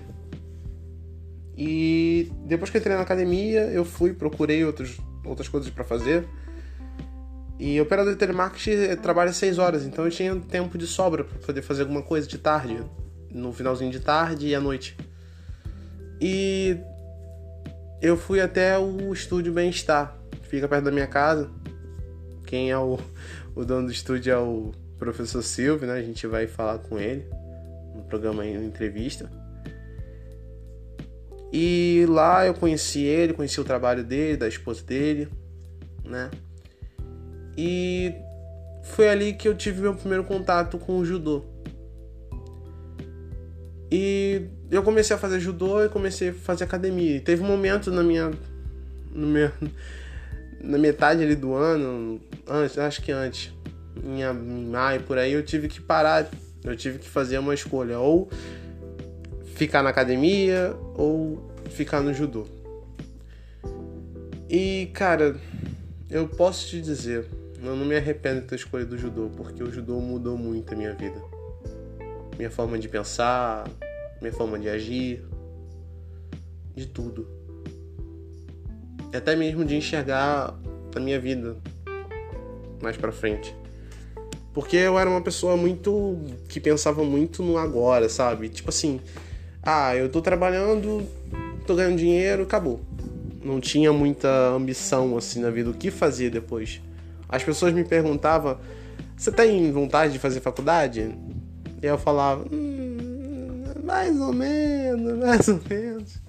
E 1.56 2.30
depois 2.46 2.70
que 2.70 2.78
entrei 2.78 2.96
na 2.96 3.02
academia, 3.02 3.60
eu 3.66 3.84
fui, 3.84 4.12
procurei 4.12 4.64
outros, 4.64 4.98
outras 5.24 5.48
coisas 5.48 5.70
para 5.70 5.84
fazer. 5.84 6.26
E 7.60 7.78
operador 7.78 8.14
de 8.14 8.18
telemarketing 8.18 8.96
trabalha 9.02 9.34
6 9.34 9.58
horas, 9.58 9.84
então 9.84 10.06
eu 10.06 10.10
tinha 10.10 10.34
tempo 10.34 10.78
de 10.78 10.86
sobra 10.86 11.24
para 11.24 11.38
poder 11.40 11.60
fazer 11.60 11.82
alguma 11.82 12.00
coisa 12.00 12.26
de 12.26 12.38
tarde, 12.38 12.82
no 13.30 13.52
finalzinho 13.52 13.90
de 13.90 14.00
tarde 14.00 14.46
e 14.46 14.54
à 14.54 14.60
noite. 14.60 14.96
E 16.18 16.78
eu 18.00 18.16
fui 18.16 18.40
até 18.40 18.78
o 18.78 19.12
estúdio 19.12 19.52
Bem-Estar, 19.52 20.16
fica 20.44 20.66
perto 20.66 20.84
da 20.84 20.90
minha 20.90 21.06
casa. 21.06 21.50
Quem 22.46 22.70
é 22.70 22.78
o, 22.78 22.98
o 23.54 23.62
dono 23.62 23.88
do 23.88 23.92
estúdio 23.92 24.32
é 24.32 24.38
o 24.38 24.72
professor 24.98 25.42
Silvio, 25.42 25.86
né? 25.86 25.98
A 25.98 26.02
gente 26.02 26.26
vai 26.26 26.46
falar 26.46 26.78
com 26.78 26.98
ele 26.98 27.26
no 27.94 28.02
programa 28.04 28.46
em 28.46 28.54
entrevista. 28.64 29.30
E 31.52 32.06
lá 32.08 32.46
eu 32.46 32.54
conheci 32.54 33.02
ele, 33.02 33.34
conheci 33.34 33.60
o 33.60 33.64
trabalho 33.64 34.02
dele, 34.02 34.38
da 34.38 34.48
esposa 34.48 34.82
dele, 34.82 35.28
né? 36.02 36.30
E 37.62 38.14
foi 38.82 39.10
ali 39.10 39.34
que 39.34 39.46
eu 39.46 39.54
tive 39.54 39.82
meu 39.82 39.94
primeiro 39.94 40.24
contato 40.24 40.78
com 40.78 40.98
o 40.98 41.04
judô. 41.04 41.44
E 43.92 44.46
eu 44.70 44.82
comecei 44.82 45.14
a 45.14 45.18
fazer 45.18 45.38
judô 45.38 45.84
e 45.84 45.90
comecei 45.90 46.30
a 46.30 46.32
fazer 46.32 46.64
academia. 46.64 47.16
E 47.16 47.20
teve 47.20 47.42
um 47.42 47.46
momento 47.46 47.90
na 47.90 48.02
minha 48.02 48.30
no 49.12 49.26
meu, 49.26 49.50
na 50.64 50.78
metade 50.78 51.22
ali 51.22 51.36
do 51.36 51.52
ano, 51.52 52.18
antes, 52.48 52.78
acho 52.78 53.02
que 53.02 53.12
antes, 53.12 53.52
em, 54.02 54.22
em 54.22 54.66
maio 54.66 55.02
por 55.02 55.18
aí, 55.18 55.32
eu 55.32 55.42
tive 55.42 55.68
que 55.68 55.82
parar 55.82 56.30
eu 56.64 56.76
tive 56.76 56.98
que 56.98 57.08
fazer 57.08 57.38
uma 57.38 57.54
escolha, 57.54 57.98
ou 57.98 58.30
ficar 59.54 59.82
na 59.82 59.90
academia 59.90 60.74
ou 60.94 61.50
ficar 61.70 62.00
no 62.00 62.14
judô. 62.14 62.46
E, 64.48 64.90
cara, 64.94 65.36
eu 66.10 66.26
posso 66.26 66.68
te 66.68 66.80
dizer, 66.80 67.26
eu 67.62 67.76
não 67.76 67.84
me 67.84 67.96
arrependo 67.96 68.40
de 68.40 68.46
ter 68.46 68.54
escolhido 68.54 68.94
o 68.94 68.98
judô, 68.98 69.30
porque 69.36 69.62
o 69.62 69.70
judô 69.70 70.00
mudou 70.00 70.36
muito 70.36 70.72
a 70.72 70.76
minha 70.76 70.94
vida. 70.94 71.22
Minha 72.38 72.50
forma 72.50 72.78
de 72.78 72.88
pensar, 72.88 73.68
minha 74.20 74.32
forma 74.32 74.58
de 74.58 74.68
agir, 74.68 75.22
de 76.74 76.86
tudo. 76.86 77.28
E 79.12 79.16
até 79.16 79.36
mesmo 79.36 79.64
de 79.64 79.76
enxergar 79.76 80.58
a 80.94 81.00
minha 81.00 81.20
vida 81.20 81.56
mais 82.82 82.96
para 82.96 83.12
frente. 83.12 83.54
Porque 84.54 84.76
eu 84.76 84.98
era 84.98 85.08
uma 85.08 85.20
pessoa 85.20 85.56
muito. 85.56 86.18
que 86.48 86.58
pensava 86.58 87.04
muito 87.04 87.42
no 87.42 87.56
agora, 87.58 88.08
sabe? 88.08 88.48
Tipo 88.48 88.70
assim, 88.70 89.00
ah, 89.62 89.94
eu 89.94 90.08
tô 90.08 90.20
trabalhando, 90.20 91.06
tô 91.66 91.74
ganhando 91.74 91.98
dinheiro, 91.98 92.42
acabou. 92.42 92.80
Não 93.44 93.60
tinha 93.60 93.92
muita 93.92 94.28
ambição 94.48 95.16
assim 95.16 95.40
na 95.40 95.50
vida, 95.50 95.70
o 95.70 95.74
que 95.74 95.90
fazer 95.90 96.30
depois. 96.30 96.80
As 97.30 97.44
pessoas 97.44 97.72
me 97.72 97.84
perguntavam: 97.84 98.58
você 99.16 99.30
tem 99.30 99.70
vontade 99.70 100.12
de 100.12 100.18
fazer 100.18 100.40
faculdade? 100.40 101.14
E 101.82 101.86
eu 101.86 101.96
falava: 101.96 102.44
hum, 102.50 103.62
mais 103.84 104.20
ou 104.20 104.32
menos, 104.32 105.18
mais 105.24 105.48
ou 105.48 105.60
menos. 105.68 106.20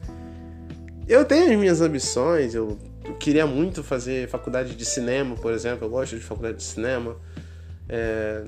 Eu 1.08 1.26
tenho 1.26 1.52
as 1.52 1.58
minhas 1.58 1.82
ambições, 1.82 2.54
eu 2.54 2.78
queria 3.20 3.46
muito 3.46 3.84
fazer 3.84 4.30
faculdade 4.30 4.76
de 4.76 4.86
cinema, 4.86 5.36
por 5.36 5.52
exemplo, 5.52 5.86
eu 5.86 5.90
gosto 5.90 6.16
de 6.16 6.22
faculdade 6.22 6.58
de 6.58 6.64
cinema 6.64 7.18
é, 7.90 8.46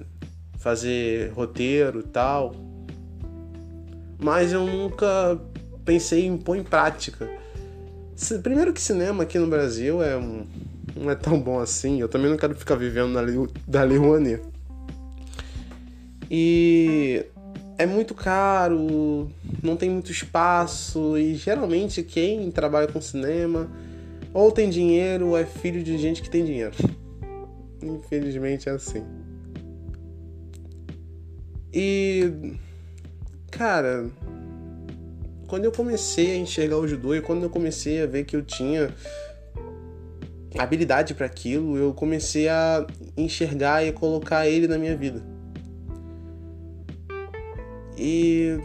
fazer 0.60 1.32
roteiro 1.32 2.00
e 2.00 2.04
tal. 2.04 2.56
Mas 4.18 4.54
eu 4.54 4.66
nunca 4.66 5.38
pensei 5.84 6.26
em 6.26 6.38
pôr 6.38 6.56
em 6.56 6.64
prática. 6.64 7.30
Primeiro 8.42 8.72
que 8.72 8.82
cinema 8.82 9.24
aqui 9.24 9.38
no 9.38 9.48
Brasil 9.48 10.02
é 10.02 10.16
um, 10.16 10.46
não 10.96 11.10
é 11.10 11.16
tão 11.16 11.40
bom 11.40 11.60
assim. 11.60 12.00
Eu 12.00 12.08
também 12.08 12.30
não 12.30 12.38
quero 12.38 12.56
ficar 12.56 12.76
vivendo 12.76 13.10
na 13.10 13.22
da 13.68 13.84
Lei 13.84 13.98
Rouanet. 13.98 14.42
E 16.30 17.26
é 17.78 17.86
muito 17.86 18.14
caro, 18.14 19.30
não 19.62 19.76
tem 19.76 19.90
muito 19.90 20.12
espaço 20.12 21.18
e 21.18 21.36
geralmente 21.36 22.02
quem 22.02 22.50
trabalha 22.52 22.88
com 22.88 23.02
cinema 23.02 23.70
ou 24.34 24.52
tem 24.52 24.70
dinheiro 24.70 25.28
ou 25.28 25.38
é 25.38 25.46
filho 25.46 25.84
de 25.84 25.98
gente 25.98 26.22
que 26.22 26.30
tem 26.30 26.46
dinheiro. 26.46 26.76
Infelizmente 27.82 28.70
é 28.70 28.72
assim. 28.72 29.04
E 31.74 32.56
cara, 33.52 34.10
quando 35.48 35.66
eu 35.66 35.72
comecei 35.72 36.32
a 36.32 36.38
enxergar 36.38 36.78
o 36.78 36.88
judô 36.88 37.14
e 37.14 37.22
quando 37.22 37.44
eu 37.44 37.50
comecei 37.50 38.02
a 38.02 38.06
ver 38.06 38.24
que 38.24 38.36
eu 38.36 38.44
tinha 38.44 38.94
habilidade 40.58 41.14
para 41.14 41.26
aquilo, 41.26 41.78
eu 41.78 41.94
comecei 41.94 42.48
a 42.48 42.86
enxergar 43.18 43.86
e 43.86 43.92
colocar 43.92 44.48
ele 44.48 44.68
na 44.68 44.78
minha 44.78 44.96
vida. 44.96 45.24
E 47.98 48.58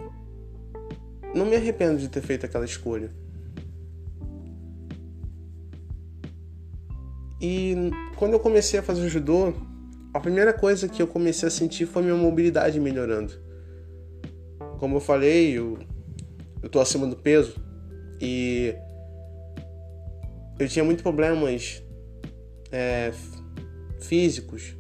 não 1.35 1.47
me 1.47 1.57
arrependo 1.57 1.99
de 1.99 2.09
ter 2.09 2.21
feito 2.21 2.45
aquela 2.45 2.65
escolha. 2.65 3.11
E 7.41 7.91
quando 8.17 8.33
eu 8.33 8.41
comecei 8.41 8.81
a 8.81 8.83
fazer 8.83 9.03
o 9.03 9.09
judô, 9.09 9.55
a 10.13 10.19
primeira 10.19 10.53
coisa 10.53 10.89
que 10.89 11.01
eu 11.01 11.07
comecei 11.07 11.47
a 11.47 11.51
sentir 11.51 11.87
foi 11.87 12.03
minha 12.03 12.17
mobilidade 12.17 12.81
melhorando. 12.81 13.33
Como 14.79 14.97
eu 14.97 15.01
falei, 15.01 15.57
eu, 15.57 15.79
eu 16.63 16.69
tô 16.69 16.81
acima 16.81 17.07
do 17.07 17.17
peso 17.17 17.55
e 18.21 18.75
eu 20.59 20.69
tinha 20.69 20.85
muitos 20.85 21.03
problemas 21.03 21.83
é, 22.73 23.13
físicos. 24.01 24.77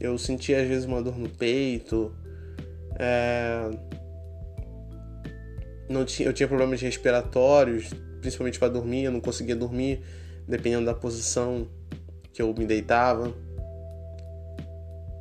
Eu 0.00 0.18
sentia 0.18 0.60
às 0.60 0.68
vezes 0.68 0.84
uma 0.84 1.02
dor 1.02 1.16
no 1.16 1.28
peito. 1.28 2.14
É, 2.98 3.70
não 5.88 6.04
tinha, 6.04 6.28
eu 6.28 6.32
tinha 6.32 6.48
problemas 6.48 6.80
respiratórios, 6.80 7.90
principalmente 8.20 8.58
para 8.58 8.68
dormir. 8.68 9.04
Eu 9.04 9.12
não 9.12 9.20
conseguia 9.20 9.54
dormir, 9.54 10.02
dependendo 10.46 10.86
da 10.86 10.94
posição 10.94 11.68
que 12.32 12.42
eu 12.42 12.52
me 12.52 12.66
deitava. 12.66 13.32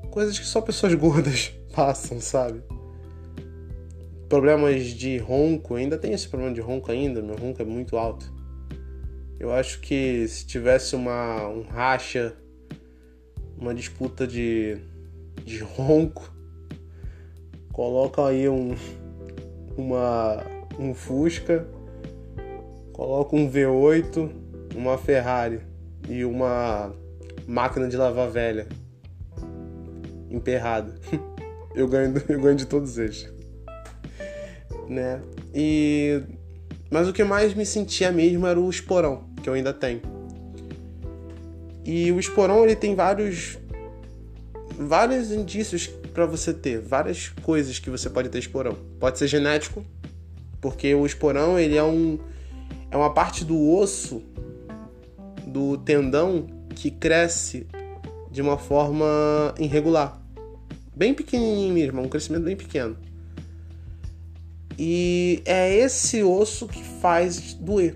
Coisas 0.09 0.37
que 0.39 0.45
só 0.45 0.61
pessoas 0.61 0.93
gordas 0.95 1.53
passam, 1.73 2.19
sabe? 2.19 2.63
Problemas 4.27 4.85
de 4.85 5.19
ronco, 5.19 5.75
ainda 5.75 5.97
tem 5.97 6.11
esse 6.11 6.27
problema 6.27 6.53
de 6.53 6.59
ronco 6.59 6.91
ainda, 6.91 7.21
meu 7.21 7.35
ronco 7.35 7.61
é 7.61 7.65
muito 7.65 7.95
alto. 7.95 8.34
Eu 9.39 9.51
acho 9.51 9.81
que 9.81 10.27
se 10.27 10.45
tivesse 10.45 10.95
uma 10.95 11.47
um 11.47 11.61
racha, 11.63 12.35
uma 13.57 13.73
disputa 13.73 14.25
de, 14.25 14.77
de 15.43 15.59
ronco, 15.59 16.33
coloca 17.71 18.25
aí 18.25 18.47
um 18.47 18.75
uma 19.77 20.43
um 20.79 20.93
Fusca, 20.93 21.67
coloca 22.93 23.35
um 23.35 23.49
V8, 23.49 24.31
uma 24.73 24.97
Ferrari 24.97 25.61
e 26.09 26.23
uma 26.23 26.93
máquina 27.47 27.87
de 27.87 27.97
lavar 27.97 28.29
velha 28.29 28.67
emperrada. 30.29 30.95
Eu 31.75 31.89
ganho, 31.89 32.13
eu 32.29 32.39
ganho 32.39 32.55
de 32.55 32.65
todos 32.65 32.97
eles. 32.97 33.29
Né? 34.87 35.21
E 35.53 36.23
mas 36.89 37.07
o 37.07 37.13
que 37.13 37.23
mais 37.23 37.53
me 37.53 37.65
sentia 37.65 38.11
mesmo 38.11 38.45
era 38.45 38.59
o 38.59 38.69
esporão, 38.69 39.23
que 39.41 39.49
eu 39.49 39.53
ainda 39.53 39.73
tenho. 39.73 40.01
E 41.83 42.11
o 42.11 42.19
esporão 42.19 42.63
ele 42.63 42.75
tem 42.75 42.95
vários 42.95 43.57
vários 44.77 45.31
indícios 45.31 45.87
para 46.13 46.25
você 46.25 46.53
ter, 46.53 46.79
várias 46.79 47.29
coisas 47.43 47.79
que 47.79 47.89
você 47.89 48.09
pode 48.09 48.29
ter 48.29 48.39
esporão. 48.39 48.75
Pode 48.99 49.19
ser 49.19 49.27
genético, 49.27 49.85
porque 50.59 50.93
o 50.95 51.05
esporão 51.05 51.59
ele 51.59 51.77
é 51.77 51.83
um 51.83 52.17
é 52.89 52.97
uma 52.97 53.13
parte 53.13 53.43
do 53.43 53.71
osso 53.71 54.23
do 55.45 55.77
tendão 55.77 56.47
que 56.75 56.89
cresce 56.89 57.67
de 58.31 58.41
uma 58.41 58.57
forma 58.57 59.05
irregular. 59.59 60.21
Bem 60.95 61.13
pequenininho 61.13 61.73
mesmo, 61.73 62.01
um 62.01 62.07
crescimento 62.07 62.43
bem 62.43 62.55
pequeno. 62.55 62.97
E 64.77 65.41
é 65.45 65.73
esse 65.73 66.23
osso 66.23 66.67
que 66.67 66.83
faz 66.83 67.53
doer. 67.53 67.95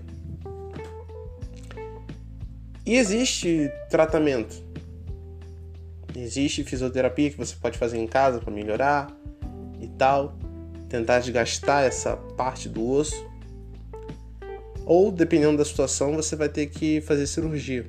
E 2.86 2.96
existe 2.96 3.70
tratamento. 3.90 4.62
Existe 6.16 6.64
fisioterapia 6.64 7.30
que 7.30 7.36
você 7.36 7.54
pode 7.54 7.78
fazer 7.78 7.98
em 7.98 8.06
casa 8.06 8.40
para 8.40 8.52
melhorar 8.52 9.16
e 9.80 9.86
tal, 9.88 10.36
tentar 10.88 11.20
desgastar 11.20 11.84
essa 11.84 12.16
parte 12.16 12.68
do 12.68 12.88
osso. 12.90 13.28
Ou 14.84 15.12
dependendo 15.12 15.58
da 15.58 15.64
situação, 15.64 16.16
você 16.16 16.34
vai 16.34 16.48
ter 16.48 16.66
que 16.66 17.00
fazer 17.02 17.26
cirurgia. 17.26 17.86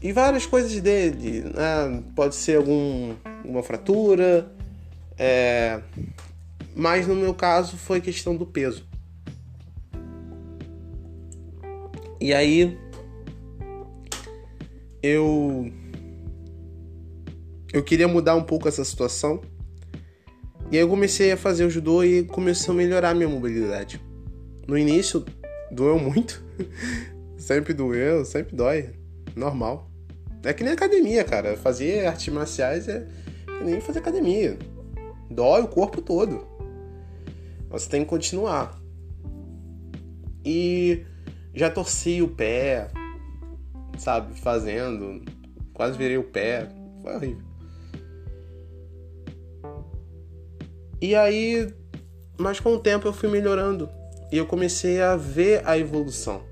E 0.00 0.12
várias 0.12 0.46
coisas 0.46 0.80
dele, 0.80 1.42
né? 1.42 2.02
pode 2.14 2.36
ser 2.36 2.56
algum, 2.56 3.14
alguma 3.42 3.62
fratura, 3.64 4.50
é... 5.18 5.80
mas 6.74 7.06
no 7.06 7.14
meu 7.14 7.34
caso 7.34 7.76
foi 7.76 8.00
questão 8.00 8.36
do 8.36 8.46
peso. 8.46 8.86
E 12.20 12.32
aí 12.34 12.76
eu 15.02 15.70
eu 17.72 17.82
queria 17.82 18.08
mudar 18.08 18.34
um 18.34 18.42
pouco 18.42 18.68
essa 18.68 18.84
situação. 18.84 19.40
E 20.70 20.76
aí 20.76 20.82
eu 20.82 20.88
comecei 20.88 21.32
a 21.32 21.36
fazer 21.36 21.64
o 21.64 21.70
judô 21.70 22.02
e 22.02 22.24
começou 22.24 22.74
a 22.74 22.76
melhorar 22.76 23.10
a 23.10 23.14
minha 23.14 23.28
mobilidade. 23.28 24.00
No 24.66 24.76
início 24.76 25.24
doeu 25.70 25.98
muito. 25.98 26.42
sempre 27.36 27.72
doeu, 27.72 28.24
sempre 28.24 28.56
dói. 28.56 28.90
Normal. 29.36 29.90
É 30.42 30.52
que 30.52 30.64
nem 30.64 30.72
academia, 30.72 31.24
cara. 31.24 31.56
Fazer 31.56 32.06
artes 32.06 32.32
marciais 32.32 32.88
é 32.88 33.06
que 33.46 33.64
nem 33.64 33.80
fazer 33.80 34.00
academia. 34.00 34.58
Dói 35.30 35.62
o 35.62 35.68
corpo 35.68 36.00
todo. 36.00 36.46
Você 37.70 37.88
tem 37.88 38.02
que 38.02 38.08
continuar. 38.08 38.80
E 40.44 41.04
já 41.54 41.70
torci 41.70 42.22
o 42.22 42.28
pé, 42.28 42.88
sabe, 43.98 44.38
fazendo. 44.40 45.22
Quase 45.74 45.98
virei 45.98 46.16
o 46.16 46.24
pé. 46.24 46.68
Foi 47.02 47.14
horrível. 47.14 47.48
E 51.00 51.14
aí, 51.14 51.72
mas 52.38 52.58
com 52.58 52.74
o 52.74 52.78
tempo 52.78 53.06
eu 53.06 53.12
fui 53.12 53.28
melhorando. 53.28 53.88
E 54.32 54.36
eu 54.36 54.46
comecei 54.46 55.00
a 55.00 55.16
ver 55.16 55.66
a 55.66 55.78
evolução. 55.78 56.42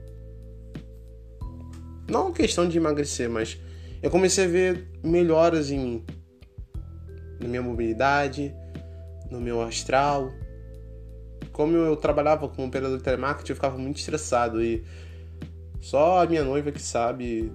Não 2.08 2.32
questão 2.32 2.68
de 2.68 2.78
emagrecer, 2.78 3.28
mas 3.28 3.58
eu 4.02 4.10
comecei 4.10 4.44
a 4.44 4.48
ver 4.48 4.88
melhoras 5.02 5.70
em 5.70 5.78
mim. 5.78 6.06
Na 7.40 7.48
minha 7.48 7.62
mobilidade, 7.62 8.54
no 9.30 9.40
meu 9.40 9.62
astral. 9.62 10.32
Como 11.52 11.76
eu 11.76 11.96
trabalhava 11.96 12.48
como 12.48 12.68
operador 12.68 12.98
de 12.98 13.04
telemarketing, 13.04 13.52
eu 13.52 13.56
ficava 13.56 13.78
muito 13.78 13.98
estressado 13.98 14.62
e 14.62 14.84
só 15.80 16.22
a 16.22 16.26
minha 16.26 16.44
noiva 16.44 16.72
que 16.72 16.82
sabe. 16.82 17.52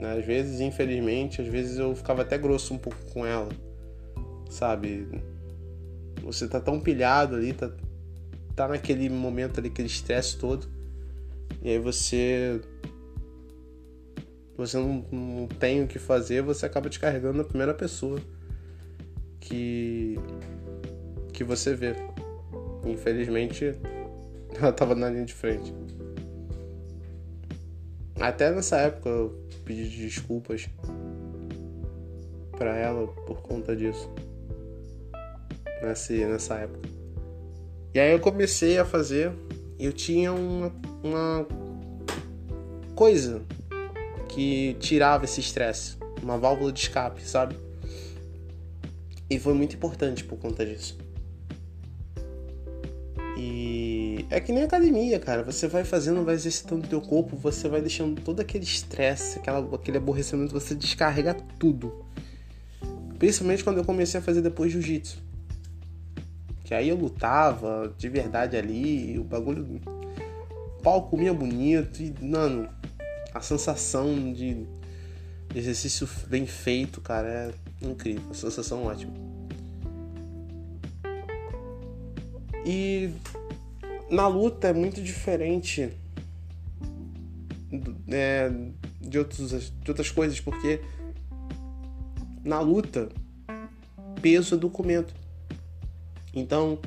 Né? 0.00 0.18
Às 0.18 0.24
vezes, 0.24 0.60
infelizmente, 0.60 1.40
às 1.40 1.48
vezes 1.48 1.78
eu 1.78 1.94
ficava 1.94 2.22
até 2.22 2.38
grosso 2.38 2.74
um 2.74 2.78
pouco 2.78 2.98
com 3.12 3.26
ela, 3.26 3.48
sabe? 4.50 5.08
Você 6.22 6.48
tá 6.48 6.60
tão 6.60 6.80
pilhado 6.80 7.36
ali, 7.36 7.52
tá, 7.52 7.70
tá 8.54 8.68
naquele 8.68 9.08
momento 9.08 9.60
ali, 9.60 9.68
aquele 9.68 9.88
estresse 9.88 10.38
todo, 10.38 10.68
e 11.62 11.70
aí 11.70 11.78
você 11.78 12.60
você 14.56 14.76
não, 14.76 15.04
não 15.12 15.46
tem 15.46 15.84
o 15.84 15.86
que 15.86 16.00
fazer, 16.00 16.42
você 16.42 16.66
acaba 16.66 16.88
te 16.90 16.98
carregando 16.98 17.38
na 17.38 17.44
primeira 17.44 17.72
pessoa 17.72 18.20
que 19.40 20.18
que 21.38 21.44
você 21.44 21.72
vê. 21.72 21.94
Infelizmente, 22.84 23.72
ela 24.60 24.72
tava 24.72 24.96
na 24.96 25.08
linha 25.08 25.24
de 25.24 25.32
frente. 25.32 25.72
Até 28.18 28.50
nessa 28.50 28.78
época 28.78 29.08
eu 29.08 29.46
pedi 29.64 29.88
desculpas 29.88 30.68
para 32.50 32.76
ela 32.76 33.06
por 33.06 33.40
conta 33.40 33.76
disso. 33.76 34.10
Nessa, 35.80 36.12
nessa 36.12 36.56
época. 36.56 36.88
E 37.94 38.00
aí 38.00 38.10
eu 38.10 38.18
comecei 38.18 38.76
a 38.76 38.84
fazer. 38.84 39.32
Eu 39.78 39.92
tinha 39.92 40.32
uma, 40.32 40.72
uma 41.04 41.46
coisa 42.96 43.42
que 44.28 44.76
tirava 44.80 45.24
esse 45.24 45.38
estresse. 45.38 45.96
Uma 46.20 46.36
válvula 46.36 46.72
de 46.72 46.80
escape, 46.80 47.22
sabe? 47.22 47.56
E 49.30 49.38
foi 49.38 49.54
muito 49.54 49.76
importante 49.76 50.24
por 50.24 50.36
conta 50.36 50.66
disso. 50.66 50.98
E 53.38 54.26
é 54.30 54.40
que 54.40 54.50
nem 54.50 54.64
academia, 54.64 55.20
cara. 55.20 55.44
Você 55.44 55.68
vai 55.68 55.84
fazendo, 55.84 56.24
vai 56.24 56.34
exercitando 56.34 56.84
o 56.84 56.88
teu 56.88 57.00
corpo, 57.00 57.36
você 57.36 57.68
vai 57.68 57.80
deixando 57.80 58.20
todo 58.20 58.40
aquele 58.40 58.64
estresse, 58.64 59.38
aquele 59.72 59.96
aborrecimento, 59.96 60.52
você 60.52 60.74
descarrega 60.74 61.34
tudo. 61.56 62.04
Principalmente 63.16 63.62
quando 63.62 63.78
eu 63.78 63.84
comecei 63.84 64.18
a 64.18 64.22
fazer 64.22 64.42
depois 64.42 64.72
jiu-jitsu. 64.72 65.22
Que 66.64 66.74
aí 66.74 66.88
eu 66.88 66.96
lutava 66.96 67.94
de 67.96 68.08
verdade 68.08 68.56
ali, 68.56 69.16
o 69.18 69.22
bagulho. 69.22 69.80
O 69.86 70.82
pau 70.82 71.08
comia 71.08 71.32
bonito 71.32 72.02
e, 72.02 72.12
mano, 72.20 72.68
a 73.32 73.40
sensação 73.40 74.32
de 74.32 74.66
exercício 75.54 76.08
bem 76.26 76.44
feito, 76.44 77.00
cara, 77.00 77.52
é 77.82 77.86
incrível, 77.86 78.24
a 78.30 78.34
sensação 78.34 78.84
ótima. 78.84 79.27
E 82.64 83.10
na 84.10 84.26
luta 84.26 84.68
é 84.68 84.72
muito 84.72 85.02
diferente 85.02 85.90
é, 88.08 88.50
de, 89.00 89.18
outros, 89.18 89.70
de 89.70 89.90
outras 89.90 90.10
coisas, 90.10 90.40
porque 90.40 90.80
na 92.44 92.60
luta 92.60 93.08
peso 94.20 94.54
é 94.54 94.58
documento. 94.58 95.14
Então, 96.34 96.78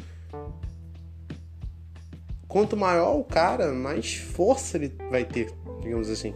quanto 2.47 2.75
maior 2.75 3.17
o 3.17 3.23
cara, 3.23 3.71
mais 3.73 4.15
força 4.15 4.77
ele 4.77 4.95
vai 5.09 5.25
ter, 5.25 5.53
digamos 5.81 6.09
assim. 6.09 6.33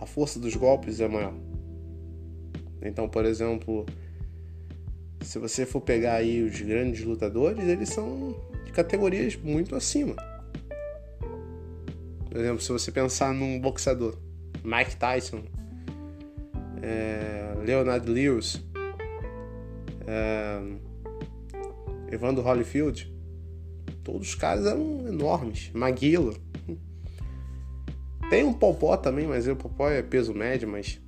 a 0.00 0.06
força 0.06 0.38
dos 0.38 0.56
golpes 0.56 1.00
é 1.00 1.08
maior. 1.08 1.34
Então, 2.82 3.08
por 3.08 3.24
exemplo, 3.24 3.86
se 5.22 5.38
você 5.38 5.64
for 5.64 5.80
pegar 5.80 6.14
aí 6.14 6.42
os 6.42 6.60
grandes 6.60 7.04
lutadores, 7.04 7.66
eles 7.66 7.88
são 7.88 8.36
de 8.64 8.72
categorias 8.72 9.36
muito 9.36 9.74
acima. 9.74 10.14
Por 12.28 12.38
exemplo, 12.38 12.60
se 12.60 12.72
você 12.72 12.90
pensar 12.90 13.32
num 13.32 13.60
boxeador, 13.60 14.16
Mike 14.64 14.96
Tyson, 14.96 15.42
é, 16.82 17.54
Leonard 17.64 18.10
Lewis, 18.10 18.62
é, 20.06 20.60
Evander 22.10 22.44
Holyfield, 22.44 23.12
todos 24.02 24.28
os 24.28 24.34
caras 24.34 24.66
eram 24.66 25.06
enormes. 25.06 25.70
Maguila. 25.72 26.34
Tem 28.30 28.44
um 28.44 28.52
Popó 28.52 28.96
também, 28.96 29.26
mas 29.26 29.46
o 29.46 29.54
Popó 29.54 29.90
é 29.90 30.02
peso 30.02 30.32
médio, 30.32 30.66
mas 30.66 31.00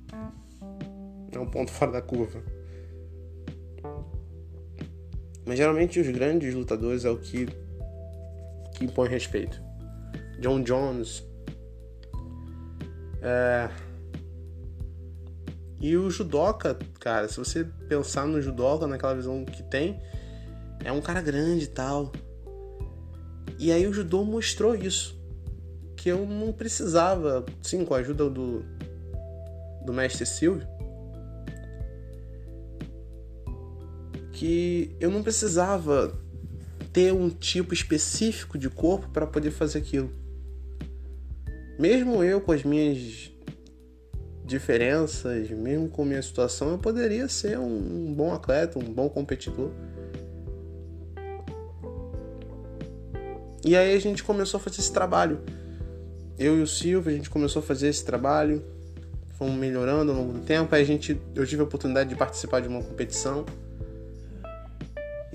é 1.31 1.39
um 1.39 1.47
ponto 1.47 1.71
fora 1.71 1.93
da 1.93 2.01
curva. 2.01 2.54
Mas 5.45 5.57
geralmente 5.57 5.99
os 5.99 6.07
grandes 6.09 6.53
lutadores 6.53 7.05
é 7.05 7.09
o 7.09 7.17
que, 7.17 7.45
que 8.73 8.85
impõe 8.85 9.07
respeito. 9.07 9.61
John 10.39 10.61
Jones. 10.63 11.23
É... 13.21 13.69
E 15.79 15.95
o 15.95 16.09
judoca, 16.09 16.77
cara, 16.99 17.27
se 17.27 17.37
você 17.37 17.63
pensar 17.87 18.25
no 18.25 18.41
judoca, 18.41 18.87
naquela 18.87 19.13
visão 19.13 19.45
que 19.45 19.61
tem, 19.61 20.01
é 20.83 20.91
um 20.91 21.01
cara 21.01 21.21
grande 21.21 21.65
e 21.65 21.67
tal. 21.67 22.11
E 23.59 23.71
aí 23.71 23.85
o 23.85 23.93
judô 23.93 24.23
mostrou 24.23 24.75
isso. 24.75 25.15
Que 25.95 26.09
eu 26.09 26.25
não 26.25 26.51
precisava, 26.51 27.45
sim, 27.61 27.85
com 27.85 27.93
a 27.93 27.97
ajuda 27.97 28.29
do, 28.29 28.63
do 29.85 29.93
mestre 29.93 30.25
Silvio, 30.25 30.67
que 34.35 34.93
eu 34.99 35.09
não 35.09 35.23
precisava 35.23 36.13
ter 36.91 37.13
um 37.13 37.29
tipo 37.29 37.73
específico 37.73 38.57
de 38.57 38.69
corpo 38.69 39.07
para 39.09 39.25
poder 39.25 39.49
fazer 39.49 39.79
aquilo. 39.79 40.11
Mesmo 41.79 42.21
eu 42.21 42.41
com 42.41 42.51
as 42.51 42.63
minhas 42.63 43.31
diferenças, 44.45 45.49
mesmo 45.49 45.87
com 45.87 46.03
minha 46.03 46.21
situação, 46.21 46.71
eu 46.71 46.77
poderia 46.77 47.29
ser 47.29 47.57
um 47.57 48.13
bom 48.13 48.33
atleta, 48.33 48.77
um 48.77 48.83
bom 48.83 49.09
competidor. 49.09 49.71
E 53.63 53.75
aí 53.75 53.95
a 53.95 53.99
gente 53.99 54.21
começou 54.21 54.59
a 54.59 54.61
fazer 54.61 54.81
esse 54.81 54.91
trabalho. 54.91 55.39
Eu 56.37 56.59
e 56.59 56.61
o 56.61 56.67
Silvio, 56.67 57.09
a 57.09 57.15
gente 57.15 57.29
começou 57.29 57.61
a 57.61 57.63
fazer 57.63 57.87
esse 57.87 58.03
trabalho, 58.03 58.63
fomos 59.37 59.55
melhorando 59.55 60.11
ao 60.11 60.17
longo 60.17 60.33
do 60.33 60.41
tempo. 60.41 60.75
Aí 60.75 60.81
a 60.81 60.85
gente, 60.85 61.19
eu 61.33 61.47
tive 61.47 61.61
a 61.61 61.65
oportunidade 61.65 62.09
de 62.09 62.15
participar 62.15 62.59
de 62.59 62.67
uma 62.67 62.83
competição 62.83 63.45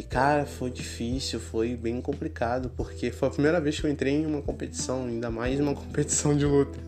e 0.01 0.03
cara, 0.03 0.47
foi 0.47 0.71
difícil, 0.71 1.39
foi 1.39 1.77
bem 1.77 2.01
complicado, 2.01 2.73
porque 2.75 3.11
foi 3.11 3.29
a 3.29 3.31
primeira 3.31 3.61
vez 3.61 3.79
que 3.79 3.87
eu 3.87 3.91
entrei 3.91 4.15
em 4.15 4.25
uma 4.25 4.41
competição, 4.41 5.05
ainda 5.05 5.31
mais 5.31 5.61
uma 5.61 5.75
competição 5.77 6.35
de 6.35 6.47
luta. 6.47 6.79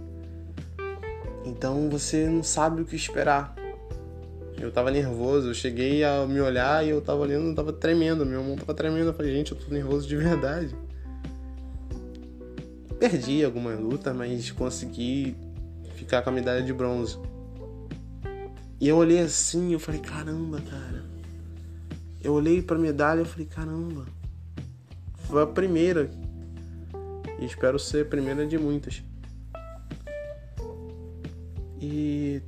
Então 1.44 1.90
você 1.90 2.26
não 2.26 2.42
sabe 2.42 2.80
o 2.80 2.86
que 2.86 2.96
esperar. 2.96 3.54
Eu 4.58 4.72
tava 4.72 4.90
nervoso, 4.90 5.50
eu 5.50 5.54
cheguei 5.54 6.02
a 6.02 6.24
me 6.24 6.40
olhar 6.40 6.86
e 6.86 6.88
eu 6.88 7.02
tava 7.02 7.20
olhando, 7.20 7.50
eu 7.50 7.54
tava 7.54 7.70
tremendo, 7.70 8.24
meu 8.24 8.42
mão 8.42 8.56
tava 8.56 8.72
tremendo. 8.72 9.08
Eu 9.08 9.12
falei, 9.12 9.34
gente, 9.34 9.52
eu 9.52 9.58
tô 9.58 9.70
nervoso 9.70 10.08
de 10.08 10.16
verdade. 10.16 10.74
Perdi 12.98 13.44
algumas 13.44 13.78
lutas, 13.78 14.16
mas 14.16 14.50
consegui 14.52 15.36
ficar 15.96 16.22
com 16.22 16.30
a 16.30 16.32
medalha 16.32 16.62
de 16.62 16.72
bronze. 16.72 17.18
E 18.80 18.88
eu 18.88 18.96
olhei 18.96 19.20
assim 19.20 19.74
eu 19.74 19.78
falei, 19.78 20.00
caramba, 20.00 20.62
cara 20.62 21.01
eu 22.22 22.32
olhei 22.32 22.62
para 22.62 22.78
medalha 22.78 23.22
e 23.22 23.24
falei, 23.24 23.46
caramba, 23.46 24.06
foi 25.28 25.42
a 25.42 25.46
primeira. 25.46 26.10
E 27.38 27.44
espero 27.44 27.78
ser 27.78 28.06
a 28.06 28.08
primeira 28.08 28.46
de 28.46 28.56
muitas. 28.56 29.02
E 31.80 32.40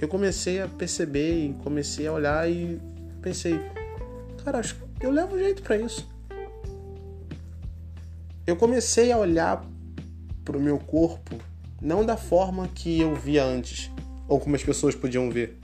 eu 0.00 0.08
comecei 0.08 0.60
a 0.60 0.66
perceber 0.66 1.46
e 1.46 1.54
comecei 1.62 2.08
a 2.08 2.12
olhar 2.12 2.50
e 2.50 2.80
pensei, 3.20 3.60
cara, 4.44 4.58
acho 4.58 4.74
que 4.74 5.06
eu 5.06 5.12
levo 5.12 5.38
jeito 5.38 5.62
para 5.62 5.76
isso. 5.76 6.10
Eu 8.44 8.56
comecei 8.56 9.12
a 9.12 9.18
olhar 9.18 9.64
pro 10.44 10.58
meu 10.58 10.78
corpo 10.78 11.36
não 11.80 12.04
da 12.04 12.16
forma 12.16 12.66
que 12.66 13.00
eu 13.00 13.14
via 13.14 13.44
antes, 13.44 13.90
ou 14.26 14.40
como 14.40 14.56
as 14.56 14.64
pessoas 14.64 14.94
podiam 14.94 15.30
ver. 15.30 15.61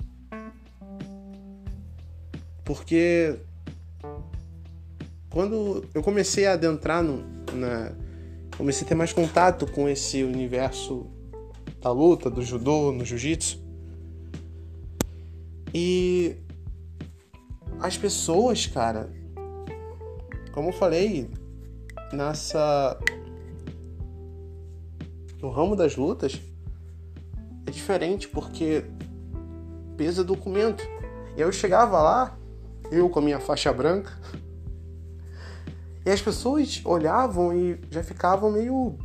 Porque 2.69 3.35
quando 5.31 5.87
eu 5.95 6.03
comecei 6.03 6.45
a 6.47 6.53
adentrar 6.53 7.03
no, 7.03 7.25
na. 7.55 7.93
Comecei 8.59 8.85
a 8.85 8.89
ter 8.89 8.95
mais 8.95 9.11
contato 9.11 9.67
com 9.67 9.89
esse 9.89 10.23
universo 10.23 11.07
da 11.81 11.91
luta, 11.91 12.29
do 12.29 12.43
judô, 12.43 12.93
no 12.93 13.07
jiu-jitsu. 13.07 13.59
E 15.73 16.37
as 17.81 17.97
pessoas, 17.97 18.67
cara, 18.67 19.11
como 20.53 20.69
eu 20.69 20.73
falei, 20.75 21.31
nessa. 22.13 22.99
No 25.41 25.49
ramo 25.49 25.75
das 25.75 25.97
lutas, 25.97 26.39
é 27.67 27.71
diferente 27.71 28.29
porque 28.29 28.85
pesa 29.97 30.23
documento. 30.23 30.85
Eu 31.35 31.51
chegava 31.51 32.03
lá, 32.03 32.38
eu 32.91 33.09
com 33.09 33.19
a 33.19 33.23
minha 33.23 33.41
faixa 33.41 33.73
branca. 33.73 34.13
E 36.05 36.11
as 36.11 36.23
pessoas 36.23 36.81
olhavam 36.85 37.55
e 37.55 37.81
já 37.91 38.03
ficavam 38.03 38.51
meio 38.51 38.97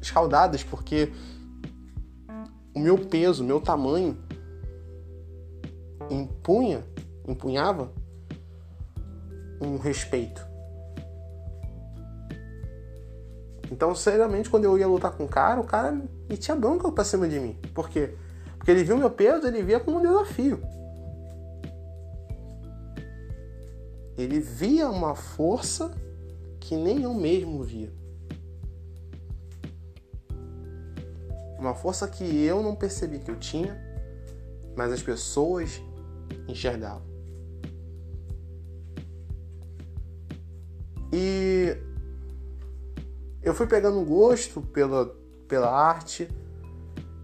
escaldadas, 0.00 0.64
porque 0.64 1.12
o 2.74 2.80
meu 2.80 2.98
peso, 2.98 3.42
o 3.42 3.46
meu 3.46 3.60
tamanho 3.60 4.16
impunha, 6.10 6.84
empunhava 7.26 7.92
um 9.60 9.76
respeito. 9.76 10.46
Então, 13.70 13.94
seriamente, 13.94 14.48
quando 14.48 14.64
eu 14.64 14.78
ia 14.78 14.88
lutar 14.88 15.12
com 15.12 15.24
o 15.24 15.28
cara, 15.28 15.60
o 15.60 15.64
cara 15.64 15.92
me 15.92 16.36
tinha 16.36 16.56
bronca 16.56 16.90
pra 16.90 17.04
cima 17.04 17.28
de 17.28 17.38
mim. 17.38 17.56
Por 17.74 17.88
quê? 17.88 18.14
Porque 18.56 18.70
ele 18.70 18.82
viu 18.82 18.96
meu 18.96 19.10
peso, 19.10 19.46
ele 19.46 19.62
via 19.62 19.78
como 19.78 19.98
um 19.98 20.02
desafio. 20.02 20.60
Ele 24.18 24.40
via 24.40 24.90
uma 24.90 25.14
força 25.14 25.96
que 26.58 26.74
nem 26.74 27.02
eu 27.04 27.14
mesmo 27.14 27.62
via. 27.62 27.92
Uma 31.56 31.72
força 31.72 32.08
que 32.08 32.24
eu 32.24 32.60
não 32.60 32.74
percebi 32.74 33.20
que 33.20 33.30
eu 33.30 33.38
tinha, 33.38 33.80
mas 34.76 34.92
as 34.92 35.00
pessoas 35.00 35.80
enxergavam. 36.48 37.06
E 41.12 41.76
eu 43.40 43.54
fui 43.54 43.68
pegando 43.68 44.04
gosto 44.04 44.60
pela, 44.60 45.14
pela 45.46 45.70
arte, 45.70 46.28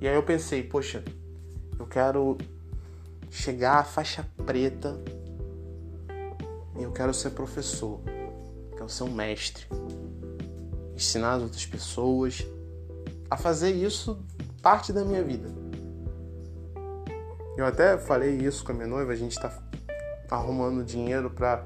e 0.00 0.06
aí 0.06 0.14
eu 0.14 0.22
pensei, 0.22 0.62
poxa, 0.62 1.04
eu 1.76 1.86
quero 1.86 2.38
chegar 3.30 3.80
à 3.80 3.84
faixa 3.84 4.24
preta 4.46 4.96
eu 6.82 6.90
quero 6.92 7.14
ser 7.14 7.30
professor, 7.30 8.00
quero 8.72 8.88
ser 8.88 9.04
um 9.04 9.12
mestre, 9.12 9.66
ensinar 10.94 11.34
as 11.34 11.42
outras 11.42 11.66
pessoas 11.66 12.44
a 13.30 13.36
fazer 13.36 13.70
isso 13.70 14.18
parte 14.62 14.92
da 14.92 15.04
minha 15.04 15.22
vida. 15.22 15.48
Eu 17.56 17.64
até 17.66 17.96
falei 17.96 18.36
isso 18.36 18.64
com 18.64 18.72
a 18.72 18.74
minha 18.74 18.86
noiva, 18.86 19.12
a 19.12 19.16
gente 19.16 19.32
está 19.32 19.56
arrumando 20.30 20.84
dinheiro 20.84 21.30
para 21.30 21.64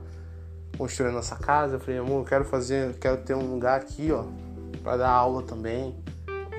construir 0.77 1.11
nossa 1.13 1.37
casa. 1.37 1.77
Eu 1.77 1.81
falei, 1.81 1.99
amor, 1.99 2.21
eu 2.21 2.25
quero 2.25 2.45
fazer, 2.45 2.95
quero 2.99 3.19
ter 3.19 3.35
um 3.35 3.55
lugar 3.55 3.81
aqui, 3.81 4.13
ó, 4.13 4.25
para 4.83 4.99
dar 4.99 5.11
aula 5.11 5.43
também, 5.43 5.97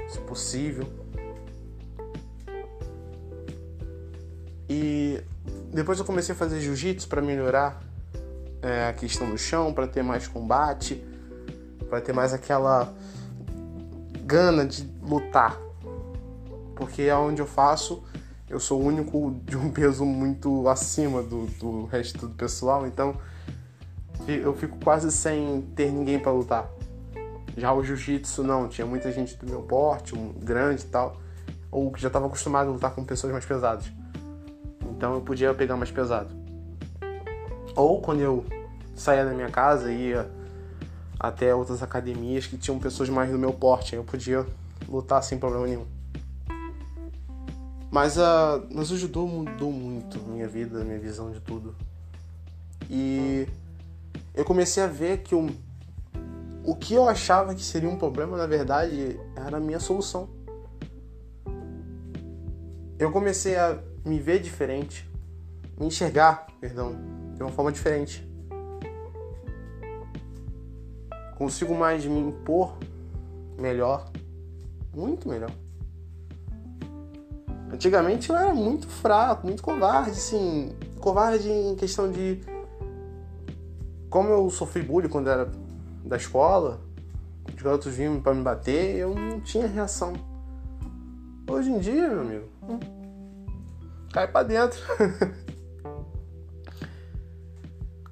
se 0.08 0.20
possível. 0.22 0.88
E 4.68 5.24
depois 5.72 6.00
eu 6.00 6.06
comecei 6.06 6.34
a 6.34 6.38
fazer 6.38 6.60
jiu-jitsu 6.60 7.08
para 7.08 7.22
melhorar 7.22 7.89
é, 8.62 8.88
a 8.88 8.94
questão 8.94 9.30
do 9.30 9.38
chão, 9.38 9.74
para 9.74 9.88
ter 9.88 10.04
mais 10.04 10.28
combate, 10.28 11.04
para 11.90 12.02
ter 12.02 12.14
mais 12.14 12.34
aquela 12.34 12.94
gana 14.26 14.66
de 14.66 14.90
lutar. 15.02 15.58
Porque 16.76 17.04
é 17.04 17.16
onde 17.16 17.42
eu 17.42 17.48
faço, 17.48 18.04
eu 18.50 18.60
sou 18.60 18.82
o 18.82 18.86
único 18.86 19.36
de 19.46 19.58
um 19.58 19.70
peso 19.72 20.06
muito 20.06 20.68
acima 20.68 21.22
do, 21.22 21.46
do 21.48 21.86
resto 21.86 22.28
do 22.28 22.36
pessoal, 22.36 22.88
então 22.88 23.16
eu 24.28 24.54
fico 24.54 24.78
quase 24.84 25.12
sem 25.12 25.62
ter 25.76 25.92
ninguém 25.92 26.20
para 26.20 26.32
lutar. 26.32 26.70
Já 27.58 27.74
o 27.74 27.84
jiu-jitsu 27.84 28.44
não, 28.44 28.68
tinha 28.68 28.86
muita 28.86 29.12
gente 29.12 29.36
do 29.36 29.46
meu 29.46 29.62
porte, 29.62 30.16
um 30.16 30.34
grande 30.34 30.84
e 30.84 30.88
tal, 30.88 31.18
ou 31.72 31.92
que 31.92 32.00
já 32.00 32.08
estava 32.08 32.28
acostumado 32.28 32.70
a 32.70 32.74
lutar 32.74 32.92
com 32.92 33.04
pessoas 33.04 33.34
mais 33.34 33.46
pesadas. 33.46 33.92
Então 34.92 35.16
eu 35.16 35.22
podia 35.22 35.54
pegar 35.54 35.76
mais 35.76 35.92
pesado. 35.92 36.39
Ou 37.80 38.02
quando 38.02 38.20
eu 38.20 38.46
saía 38.94 39.24
da 39.24 39.32
minha 39.32 39.50
casa 39.50 39.90
e 39.90 40.10
ia 40.10 40.30
até 41.18 41.56
outras 41.56 41.82
academias 41.82 42.46
que 42.46 42.58
tinham 42.58 42.78
pessoas 42.78 43.08
mais 43.08 43.32
do 43.32 43.40
meu 43.40 43.54
porte, 43.54 43.96
eu 43.96 44.04
podia 44.04 44.46
lutar 44.86 45.24
sem 45.24 45.40
problema 45.40 45.66
nenhum. 45.66 45.86
Mas, 47.90 48.18
a, 48.18 48.62
mas 48.70 48.92
o 48.92 48.98
judô 48.98 49.26
mudou 49.26 49.72
muito 49.72 50.20
minha 50.24 50.46
vida, 50.46 50.84
minha 50.84 51.00
visão 51.00 51.32
de 51.32 51.40
tudo. 51.40 51.74
E 52.90 53.48
eu 54.36 54.44
comecei 54.44 54.84
a 54.84 54.88
ver 54.88 55.20
que 55.20 55.34
o, 55.34 55.50
o 56.66 56.76
que 56.76 56.94
eu 56.94 57.08
achava 57.08 57.56
que 57.56 57.64
seria 57.64 57.88
um 57.88 57.98
problema, 57.98 58.36
na 58.36 58.46
verdade, 58.46 59.18
era 59.38 59.56
a 59.56 59.60
minha 59.62 59.80
solução. 59.80 60.28
Eu 63.00 63.10
comecei 63.10 63.56
a 63.56 63.80
me 64.04 64.20
ver 64.20 64.42
diferente, 64.42 65.10
me 65.80 65.88
enxergar, 65.88 66.46
perdão, 66.60 67.19
de 67.40 67.44
uma 67.44 67.52
forma 67.54 67.72
diferente. 67.72 68.28
Consigo 71.38 71.74
mais 71.74 72.06
me 72.06 72.20
impor 72.20 72.78
melhor, 73.58 74.12
muito 74.94 75.30
melhor. 75.30 75.52
Antigamente 77.72 78.30
eu 78.30 78.36
era 78.36 78.54
muito 78.54 78.90
fraco, 78.90 79.48
muito 79.48 79.64
covarde, 79.64 80.12
assim, 80.12 80.76
covarde 81.00 81.50
em 81.50 81.76
questão 81.76 82.12
de 82.12 82.42
como 84.10 84.28
eu 84.28 84.50
sofri 84.50 84.82
bullying 84.82 85.08
quando 85.08 85.30
era 85.30 85.50
da 86.04 86.18
escola, 86.18 86.82
os 87.56 87.62
garotos 87.62 87.94
vinham 87.94 88.20
para 88.20 88.34
me 88.34 88.44
bater, 88.44 88.98
eu 88.98 89.16
não 89.16 89.40
tinha 89.40 89.66
reação. 89.66 90.12
Hoje 91.50 91.72
em 91.72 91.80
dia, 91.80 92.10
meu 92.10 92.20
amigo, 92.20 92.50
cai 94.12 94.28
para 94.28 94.46
dentro. 94.46 94.78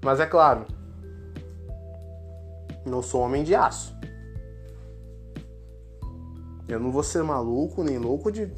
Mas 0.03 0.19
é 0.19 0.25
claro, 0.25 0.65
não 2.85 3.01
sou 3.01 3.21
homem 3.21 3.43
de 3.43 3.53
aço. 3.53 3.95
Eu 6.67 6.79
não 6.79 6.91
vou 6.91 7.03
ser 7.03 7.23
maluco 7.23 7.83
nem 7.83 7.97
louco 7.97 8.31
de, 8.31 8.51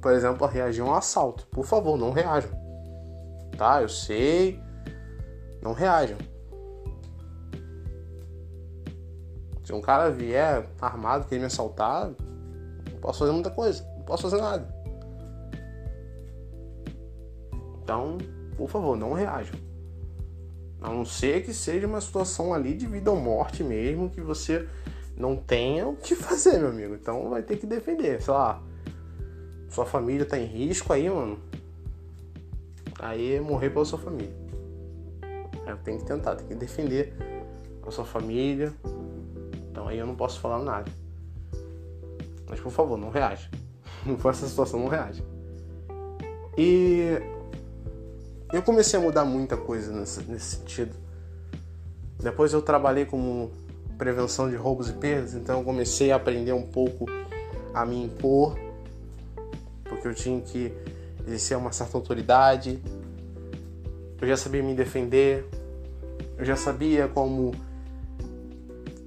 por 0.00 0.12
exemplo, 0.12 0.46
reagir 0.46 0.82
a 0.82 0.84
um 0.84 0.94
assalto. 0.94 1.46
Por 1.48 1.64
favor, 1.64 1.96
não 1.96 2.10
reajam. 2.10 2.50
Tá? 3.56 3.80
Eu 3.80 3.88
sei. 3.88 4.60
Não 5.62 5.72
reajam. 5.72 6.18
Se 9.64 9.72
um 9.72 9.80
cara 9.80 10.10
vier 10.10 10.68
armado 10.78 11.26
querer 11.26 11.40
me 11.40 11.46
assaltar, 11.46 12.10
não 12.90 13.00
posso 13.00 13.20
fazer 13.20 13.32
muita 13.32 13.50
coisa. 13.50 13.82
Não 13.96 14.04
posso 14.04 14.28
fazer 14.28 14.42
nada. 14.42 14.74
Então, 17.82 18.18
por 18.58 18.68
favor, 18.68 18.94
não 18.94 19.14
reajam. 19.14 19.63
A 20.84 20.90
não 20.90 21.02
ser 21.02 21.42
que 21.42 21.54
seja 21.54 21.86
uma 21.86 21.98
situação 21.98 22.52
ali 22.52 22.74
de 22.74 22.86
vida 22.86 23.10
ou 23.10 23.18
morte 23.18 23.64
mesmo, 23.64 24.10
que 24.10 24.20
você 24.20 24.68
não 25.16 25.34
tenha 25.34 25.88
o 25.88 25.96
que 25.96 26.12
fazer, 26.14 26.58
meu 26.58 26.68
amigo. 26.68 26.94
Então 26.94 27.30
vai 27.30 27.42
ter 27.42 27.56
que 27.56 27.64
defender. 27.64 28.20
Sei 28.20 28.34
lá, 28.34 28.62
sua 29.70 29.86
família 29.86 30.26
tá 30.26 30.38
em 30.38 30.44
risco 30.44 30.92
aí, 30.92 31.08
mano. 31.08 31.38
Aí 32.98 33.40
morrer 33.40 33.70
pela 33.70 33.86
sua 33.86 33.98
família. 33.98 34.36
Aí 35.66 35.74
tem 35.82 35.96
que 35.96 36.04
tentar, 36.04 36.36
tem 36.36 36.48
que 36.48 36.54
defender 36.54 37.14
a 37.82 37.90
sua 37.90 38.04
família. 38.04 38.70
Então 39.70 39.88
aí 39.88 39.98
eu 39.98 40.06
não 40.06 40.14
posso 40.14 40.38
falar 40.38 40.58
nada. 40.62 40.92
Mas 42.46 42.60
por 42.60 42.70
favor, 42.70 42.98
não 42.98 43.08
reaja. 43.08 43.48
Não 44.04 44.18
for 44.18 44.32
essa 44.32 44.46
situação, 44.46 44.80
não 44.80 44.88
reaja. 44.88 45.24
E 46.58 47.18
eu 48.56 48.62
comecei 48.62 48.98
a 48.98 49.02
mudar 49.02 49.24
muita 49.24 49.56
coisa 49.56 49.92
nesse, 49.92 50.22
nesse 50.30 50.56
sentido. 50.56 50.94
Depois 52.18 52.52
eu 52.52 52.62
trabalhei 52.62 53.04
como 53.04 53.50
prevenção 53.98 54.48
de 54.48 54.56
roubos 54.56 54.88
e 54.88 54.92
perdas, 54.92 55.34
então 55.34 55.58
eu 55.58 55.64
comecei 55.64 56.10
a 56.10 56.16
aprender 56.16 56.52
um 56.52 56.66
pouco 56.66 57.06
a 57.72 57.84
me 57.84 58.04
impor, 58.04 58.58
porque 59.84 60.06
eu 60.06 60.14
tinha 60.14 60.40
que 60.40 60.72
exercer 61.26 61.56
uma 61.56 61.72
certa 61.72 61.96
autoridade. 61.96 62.82
Eu 64.20 64.28
já 64.28 64.36
sabia 64.36 64.62
me 64.62 64.74
defender, 64.74 65.46
eu 66.38 66.44
já 66.44 66.56
sabia 66.56 67.08
como 67.08 67.52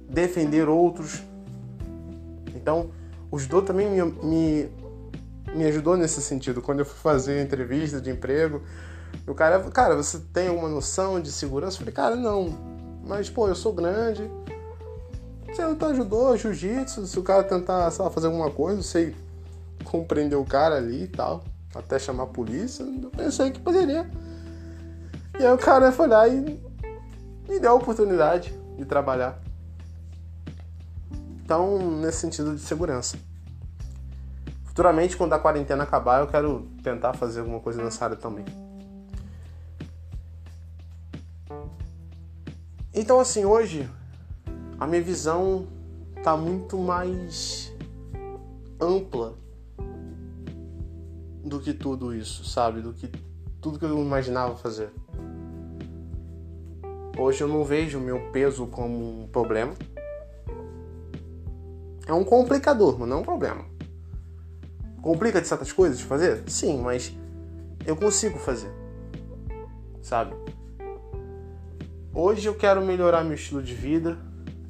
defender 0.08 0.68
outros. 0.68 1.22
Então, 2.54 2.90
o 3.30 3.38
judô 3.38 3.62
também 3.62 3.88
me, 3.90 4.02
me, 4.22 4.68
me 5.54 5.64
ajudou 5.64 5.96
nesse 5.96 6.20
sentido. 6.20 6.62
Quando 6.62 6.80
eu 6.80 6.84
fui 6.84 6.98
fazer 6.98 7.42
entrevista 7.42 8.00
de 8.00 8.10
emprego, 8.10 8.62
o 9.30 9.34
cara, 9.34 9.58
cara, 9.70 9.96
você 9.96 10.18
tem 10.32 10.48
alguma 10.48 10.68
noção 10.68 11.20
de 11.20 11.30
segurança? 11.30 11.76
Eu 11.76 11.78
falei, 11.80 11.94
cara, 11.94 12.16
não. 12.16 12.56
Mas, 13.04 13.28
pô, 13.30 13.48
eu 13.48 13.54
sou 13.54 13.72
grande. 13.72 14.30
Você 15.46 15.62
não 15.62 15.74
tá 15.74 15.86
ajudou, 15.88 16.36
jiu-jitsu, 16.36 17.06
se 17.06 17.18
o 17.18 17.22
cara 17.22 17.42
tentar, 17.42 17.90
sei 17.90 18.04
lá, 18.04 18.10
fazer 18.10 18.26
alguma 18.26 18.50
coisa, 18.50 18.82
sei 18.82 19.16
compreender 19.84 20.36
o 20.36 20.44
cara 20.44 20.76
ali 20.76 21.04
e 21.04 21.08
tal, 21.08 21.42
até 21.74 21.98
chamar 21.98 22.24
a 22.24 22.26
polícia, 22.26 22.82
eu 22.82 23.10
pensei 23.10 23.50
que 23.50 23.60
poderia. 23.60 24.08
E 25.38 25.44
aí 25.44 25.52
o 25.52 25.58
cara 25.58 25.90
foi 25.90 26.06
lá 26.06 26.28
e 26.28 26.60
me 27.48 27.58
deu 27.58 27.72
a 27.72 27.74
oportunidade 27.74 28.54
de 28.76 28.84
trabalhar. 28.84 29.40
Então, 31.42 31.78
nesse 31.78 32.18
sentido 32.18 32.54
de 32.54 32.60
segurança. 32.60 33.16
Futuramente, 34.64 35.16
quando 35.16 35.32
a 35.32 35.38
quarentena 35.38 35.84
acabar, 35.84 36.20
eu 36.20 36.26
quero 36.26 36.68
tentar 36.82 37.14
fazer 37.14 37.40
alguma 37.40 37.58
coisa 37.58 37.82
nessa 37.82 38.04
área 38.04 38.16
também. 38.16 38.44
Então, 43.00 43.20
assim, 43.20 43.44
hoje 43.44 43.88
a 44.76 44.84
minha 44.84 45.00
visão 45.00 45.68
tá 46.20 46.36
muito 46.36 46.76
mais 46.76 47.72
ampla 48.80 49.38
do 51.44 51.60
que 51.60 51.72
tudo 51.72 52.12
isso, 52.12 52.44
sabe? 52.44 52.80
Do 52.80 52.92
que 52.92 53.08
tudo 53.60 53.78
que 53.78 53.84
eu 53.84 53.96
imaginava 54.02 54.56
fazer. 54.56 54.90
Hoje 57.16 57.40
eu 57.40 57.46
não 57.46 57.64
vejo 57.64 57.98
o 57.98 58.00
meu 58.00 58.32
peso 58.32 58.66
como 58.66 59.22
um 59.22 59.28
problema. 59.28 59.74
É 62.04 62.12
um 62.12 62.24
complicador, 62.24 62.98
mas 62.98 63.08
não 63.08 63.18
é 63.18 63.20
um 63.20 63.24
problema. 63.24 63.64
Complica 65.00 65.40
de 65.40 65.46
certas 65.46 65.70
coisas 65.70 65.98
de 65.98 66.04
fazer? 66.04 66.42
Sim, 66.50 66.82
mas 66.82 67.16
eu 67.86 67.94
consigo 67.94 68.40
fazer. 68.40 68.72
Sabe? 70.02 70.34
Hoje 72.20 72.48
eu 72.48 72.54
quero 72.56 72.84
melhorar 72.84 73.22
meu 73.22 73.34
estilo 73.34 73.62
de 73.62 73.72
vida, 73.72 74.18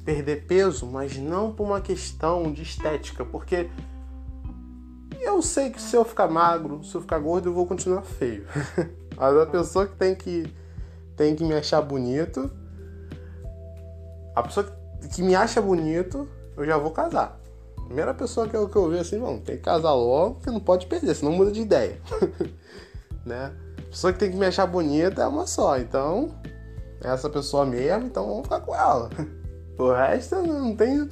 perder 0.05 0.45
peso, 0.45 0.85
mas 0.85 1.17
não 1.17 1.51
por 1.51 1.63
uma 1.63 1.81
questão 1.81 2.53
de 2.53 2.61
estética, 2.61 3.25
porque 3.25 3.67
eu 5.19 5.41
sei 5.41 5.71
que 5.71 5.81
se 5.81 5.95
eu 5.95 6.05
ficar 6.05 6.27
magro, 6.27 6.83
se 6.83 6.93
eu 6.93 7.01
ficar 7.01 7.17
gordo, 7.17 7.49
eu 7.49 7.53
vou 7.53 7.65
continuar 7.65 8.03
feio. 8.03 8.45
mas 9.17 9.35
a 9.35 9.47
pessoa 9.47 9.87
que 9.87 9.95
tem 9.95 10.13
que 10.13 10.53
tem 11.17 11.35
que 11.35 11.43
me 11.43 11.55
achar 11.55 11.81
bonito, 11.81 12.51
a 14.35 14.43
pessoa 14.43 14.71
que 15.15 15.23
me 15.23 15.33
acha 15.33 15.59
bonito, 15.59 16.29
eu 16.55 16.63
já 16.67 16.77
vou 16.77 16.91
casar. 16.91 17.41
Primeira 17.83 18.13
pessoa 18.13 18.47
que 18.47 18.55
eu, 18.55 18.69
que 18.69 18.75
eu 18.75 18.91
ver 18.91 18.99
assim, 18.99 19.19
bom, 19.19 19.39
tem 19.39 19.57
que 19.57 19.63
casar 19.63 19.95
logo, 19.95 20.35
porque 20.35 20.51
não 20.51 20.59
pode 20.59 20.85
perder, 20.85 21.15
senão 21.15 21.31
muda 21.31 21.51
de 21.51 21.61
ideia. 21.61 21.99
né? 23.25 23.51
A 23.79 23.89
pessoa 23.89 24.13
que 24.13 24.19
tem 24.19 24.29
que 24.29 24.37
me 24.37 24.45
achar 24.45 24.67
bonita 24.67 25.23
é 25.23 25.27
uma 25.27 25.47
só, 25.47 25.79
então 25.79 26.29
essa 27.01 27.29
pessoa 27.29 27.65
mesmo, 27.65 28.07
então 28.07 28.27
vamos 28.27 28.43
ficar 28.43 28.61
com 28.61 28.75
ela. 28.75 29.09
O 29.79 29.93
resto 29.93 30.35
não 30.35 30.75
tem 30.75 31.09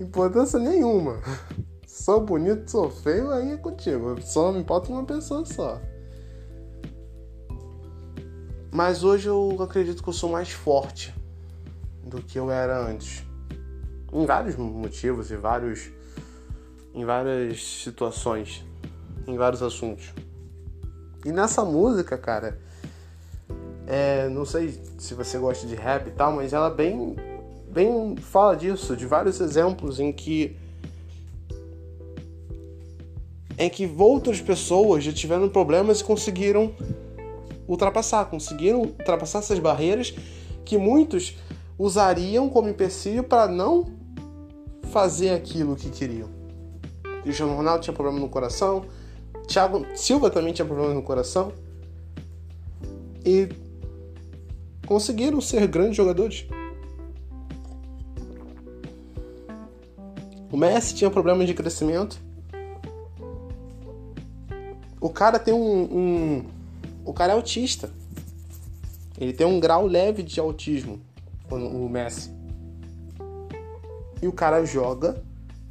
importância 0.00 0.58
nenhuma. 0.58 1.20
Sou 1.86 2.20
bonito, 2.20 2.70
sou 2.70 2.90
feio, 2.90 3.30
aí 3.30 3.52
é 3.52 3.56
contigo. 3.56 4.20
Só 4.20 4.50
me 4.50 4.58
importa 4.60 4.90
uma 4.90 5.04
pessoa 5.04 5.44
só. 5.44 5.80
Mas 8.72 9.02
hoje 9.02 9.28
eu 9.28 9.56
acredito 9.60 10.02
que 10.02 10.08
eu 10.08 10.12
sou 10.12 10.30
mais 10.30 10.50
forte 10.50 11.14
do 12.04 12.22
que 12.22 12.38
eu 12.38 12.50
era 12.50 12.78
antes. 12.78 13.24
Em 14.12 14.26
vários 14.26 14.56
motivos, 14.56 15.30
em 15.30 15.36
vários. 15.36 15.90
em 16.94 17.04
várias 17.04 17.62
situações, 17.82 18.64
em 19.26 19.36
vários 19.36 19.62
assuntos. 19.62 20.12
E 21.24 21.32
nessa 21.32 21.64
música, 21.64 22.16
cara, 22.16 22.60
é, 23.90 24.28
não 24.28 24.44
sei 24.44 24.78
se 24.98 25.14
você 25.14 25.38
gosta 25.38 25.66
de 25.66 25.74
rap 25.74 26.08
e 26.08 26.10
tal, 26.10 26.30
mas 26.32 26.52
ela 26.52 26.68
bem, 26.68 27.16
bem 27.70 28.16
fala 28.16 28.54
disso, 28.54 28.94
de 28.94 29.06
vários 29.06 29.40
exemplos 29.40 29.98
em 29.98 30.12
que 30.12 30.54
em 33.56 33.70
que 33.70 33.90
outras 33.98 34.42
pessoas 34.42 35.02
já 35.02 35.12
tiveram 35.12 35.48
problemas 35.48 36.00
e 36.00 36.04
conseguiram 36.04 36.70
ultrapassar, 37.66 38.26
conseguiram 38.26 38.82
ultrapassar 38.82 39.38
essas 39.38 39.58
barreiras 39.58 40.14
que 40.66 40.76
muitos 40.76 41.38
usariam 41.78 42.48
como 42.50 42.68
empecilho 42.68 43.24
para 43.24 43.48
não 43.48 43.86
fazer 44.92 45.30
aquilo 45.30 45.74
que 45.74 45.88
queriam. 45.88 46.28
Cristiano 47.22 47.56
Ronaldo 47.56 47.82
tinha 47.82 47.94
problema 47.94 48.20
no 48.20 48.28
coração, 48.28 48.84
Thiago 49.46 49.86
Silva 49.96 50.28
também 50.28 50.52
tinha 50.52 50.66
problema 50.66 50.92
no 50.92 51.02
coração. 51.02 51.52
E 53.24 53.48
conseguiram 54.88 55.38
ser 55.38 55.66
grandes 55.66 55.98
jogadores. 55.98 56.46
O 60.50 60.56
Messi 60.56 60.94
tinha 60.94 61.10
problemas 61.10 61.46
de 61.46 61.52
crescimento. 61.52 62.18
O 64.98 65.10
cara 65.10 65.38
tem 65.38 65.52
um, 65.52 65.82
um, 65.82 66.44
O 67.04 67.12
cara 67.12 67.34
é 67.34 67.36
autista. 67.36 67.90
Ele 69.18 69.34
tem 69.34 69.46
um 69.46 69.60
grau 69.60 69.86
leve 69.86 70.22
de 70.22 70.40
autismo, 70.40 70.98
o 71.50 71.86
Messi. 71.86 72.30
E 74.22 74.26
o 74.26 74.32
cara 74.32 74.64
joga 74.64 75.22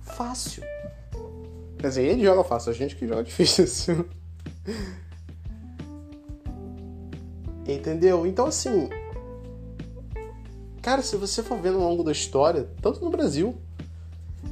fácil. 0.02 0.62
Quer 1.80 1.88
dizer, 1.88 2.04
ele 2.04 2.24
joga 2.24 2.44
fácil, 2.44 2.70
a 2.70 2.76
gente 2.76 2.96
que 2.96 3.08
joga 3.08 3.24
difícil. 3.26 4.08
Entendeu? 7.66 8.28
Então, 8.28 8.46
assim. 8.46 8.88
Cara, 10.88 11.02
se 11.02 11.18
você 11.18 11.44
for 11.44 11.60
vendo 11.60 11.82
ao 11.82 11.90
longo 11.90 12.02
da 12.02 12.14
história, 12.14 12.70
tanto 12.82 13.04
no 13.04 13.10
Brasil, 13.10 13.58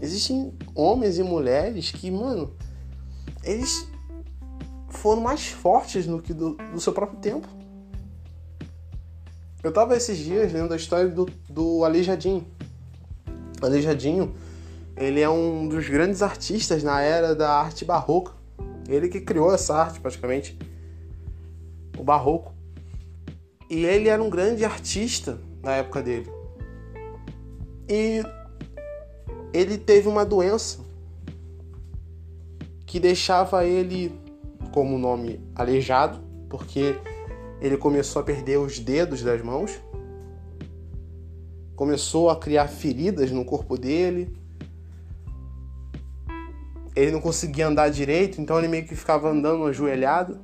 existem 0.01 0.53
homens 0.75 1.17
e 1.17 1.23
mulheres 1.23 1.91
que, 1.91 2.11
mano, 2.11 2.53
eles 3.41 3.87
foram 4.89 5.21
mais 5.21 5.47
fortes 5.47 6.05
no 6.05 6.21
que 6.21 6.33
do, 6.33 6.55
do 6.55 6.81
seu 6.81 6.91
próprio 6.91 7.19
tempo. 7.19 7.47
Eu 9.63 9.71
tava 9.71 9.95
esses 9.95 10.17
dias 10.17 10.51
lendo 10.51 10.73
a 10.73 10.75
história 10.75 11.07
do, 11.07 11.25
do 11.49 11.85
Aleijadinho. 11.85 12.45
Aleijadinho, 13.61 14.35
ele 14.97 15.21
é 15.21 15.29
um 15.29 15.69
dos 15.69 15.87
grandes 15.87 16.21
artistas 16.21 16.83
na 16.83 16.99
era 16.99 17.33
da 17.33 17.49
arte 17.49 17.85
barroca. 17.85 18.33
Ele 18.89 19.07
que 19.07 19.21
criou 19.21 19.53
essa 19.53 19.73
arte, 19.73 20.01
praticamente. 20.01 20.59
O 21.97 22.03
barroco. 22.03 22.53
E 23.69 23.85
ele 23.85 24.09
era 24.09 24.21
um 24.21 24.29
grande 24.29 24.65
artista 24.65 25.39
na 25.65 25.77
época 25.77 26.03
dele. 26.03 26.31
E 27.89 28.21
ele 29.51 29.79
teve 29.79 30.07
uma 30.07 30.23
doença 30.23 30.79
que 32.85 32.99
deixava 32.99 33.65
ele, 33.65 34.13
como 34.71 34.99
nome, 34.99 35.41
aleijado, 35.55 36.21
porque 36.47 36.95
ele 37.59 37.77
começou 37.77 38.21
a 38.21 38.25
perder 38.25 38.59
os 38.59 38.77
dedos 38.77 39.23
das 39.23 39.41
mãos, 39.41 39.81
começou 41.75 42.29
a 42.29 42.39
criar 42.39 42.67
feridas 42.67 43.31
no 43.31 43.43
corpo 43.43 43.75
dele. 43.75 44.31
Ele 46.95 47.11
não 47.11 47.19
conseguia 47.19 47.67
andar 47.67 47.89
direito, 47.89 48.39
então 48.39 48.59
ele 48.59 48.67
meio 48.67 48.85
que 48.85 48.95
ficava 48.95 49.29
andando 49.31 49.65
ajoelhado. 49.65 50.39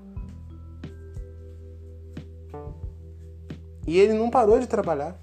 E 3.86 4.00
ele 4.00 4.14
não 4.14 4.30
parou 4.30 4.60
de 4.60 4.68
trabalhar. 4.68 5.16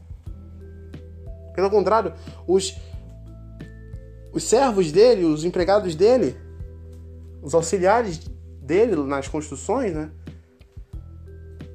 Pelo 1.54 1.70
contrário, 1.70 2.12
os, 2.46 2.76
os 4.32 4.44
servos 4.44 4.92
dele, 4.92 5.24
os 5.24 5.44
empregados 5.44 5.94
dele, 5.94 6.36
os 7.42 7.54
auxiliares 7.54 8.18
dele 8.60 8.96
nas 8.96 9.28
construções, 9.28 9.92
né? 9.94 10.10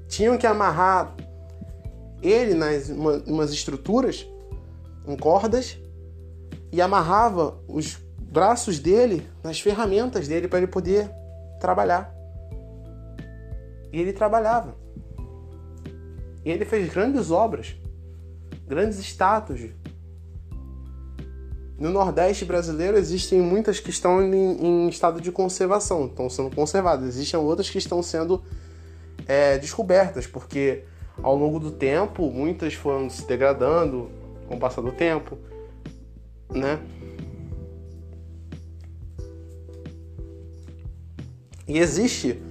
Tinham 0.08 0.38
que 0.38 0.46
amarrar 0.46 1.16
ele 2.22 2.54
nas 2.54 2.90
uma, 2.90 3.18
umas 3.26 3.52
estruturas 3.52 4.28
em 5.08 5.18
cordas 5.18 5.78
e 6.72 6.82
amarrava 6.82 7.58
os 7.68 7.98
braços 8.20 8.80
dele 8.80 9.28
nas 9.44 9.60
ferramentas 9.60 10.28
dele 10.28 10.48
para 10.48 10.60
ele 10.60 10.68
poder 10.68 11.10
trabalhar. 11.60 12.14
E 13.92 14.00
ele 14.00 14.14
trabalhava. 14.14 14.83
E 16.46 16.52
ele 16.52 16.66
fez 16.66 16.92
grandes 16.92 17.32
obras, 17.32 17.76
grandes 18.68 19.00
estátuas. 19.00 19.62
No 21.80 21.90
Nordeste 21.90 22.46
brasileiro 22.46 22.98
existem 22.98 23.42
muitas 23.42 23.80
que 23.80 23.90
estão 23.90 24.22
em, 24.22 24.86
em 24.86 24.90
estado 24.90 25.20
de 25.20 25.32
conservação, 25.32 26.06
estão 26.06 26.30
sendo 26.30 26.54
conservadas. 26.54 27.08
Existem 27.08 27.40
outras 27.40 27.70
que 27.70 27.78
estão 27.78 28.04
sendo 28.04 28.44
é, 29.28 29.58
descobertas, 29.58 30.28
porque 30.28 30.84
ao 31.22 31.36
longo 31.36 31.60
do 31.60 31.72
tempo 31.72 32.30
muitas 32.32 32.74
foram 32.74 33.10
se 33.10 33.26
degradando 33.28 34.10
com 34.48 34.56
o 34.56 34.60
passar 34.60 34.82
do 34.82 34.92
tempo, 34.92 35.38
né? 36.50 36.80
E 41.68 41.80
existe 41.80 42.42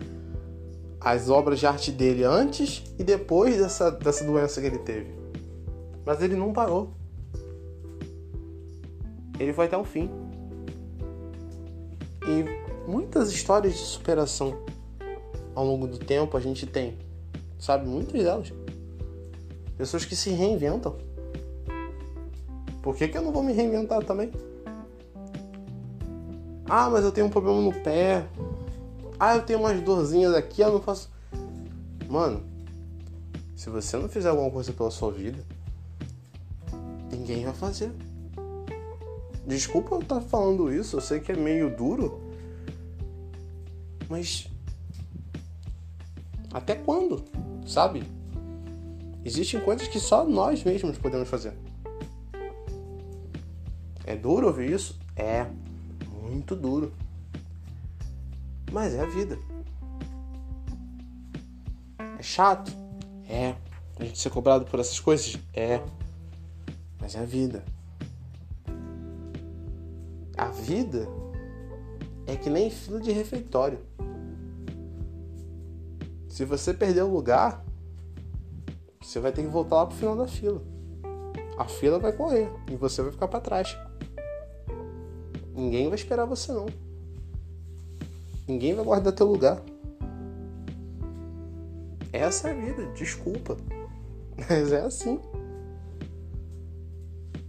as 1.04 1.28
obras 1.28 1.58
de 1.58 1.66
arte 1.66 1.90
dele 1.90 2.22
antes 2.22 2.84
e 2.98 3.02
depois 3.02 3.56
dessa, 3.58 3.90
dessa 3.90 4.24
doença 4.24 4.60
que 4.60 4.66
ele 4.66 4.78
teve. 4.78 5.12
Mas 6.04 6.22
ele 6.22 6.36
não 6.36 6.52
parou. 6.52 6.92
Ele 9.38 9.52
foi 9.52 9.66
até 9.66 9.76
o 9.76 9.84
fim. 9.84 10.08
E 12.24 12.88
muitas 12.88 13.32
histórias 13.32 13.74
de 13.74 13.80
superação 13.80 14.62
ao 15.54 15.64
longo 15.64 15.86
do 15.86 15.98
tempo 15.98 16.36
a 16.36 16.40
gente 16.40 16.66
tem. 16.66 16.96
Sabe? 17.58 17.86
Muitas 17.86 18.22
delas. 18.22 18.52
Pessoas 19.76 20.04
que 20.04 20.14
se 20.14 20.30
reinventam. 20.30 20.96
Por 22.80 22.96
que, 22.96 23.08
que 23.08 23.18
eu 23.18 23.22
não 23.22 23.32
vou 23.32 23.42
me 23.42 23.52
reinventar 23.52 24.04
também? 24.04 24.30
Ah, 26.68 26.88
mas 26.88 27.04
eu 27.04 27.12
tenho 27.12 27.26
um 27.26 27.30
problema 27.30 27.60
no 27.60 27.72
pé. 27.72 28.26
Ah, 29.24 29.36
eu 29.36 29.42
tenho 29.42 29.60
umas 29.60 29.80
dorzinhas 29.80 30.34
aqui, 30.34 30.62
eu 30.62 30.72
não 30.72 30.82
faço. 30.82 31.08
Mano, 32.08 32.42
se 33.54 33.70
você 33.70 33.96
não 33.96 34.08
fizer 34.08 34.28
alguma 34.28 34.50
coisa 34.50 34.72
pela 34.72 34.90
sua 34.90 35.12
vida, 35.12 35.38
ninguém 37.08 37.44
vai 37.44 37.54
fazer. 37.54 37.92
Desculpa 39.46 39.94
eu 39.94 40.00
estar 40.00 40.20
falando 40.22 40.74
isso, 40.74 40.96
eu 40.96 41.00
sei 41.00 41.20
que 41.20 41.30
é 41.30 41.36
meio 41.36 41.72
duro, 41.76 42.20
mas 44.08 44.48
até 46.52 46.74
quando, 46.74 47.22
sabe? 47.64 48.02
Existem 49.24 49.60
coisas 49.60 49.86
que 49.86 50.00
só 50.00 50.24
nós 50.24 50.64
mesmos 50.64 50.98
podemos 50.98 51.28
fazer. 51.28 51.54
É 54.04 54.16
duro 54.16 54.48
ouvir 54.48 54.72
isso? 54.72 54.98
É, 55.14 55.46
muito 56.24 56.56
duro. 56.56 56.92
Mas 58.72 58.94
é 58.94 59.00
a 59.00 59.06
vida. 59.06 59.38
É 62.18 62.22
chato? 62.22 62.72
É. 63.28 63.54
A 64.00 64.04
gente 64.04 64.18
ser 64.18 64.30
cobrado 64.30 64.64
por 64.64 64.80
essas 64.80 64.98
coisas? 64.98 65.38
É. 65.52 65.82
Mas 66.98 67.14
é 67.14 67.20
a 67.20 67.24
vida. 67.24 67.62
A 70.38 70.46
vida 70.46 71.06
é 72.26 72.34
que 72.34 72.48
nem 72.48 72.70
fila 72.70 72.98
de 72.98 73.12
refeitório. 73.12 73.78
Se 76.28 76.46
você 76.46 76.72
perder 76.72 77.02
o 77.02 77.12
lugar, 77.12 77.62
você 79.02 79.20
vai 79.20 79.32
ter 79.32 79.42
que 79.42 79.48
voltar 79.48 79.76
lá 79.76 79.86
pro 79.86 79.96
final 79.96 80.16
da 80.16 80.26
fila. 80.26 80.62
A 81.58 81.66
fila 81.66 81.98
vai 81.98 82.12
correr 82.12 82.50
e 82.70 82.76
você 82.76 83.02
vai 83.02 83.12
ficar 83.12 83.28
para 83.28 83.40
trás. 83.40 83.76
Ninguém 85.54 85.88
vai 85.88 85.96
esperar 85.96 86.24
você 86.24 86.50
não. 86.52 86.66
Ninguém 88.46 88.74
vai 88.74 88.84
guardar 88.84 89.12
teu 89.12 89.26
lugar. 89.26 89.62
Essa 92.12 92.48
é 92.48 92.52
a 92.52 92.54
vida, 92.54 92.86
desculpa. 92.92 93.56
Mas 94.36 94.72
é 94.72 94.80
assim. 94.80 95.20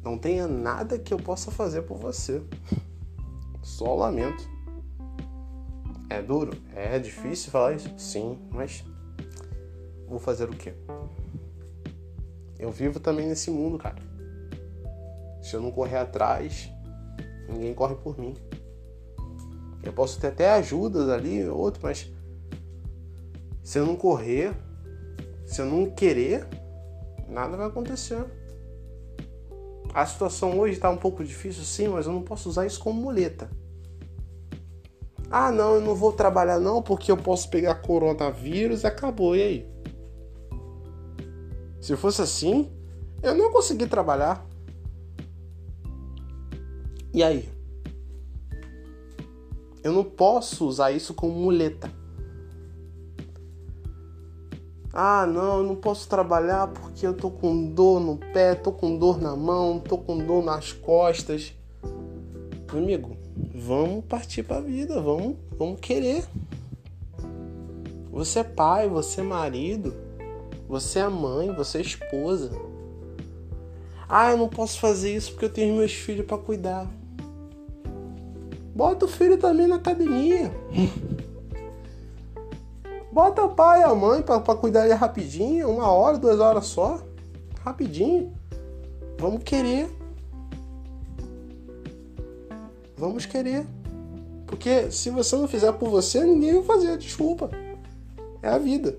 Não 0.03 0.17
tenha 0.17 0.47
nada 0.47 0.99
que 0.99 1.13
eu 1.13 1.17
possa 1.17 1.49
fazer 1.49 1.83
por 1.83 1.97
você. 1.97 2.41
Só 3.61 3.95
lamento. 3.95 4.47
É 6.09 6.21
duro? 6.21 6.51
É 6.75 6.99
difícil 6.99 7.49
falar 7.49 7.73
isso? 7.73 7.91
Sim, 7.97 8.37
mas 8.51 8.83
vou 10.07 10.19
fazer 10.19 10.47
o 10.47 10.55
quê? 10.55 10.73
Eu 12.59 12.69
vivo 12.69 12.99
também 12.99 13.27
nesse 13.27 13.49
mundo, 13.49 13.79
cara. 13.79 13.95
Se 15.41 15.55
eu 15.55 15.61
não 15.61 15.71
correr 15.71 15.97
atrás, 15.97 16.69
ninguém 17.49 17.73
corre 17.73 17.95
por 17.95 18.19
mim. 18.19 18.35
Eu 19.83 19.91
posso 19.91 20.19
ter 20.19 20.27
até 20.27 20.49
ajudas 20.51 21.09
ali, 21.09 21.47
outro, 21.47 21.81
mas 21.83 22.11
se 23.61 23.77
eu 23.77 23.85
não 23.85 23.95
correr, 23.95 24.53
se 25.45 25.61
eu 25.61 25.65
não 25.65 25.89
querer, 25.89 26.47
nada 27.27 27.57
vai 27.57 27.67
acontecer. 27.67 28.25
A 29.93 30.05
situação 30.05 30.57
hoje 30.57 30.73
está 30.73 30.89
um 30.89 30.97
pouco 30.97 31.23
difícil, 31.23 31.63
sim, 31.63 31.87
mas 31.87 32.07
eu 32.07 32.13
não 32.13 32.23
posso 32.23 32.49
usar 32.49 32.65
isso 32.65 32.79
como 32.79 33.01
muleta. 33.01 33.49
Ah, 35.29 35.51
não, 35.51 35.75
eu 35.75 35.81
não 35.81 35.95
vou 35.95 36.13
trabalhar 36.13 36.59
não 36.59 36.81
porque 36.81 37.11
eu 37.11 37.17
posso 37.17 37.49
pegar 37.49 37.75
coronavírus 37.75 38.85
acabou, 38.85 39.35
e 39.35 39.41
aí? 39.41 39.73
Se 41.81 41.95
fosse 41.97 42.21
assim, 42.21 42.71
eu 43.21 43.35
não 43.35 43.51
consegui 43.51 43.87
trabalhar. 43.87 44.47
E 47.13 47.23
aí? 47.23 47.52
Eu 49.83 49.91
não 49.91 50.03
posso 50.03 50.65
usar 50.65 50.91
isso 50.91 51.13
como 51.13 51.33
muleta. 51.33 51.91
Ah, 54.93 55.25
não, 55.25 55.57
eu 55.57 55.63
não 55.63 55.75
posso 55.75 56.07
trabalhar 56.07 56.67
porque 56.67 57.05
eu 57.05 57.13
tô 57.13 57.29
com 57.29 57.65
dor 57.65 57.99
no 57.99 58.15
pé, 58.15 58.55
tô 58.55 58.71
com 58.71 58.97
dor 58.97 59.19
na 59.19 59.35
mão, 59.35 59.79
tô 59.79 59.97
com 59.97 60.17
dor 60.17 60.43
nas 60.43 60.71
costas. 60.71 61.53
Amigo, 62.71 63.17
vamos 63.53 64.05
partir 64.05 64.43
para 64.43 64.57
a 64.57 64.61
vida, 64.61 65.01
vamos, 65.01 65.35
vamos 65.57 65.79
querer. 65.79 66.23
Você 68.11 68.39
é 68.39 68.43
pai, 68.43 68.87
você 68.87 69.21
é 69.21 69.23
marido, 69.23 69.95
você 70.67 70.99
é 70.99 71.09
mãe, 71.09 71.51
você 71.51 71.79
é 71.79 71.81
esposa. 71.81 72.51
Ah, 74.07 74.31
eu 74.31 74.37
não 74.37 74.47
posso 74.47 74.79
fazer 74.79 75.15
isso 75.15 75.31
porque 75.31 75.45
eu 75.45 75.53
tenho 75.53 75.75
meus 75.75 75.91
filhos 75.91 76.25
para 76.25 76.37
cuidar. 76.37 76.87
Bota 78.73 79.05
o 79.05 79.07
filho 79.07 79.37
também 79.37 79.67
na 79.67 79.75
academia. 79.75 80.51
Bota 83.11 83.43
o 83.43 83.49
pai 83.49 83.81
e 83.81 83.83
a 83.83 83.93
mãe 83.93 84.23
para 84.23 84.41
cuidar 84.55 84.85
ele 84.85 84.95
rapidinho, 84.95 85.69
uma 85.69 85.91
hora, 85.91 86.17
duas 86.17 86.39
horas 86.39 86.65
só. 86.65 86.99
Rapidinho. 87.63 88.33
Vamos 89.19 89.43
querer. 89.43 89.87
Vamos 92.97 93.27
querer. 93.27 93.67
Porque 94.47 94.91
se 94.91 95.11
você 95.11 95.35
não 95.35 95.47
fizer 95.47 95.71
por 95.73 95.89
você, 95.89 96.23
ninguém 96.23 96.53
vai 96.53 96.63
fazer. 96.63 96.97
Desculpa. 96.97 97.51
É 98.41 98.49
a 98.49 98.57
vida. 98.57 98.97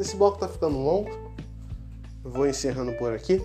Esse 0.00 0.16
bloco 0.16 0.38
tá 0.38 0.48
ficando 0.48 0.76
longo. 0.76 1.25
Vou 2.28 2.44
encerrando 2.46 2.92
por 2.94 3.12
aqui. 3.12 3.40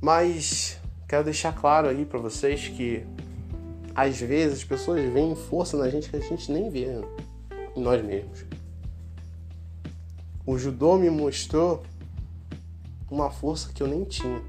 Mas 0.00 0.78
quero 1.08 1.24
deixar 1.24 1.52
claro 1.52 1.88
aí 1.88 2.04
para 2.04 2.20
vocês 2.20 2.68
que 2.68 3.04
às 3.92 4.20
vezes 4.20 4.58
as 4.58 4.64
pessoas 4.64 5.12
veem 5.12 5.34
força 5.34 5.76
na 5.76 5.90
gente 5.90 6.08
que 6.08 6.16
a 6.16 6.20
gente 6.20 6.52
nem 6.52 6.70
vê 6.70 6.86
em 7.74 7.82
nós 7.82 8.04
mesmos. 8.04 8.44
O 10.46 10.56
judô 10.56 10.96
me 10.96 11.10
mostrou 11.10 11.82
uma 13.10 13.28
força 13.28 13.72
que 13.72 13.82
eu 13.82 13.88
nem 13.88 14.04
tinha. 14.04 14.40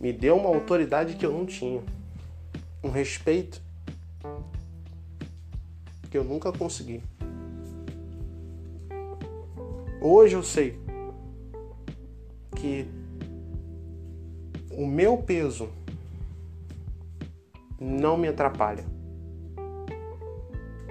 Me 0.00 0.12
deu 0.12 0.36
uma 0.36 0.50
autoridade 0.50 1.14
que 1.16 1.26
eu 1.26 1.32
não 1.32 1.44
tinha. 1.44 1.82
Um 2.82 2.90
respeito 2.90 3.60
que 6.08 6.16
eu 6.16 6.22
nunca 6.22 6.52
consegui. 6.52 7.02
Hoje 10.04 10.34
eu 10.34 10.42
sei 10.42 10.76
que 12.56 12.88
o 14.72 14.84
meu 14.84 15.16
peso 15.18 15.68
não 17.80 18.16
me 18.16 18.26
atrapalha. 18.26 18.84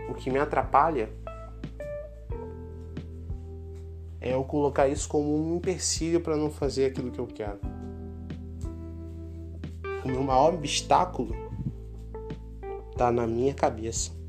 O 0.10 0.14
que 0.14 0.32
me 0.32 0.40
atrapalha 0.40 1.10
é 4.22 4.34
eu 4.34 4.46
colocar 4.46 4.88
isso 4.88 5.10
como 5.10 5.36
um 5.36 5.58
empecilho 5.58 6.22
para 6.22 6.38
não 6.38 6.50
fazer 6.50 6.86
aquilo 6.86 7.12
que 7.12 7.20
eu 7.20 7.28
quero. 7.28 7.60
O 10.06 10.08
meu 10.08 10.24
maior 10.24 10.54
obstáculo 10.54 11.36
está 12.94 13.12
na 13.12 13.28
minha 13.28 13.54
cabeça. 13.54 14.21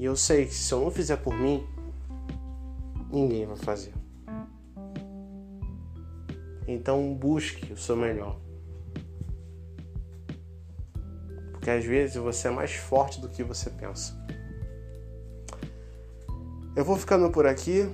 E 0.00 0.04
eu 0.06 0.16
sei 0.16 0.46
que 0.46 0.54
se 0.54 0.72
eu 0.72 0.80
não 0.80 0.90
fizer 0.90 1.18
por 1.18 1.36
mim, 1.36 1.62
ninguém 3.12 3.44
vai 3.44 3.58
fazer. 3.58 3.92
Então 6.66 7.12
busque 7.12 7.70
o 7.70 7.76
seu 7.76 7.94
melhor. 7.94 8.40
Porque 11.52 11.68
às 11.68 11.84
vezes 11.84 12.16
você 12.16 12.48
é 12.48 12.50
mais 12.50 12.72
forte 12.72 13.20
do 13.20 13.28
que 13.28 13.44
você 13.44 13.68
pensa. 13.68 14.18
Eu 16.74 16.82
vou 16.82 16.96
ficando 16.96 17.30
por 17.30 17.46
aqui. 17.46 17.86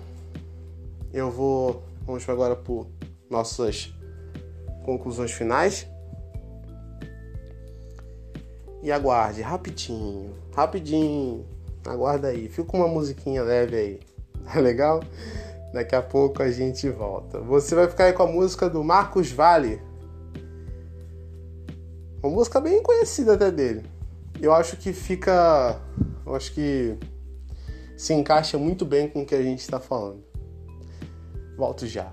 Eu 1.13 1.29
vou. 1.29 1.83
Vamos 2.03 2.29
agora 2.29 2.55
por 2.55 2.87
nossas 3.29 3.93
conclusões 4.85 5.33
finais. 5.33 5.89
E 8.81 8.93
aguarde, 8.93 9.43
rapidinho, 9.43 10.33
rapidinho. 10.55 11.56
Aguarda 11.87 12.29
aí, 12.29 12.49
fica 12.49 12.77
uma 12.77 12.89
musiquinha 12.89 13.43
leve 13.43 13.77
aí. 13.77 14.01
Tá 14.47 14.61
legal? 14.61 15.01
Daqui 15.73 15.97
a 15.97 16.03
pouco 16.03 16.41
a 16.41 16.49
gente 16.49 16.89
volta. 16.89 17.41
Você 17.41 17.75
vai 17.75 17.89
ficar 17.89 18.05
aí 18.05 18.13
com 18.13 18.23
a 18.23 18.27
música 18.29 18.71
do 18.71 18.85
Marcos 18.85 19.33
Vale. 19.33 19.83
Uma 22.23 22.33
música 22.33 22.61
bem 22.61 22.81
conhecida 22.81 23.35
até 23.35 23.51
dele. 23.51 23.85
Eu 24.41 24.55
acho 24.55 24.77
que 24.77 24.93
fica. 24.93 25.81
Eu 26.25 26.37
acho 26.37 26.53
que 26.55 26.97
se 27.97 28.15
encaixa 28.15 28.57
muito 28.57 28.85
bem 28.85 29.09
com 29.09 29.23
o 29.23 29.27
que 29.27 29.35
a 29.35 29.43
gente 29.43 29.61
está 29.61 29.81
falando. 29.81 30.23
Volto 31.57 31.87
já. 31.87 32.13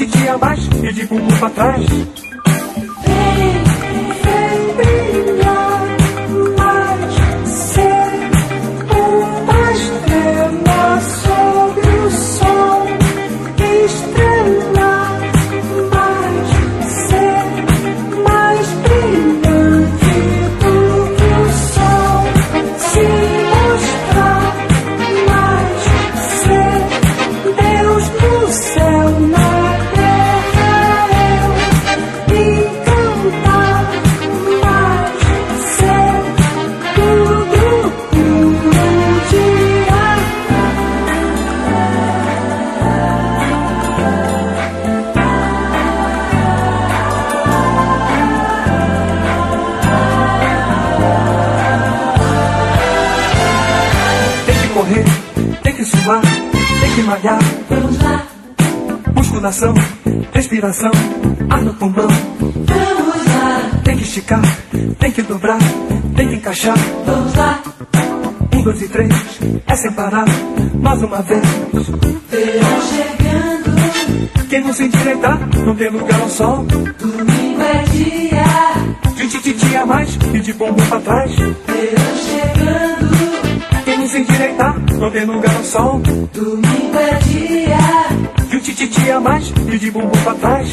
De 0.00 0.06
tititi 0.06 0.28
a 0.28 0.38
mais 0.38 0.66
e 0.82 0.92
de 0.94 1.04
bumbum 1.04 1.38
pra 1.38 1.50
trás. 1.50 2.19
Musculação, 59.40 59.72
respiração, 60.34 60.90
ar 61.48 61.62
no 61.62 61.72
pulmão. 61.72 62.06
vamos 62.38 63.26
lá, 63.26 63.80
Tem 63.82 63.96
que 63.96 64.02
esticar, 64.02 64.42
tem 64.98 65.10
que 65.10 65.22
dobrar, 65.22 65.56
tem 66.14 66.28
que 66.28 66.34
encaixar. 66.34 66.76
Vamos 67.06 67.34
lá, 67.34 67.58
Um, 68.54 68.62
dois 68.62 68.82
e 68.82 68.88
três, 68.88 69.10
é 69.66 69.76
sem 69.76 69.92
parar, 69.92 70.26
mais 70.74 71.02
uma 71.02 71.22
vez. 71.22 71.40
verão 72.28 72.80
chegando, 72.92 74.46
Quem 74.50 74.60
não 74.62 74.74
se 74.74 74.84
endireitar, 74.84 75.38
não 75.64 75.74
tem 75.74 75.88
lugar 75.88 76.20
ao 76.20 76.28
sol. 76.28 76.66
domingo 76.66 77.62
é 77.62 77.82
dia. 77.92 79.14
De 79.16 79.26
tititi 79.26 79.74
a 79.74 79.86
mais 79.86 80.18
e 80.34 80.38
de 80.40 80.52
bumbum 80.52 80.84
pra 80.86 81.00
trás. 81.00 81.34
Verão 81.34 82.16
chegando, 82.26 83.84
Quem 83.86 83.98
não 84.00 84.06
se 84.06 84.18
endireitar, 84.18 84.78
não 84.98 85.10
tem 85.10 85.24
lugar 85.24 85.56
ao 85.56 85.64
sol. 85.64 85.98
domingo 86.34 86.98
é 86.98 87.14
dia. 87.24 88.29
De 88.60 88.74
tititi 88.74 89.10
a 89.10 89.18
mais 89.18 89.48
e 89.72 89.78
de 89.78 89.90
bumbum 89.90 90.10
pra 90.22 90.34
trás. 90.34 90.70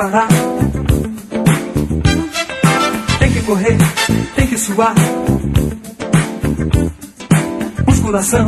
Parar. 0.00 0.28
Tem 3.18 3.32
que 3.32 3.42
correr, 3.42 3.76
tem 4.34 4.46
que 4.46 4.56
suar. 4.56 4.94
Musculação, 7.86 8.46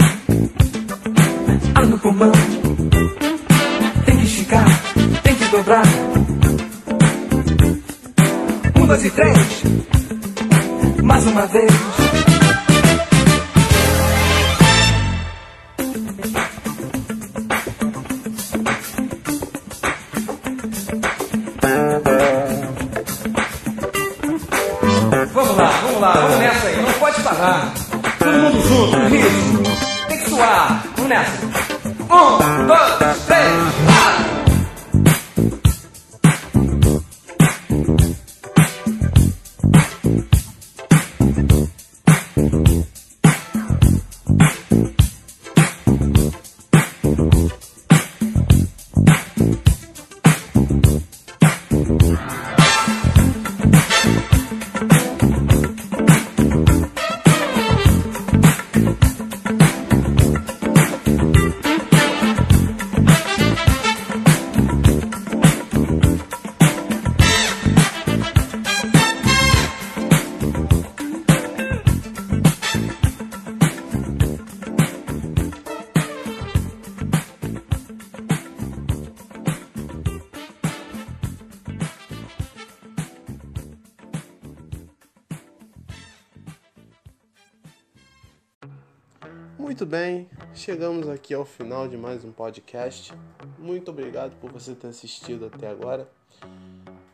chegamos 90.55 91.09
aqui 91.09 91.35
ao 91.35 91.45
final 91.45 91.89
de 91.89 91.97
mais 91.97 92.25
um 92.25 92.33
podcast. 92.33 93.13
Muito 93.59 93.91
obrigado 93.91 94.35
por 94.41 94.51
você 94.51 94.75
ter 94.75 94.89
assistido 94.89 95.47
até 95.47 95.69
agora. 95.69 96.09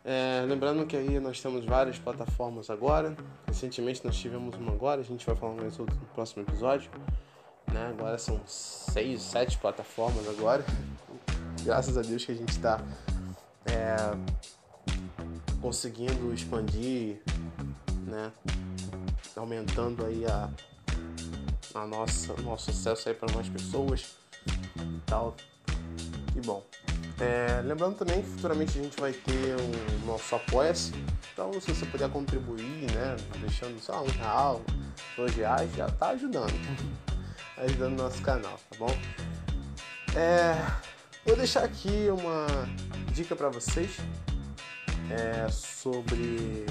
É, 0.04 0.44
lembrando 0.46 0.86
que 0.86 0.96
aí 0.96 1.20
nós 1.20 1.40
temos 1.40 1.64
várias 1.64 1.98
plataformas 1.98 2.70
agora. 2.70 3.16
Recentemente 3.46 4.04
nós 4.04 4.16
tivemos 4.16 4.56
uma 4.56 4.72
agora, 4.72 5.00
a 5.00 5.04
gente 5.04 5.24
vai 5.24 5.36
falar 5.36 5.54
mais 5.54 5.78
outro 5.78 5.94
no 5.96 6.06
próximo 6.06 6.42
episódio. 6.42 6.90
Né? 7.72 7.88
Agora 7.88 8.18
são 8.18 8.40
seis, 8.46 9.22
sete 9.22 9.58
plataformas 9.58 10.28
agora. 10.28 10.64
Graças 11.62 11.96
a 11.96 12.02
Deus 12.02 12.24
que 12.24 12.32
a 12.32 12.36
gente 12.36 12.50
está 12.50 12.80
conseguindo 15.60 16.32
expandir, 16.32 17.20
né? 18.06 18.32
Aumentando 19.36 20.04
aí 20.06 20.24
a, 20.24 20.48
a 21.74 21.86
nossa 21.86 22.34
nosso 22.42 22.70
acesso 22.70 23.08
aí 23.08 23.14
para 23.14 23.32
mais 23.34 23.48
pessoas 23.48 24.16
e 24.76 25.00
tal. 25.06 25.36
Que 26.32 26.40
bom. 26.40 26.64
É, 27.20 27.60
lembrando 27.64 27.96
também 27.96 28.22
que 28.22 28.28
futuramente 28.28 28.78
a 28.78 28.82
gente 28.82 29.00
vai 29.00 29.12
ter 29.12 29.56
o 29.56 30.06
nosso 30.06 30.34
apoia-se. 30.36 30.92
Então 31.32 31.52
se 31.60 31.74
você 31.74 31.86
puder 31.86 32.08
contribuir, 32.10 32.90
né? 32.92 33.16
Deixando 33.40 33.78
só 33.80 34.02
um 34.02 34.06
real, 34.06 34.62
dois 35.16 35.34
reais, 35.34 35.70
já 35.74 35.88
tá 35.88 36.10
ajudando. 36.10 36.52
Tá 37.56 37.62
ajudando 37.62 37.98
o 37.98 38.02
nosso 38.04 38.22
canal, 38.22 38.58
tá 38.70 38.76
bom? 38.78 38.96
É, 40.14 40.54
vou 41.26 41.36
deixar 41.36 41.64
aqui 41.64 42.08
uma 42.10 42.46
dica 43.12 43.34
para 43.34 43.48
vocês 43.48 43.98
é, 45.10 45.48
sobre 45.50 46.64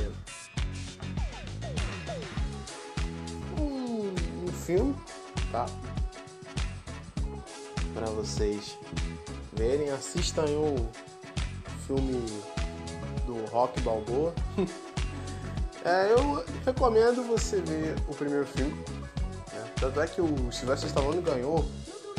filme, 4.67 4.93
tá? 5.49 5.65
Para 7.93 8.07
vocês 8.07 8.77
verem, 9.53 9.89
assistam 9.91 10.43
o 10.43 10.89
filme 11.87 12.21
do 13.25 13.45
Rock 13.45 13.79
Balboa. 13.79 14.33
é, 15.85 16.11
eu 16.11 16.43
recomendo 16.65 17.25
você 17.25 17.61
ver 17.61 17.95
o 18.09 18.13
primeiro 18.13 18.45
filme. 18.45 18.73
né? 19.53 19.71
Tanto 19.79 20.01
é 20.01 20.05
que 20.05 20.19
o 20.19 20.51
Sylvester 20.51 20.89
Stallone 20.89 21.21
ganhou 21.21 21.65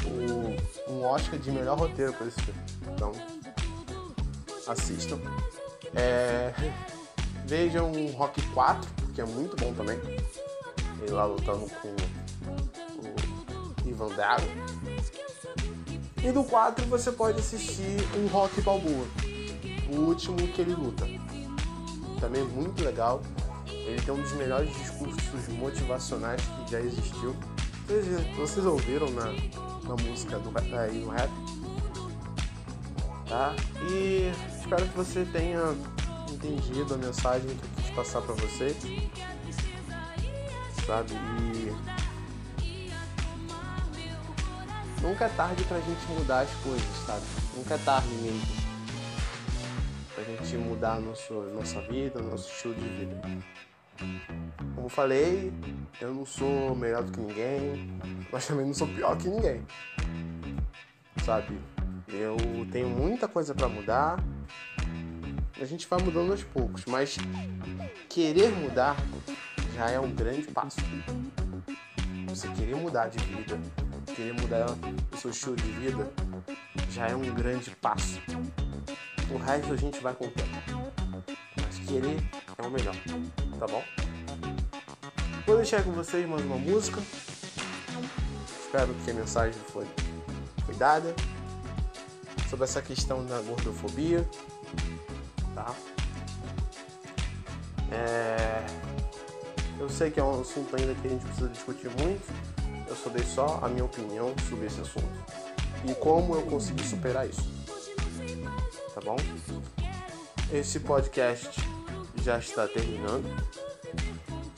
o, 0.06 0.90
um 0.90 1.04
Oscar 1.04 1.38
de 1.38 1.52
melhor 1.52 1.78
roteiro 1.78 2.14
por 2.14 2.26
esse 2.26 2.40
filme. 2.40 2.60
Então, 2.94 3.12
assistam. 4.66 5.18
É, 5.94 6.54
vejam 7.44 7.92
o 7.92 8.10
Rock 8.12 8.40
4, 8.52 8.90
que 9.14 9.20
é 9.20 9.26
muito 9.26 9.54
bom 9.54 9.74
também. 9.74 9.98
Ele 11.02 11.12
lá 11.12 11.26
lutando 11.26 11.68
com 11.82 11.94
E 16.22 16.32
do 16.32 16.44
4 16.44 16.84
você 16.86 17.12
pode 17.12 17.38
assistir 17.40 17.96
um 18.16 18.26
Rock 18.28 18.60
Balboa, 18.60 19.06
o 19.90 20.00
último 20.00 20.36
que 20.36 20.60
ele 20.60 20.74
luta. 20.74 21.06
Também 22.20 22.44
muito 22.44 22.84
legal. 22.84 23.22
Ele 23.66 24.00
tem 24.02 24.14
um 24.14 24.20
dos 24.20 24.32
melhores 24.32 24.70
discursos 24.76 25.48
motivacionais 25.48 26.40
que 26.42 26.72
já 26.72 26.80
existiu. 26.80 27.34
Vocês, 27.86 28.36
vocês 28.36 28.66
ouviram 28.66 29.08
na, 29.10 29.26
na 29.26 30.02
música 30.02 30.38
do, 30.38 30.52
é, 30.58 30.90
e 30.92 30.98
no 30.98 31.10
rap. 31.10 31.30
Tá? 33.28 33.54
E 33.90 34.30
espero 34.58 34.86
que 34.86 34.96
você 34.96 35.24
tenha 35.32 35.74
entendido 36.30 36.94
a 36.94 36.96
mensagem 36.96 37.48
que 37.48 37.64
eu 37.64 37.70
quis 37.76 37.90
passar 37.94 38.20
pra 38.22 38.34
você. 38.34 38.76
Sabe? 40.86 41.14
E 41.14 41.97
nunca 45.02 45.24
é 45.24 45.28
tarde 45.28 45.64
pra 45.64 45.80
gente 45.80 46.06
mudar 46.08 46.40
as 46.40 46.50
coisas, 46.62 46.86
sabe? 47.06 47.22
Nunca 47.56 47.74
é 47.74 47.78
tarde 47.78 48.08
mesmo. 48.08 48.68
Pra 50.14 50.24
gente 50.24 50.56
mudar 50.56 51.00
nosso, 51.00 51.34
nossa 51.54 51.80
vida, 51.82 52.20
nosso 52.20 52.50
estilo 52.50 52.74
de 52.74 52.88
vida. 52.88 53.20
Como 54.74 54.88
falei, 54.88 55.52
eu 56.00 56.14
não 56.14 56.24
sou 56.24 56.74
melhor 56.74 57.02
do 57.02 57.12
que 57.12 57.20
ninguém, 57.20 58.00
mas 58.32 58.46
também 58.46 58.66
não 58.66 58.74
sou 58.74 58.86
pior 58.88 59.16
que 59.16 59.28
ninguém. 59.28 59.64
Sabe? 61.24 61.58
Eu 62.08 62.36
tenho 62.70 62.88
muita 62.88 63.28
coisa 63.28 63.54
pra 63.54 63.68
mudar. 63.68 64.22
A 65.60 65.64
gente 65.64 65.86
vai 65.88 66.00
mudando 66.00 66.30
aos 66.30 66.44
poucos, 66.44 66.84
mas 66.86 67.18
querer 68.08 68.50
mudar 68.50 68.96
já 69.74 69.90
é 69.90 69.98
um 69.98 70.10
grande 70.12 70.42
passo. 70.48 70.78
Você 72.28 72.48
querer 72.48 72.76
mudar 72.76 73.08
de 73.08 73.18
vida, 73.24 73.58
querer 74.14 74.32
mudar 74.34 74.66
o 75.12 75.16
seu 75.16 75.30
estilo 75.30 75.56
de 75.56 75.70
vida, 75.72 76.10
já 76.90 77.08
é 77.08 77.14
um 77.14 77.34
grande 77.34 77.70
passo. 77.76 78.20
O 79.30 79.36
resto 79.36 79.72
a 79.72 79.76
gente 79.76 80.00
vai 80.00 80.14
com 80.14 80.26
o 80.26 80.30
tempo. 80.30 80.56
Mas 81.56 81.78
querer 81.86 82.22
é 82.56 82.62
o 82.66 82.70
melhor, 82.70 82.94
tá 83.58 83.66
bom? 83.66 83.84
Vou 85.46 85.56
deixar 85.56 85.82
com 85.82 85.92
vocês 85.92 86.28
mais 86.28 86.42
uma 86.42 86.56
música. 86.56 87.00
Espero 88.60 88.94
que 89.04 89.10
a 89.10 89.14
mensagem 89.14 89.60
foi, 89.68 89.86
foi 90.66 90.74
dada 90.74 91.14
sobre 92.48 92.64
essa 92.64 92.82
questão 92.82 93.24
da 93.24 93.40
gordofobia, 93.40 94.28
tá? 95.54 95.74
É, 97.90 98.66
eu 99.78 99.88
sei 99.88 100.10
que 100.10 100.20
é 100.20 100.22
um 100.22 100.40
assunto 100.40 100.74
ainda 100.76 100.94
que 100.94 101.06
a 101.06 101.10
gente 101.10 101.24
precisa 101.24 101.48
discutir 101.48 101.90
muito. 102.02 102.26
Eu 102.88 102.96
só 102.96 103.10
dei 103.10 103.24
só 103.24 103.60
a 103.62 103.68
minha 103.68 103.84
opinião 103.84 104.34
sobre 104.48 104.66
esse 104.66 104.80
assunto 104.80 105.06
e 105.84 105.94
como 105.94 106.34
eu 106.34 106.42
consegui 106.42 106.84
superar 106.84 107.28
isso, 107.28 107.46
tá 108.94 109.00
bom? 109.00 109.16
Esse 110.52 110.80
podcast 110.80 111.60
já 112.22 112.38
está 112.38 112.66
terminando. 112.66 113.26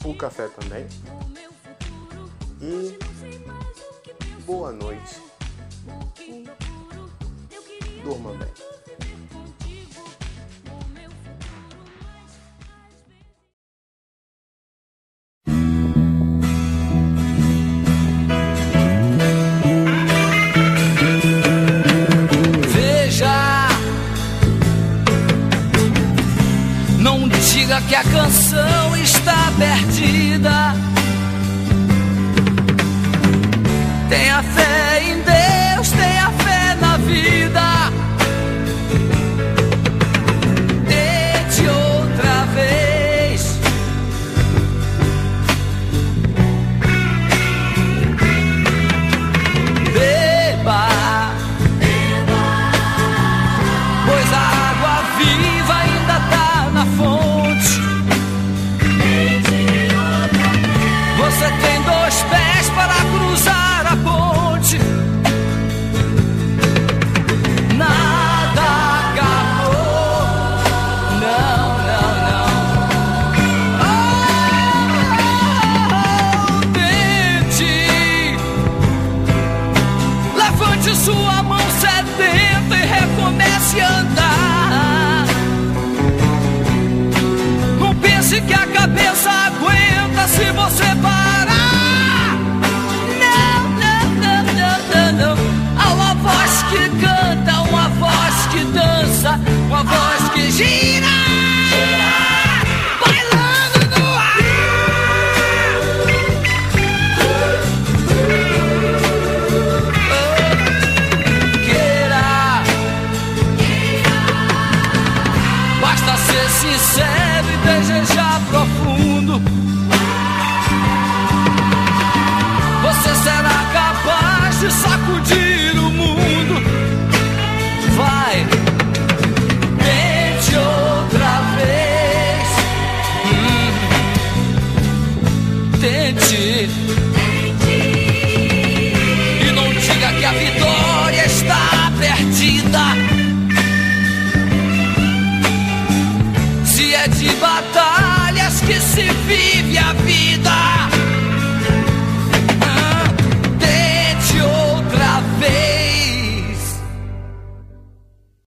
O 0.03 0.15
café 0.15 0.47
também. 0.47 0.87
E 2.61 2.97
boa 4.45 4.71
noite. 4.71 5.21
Durma 8.03 8.33
bem. 8.33 8.70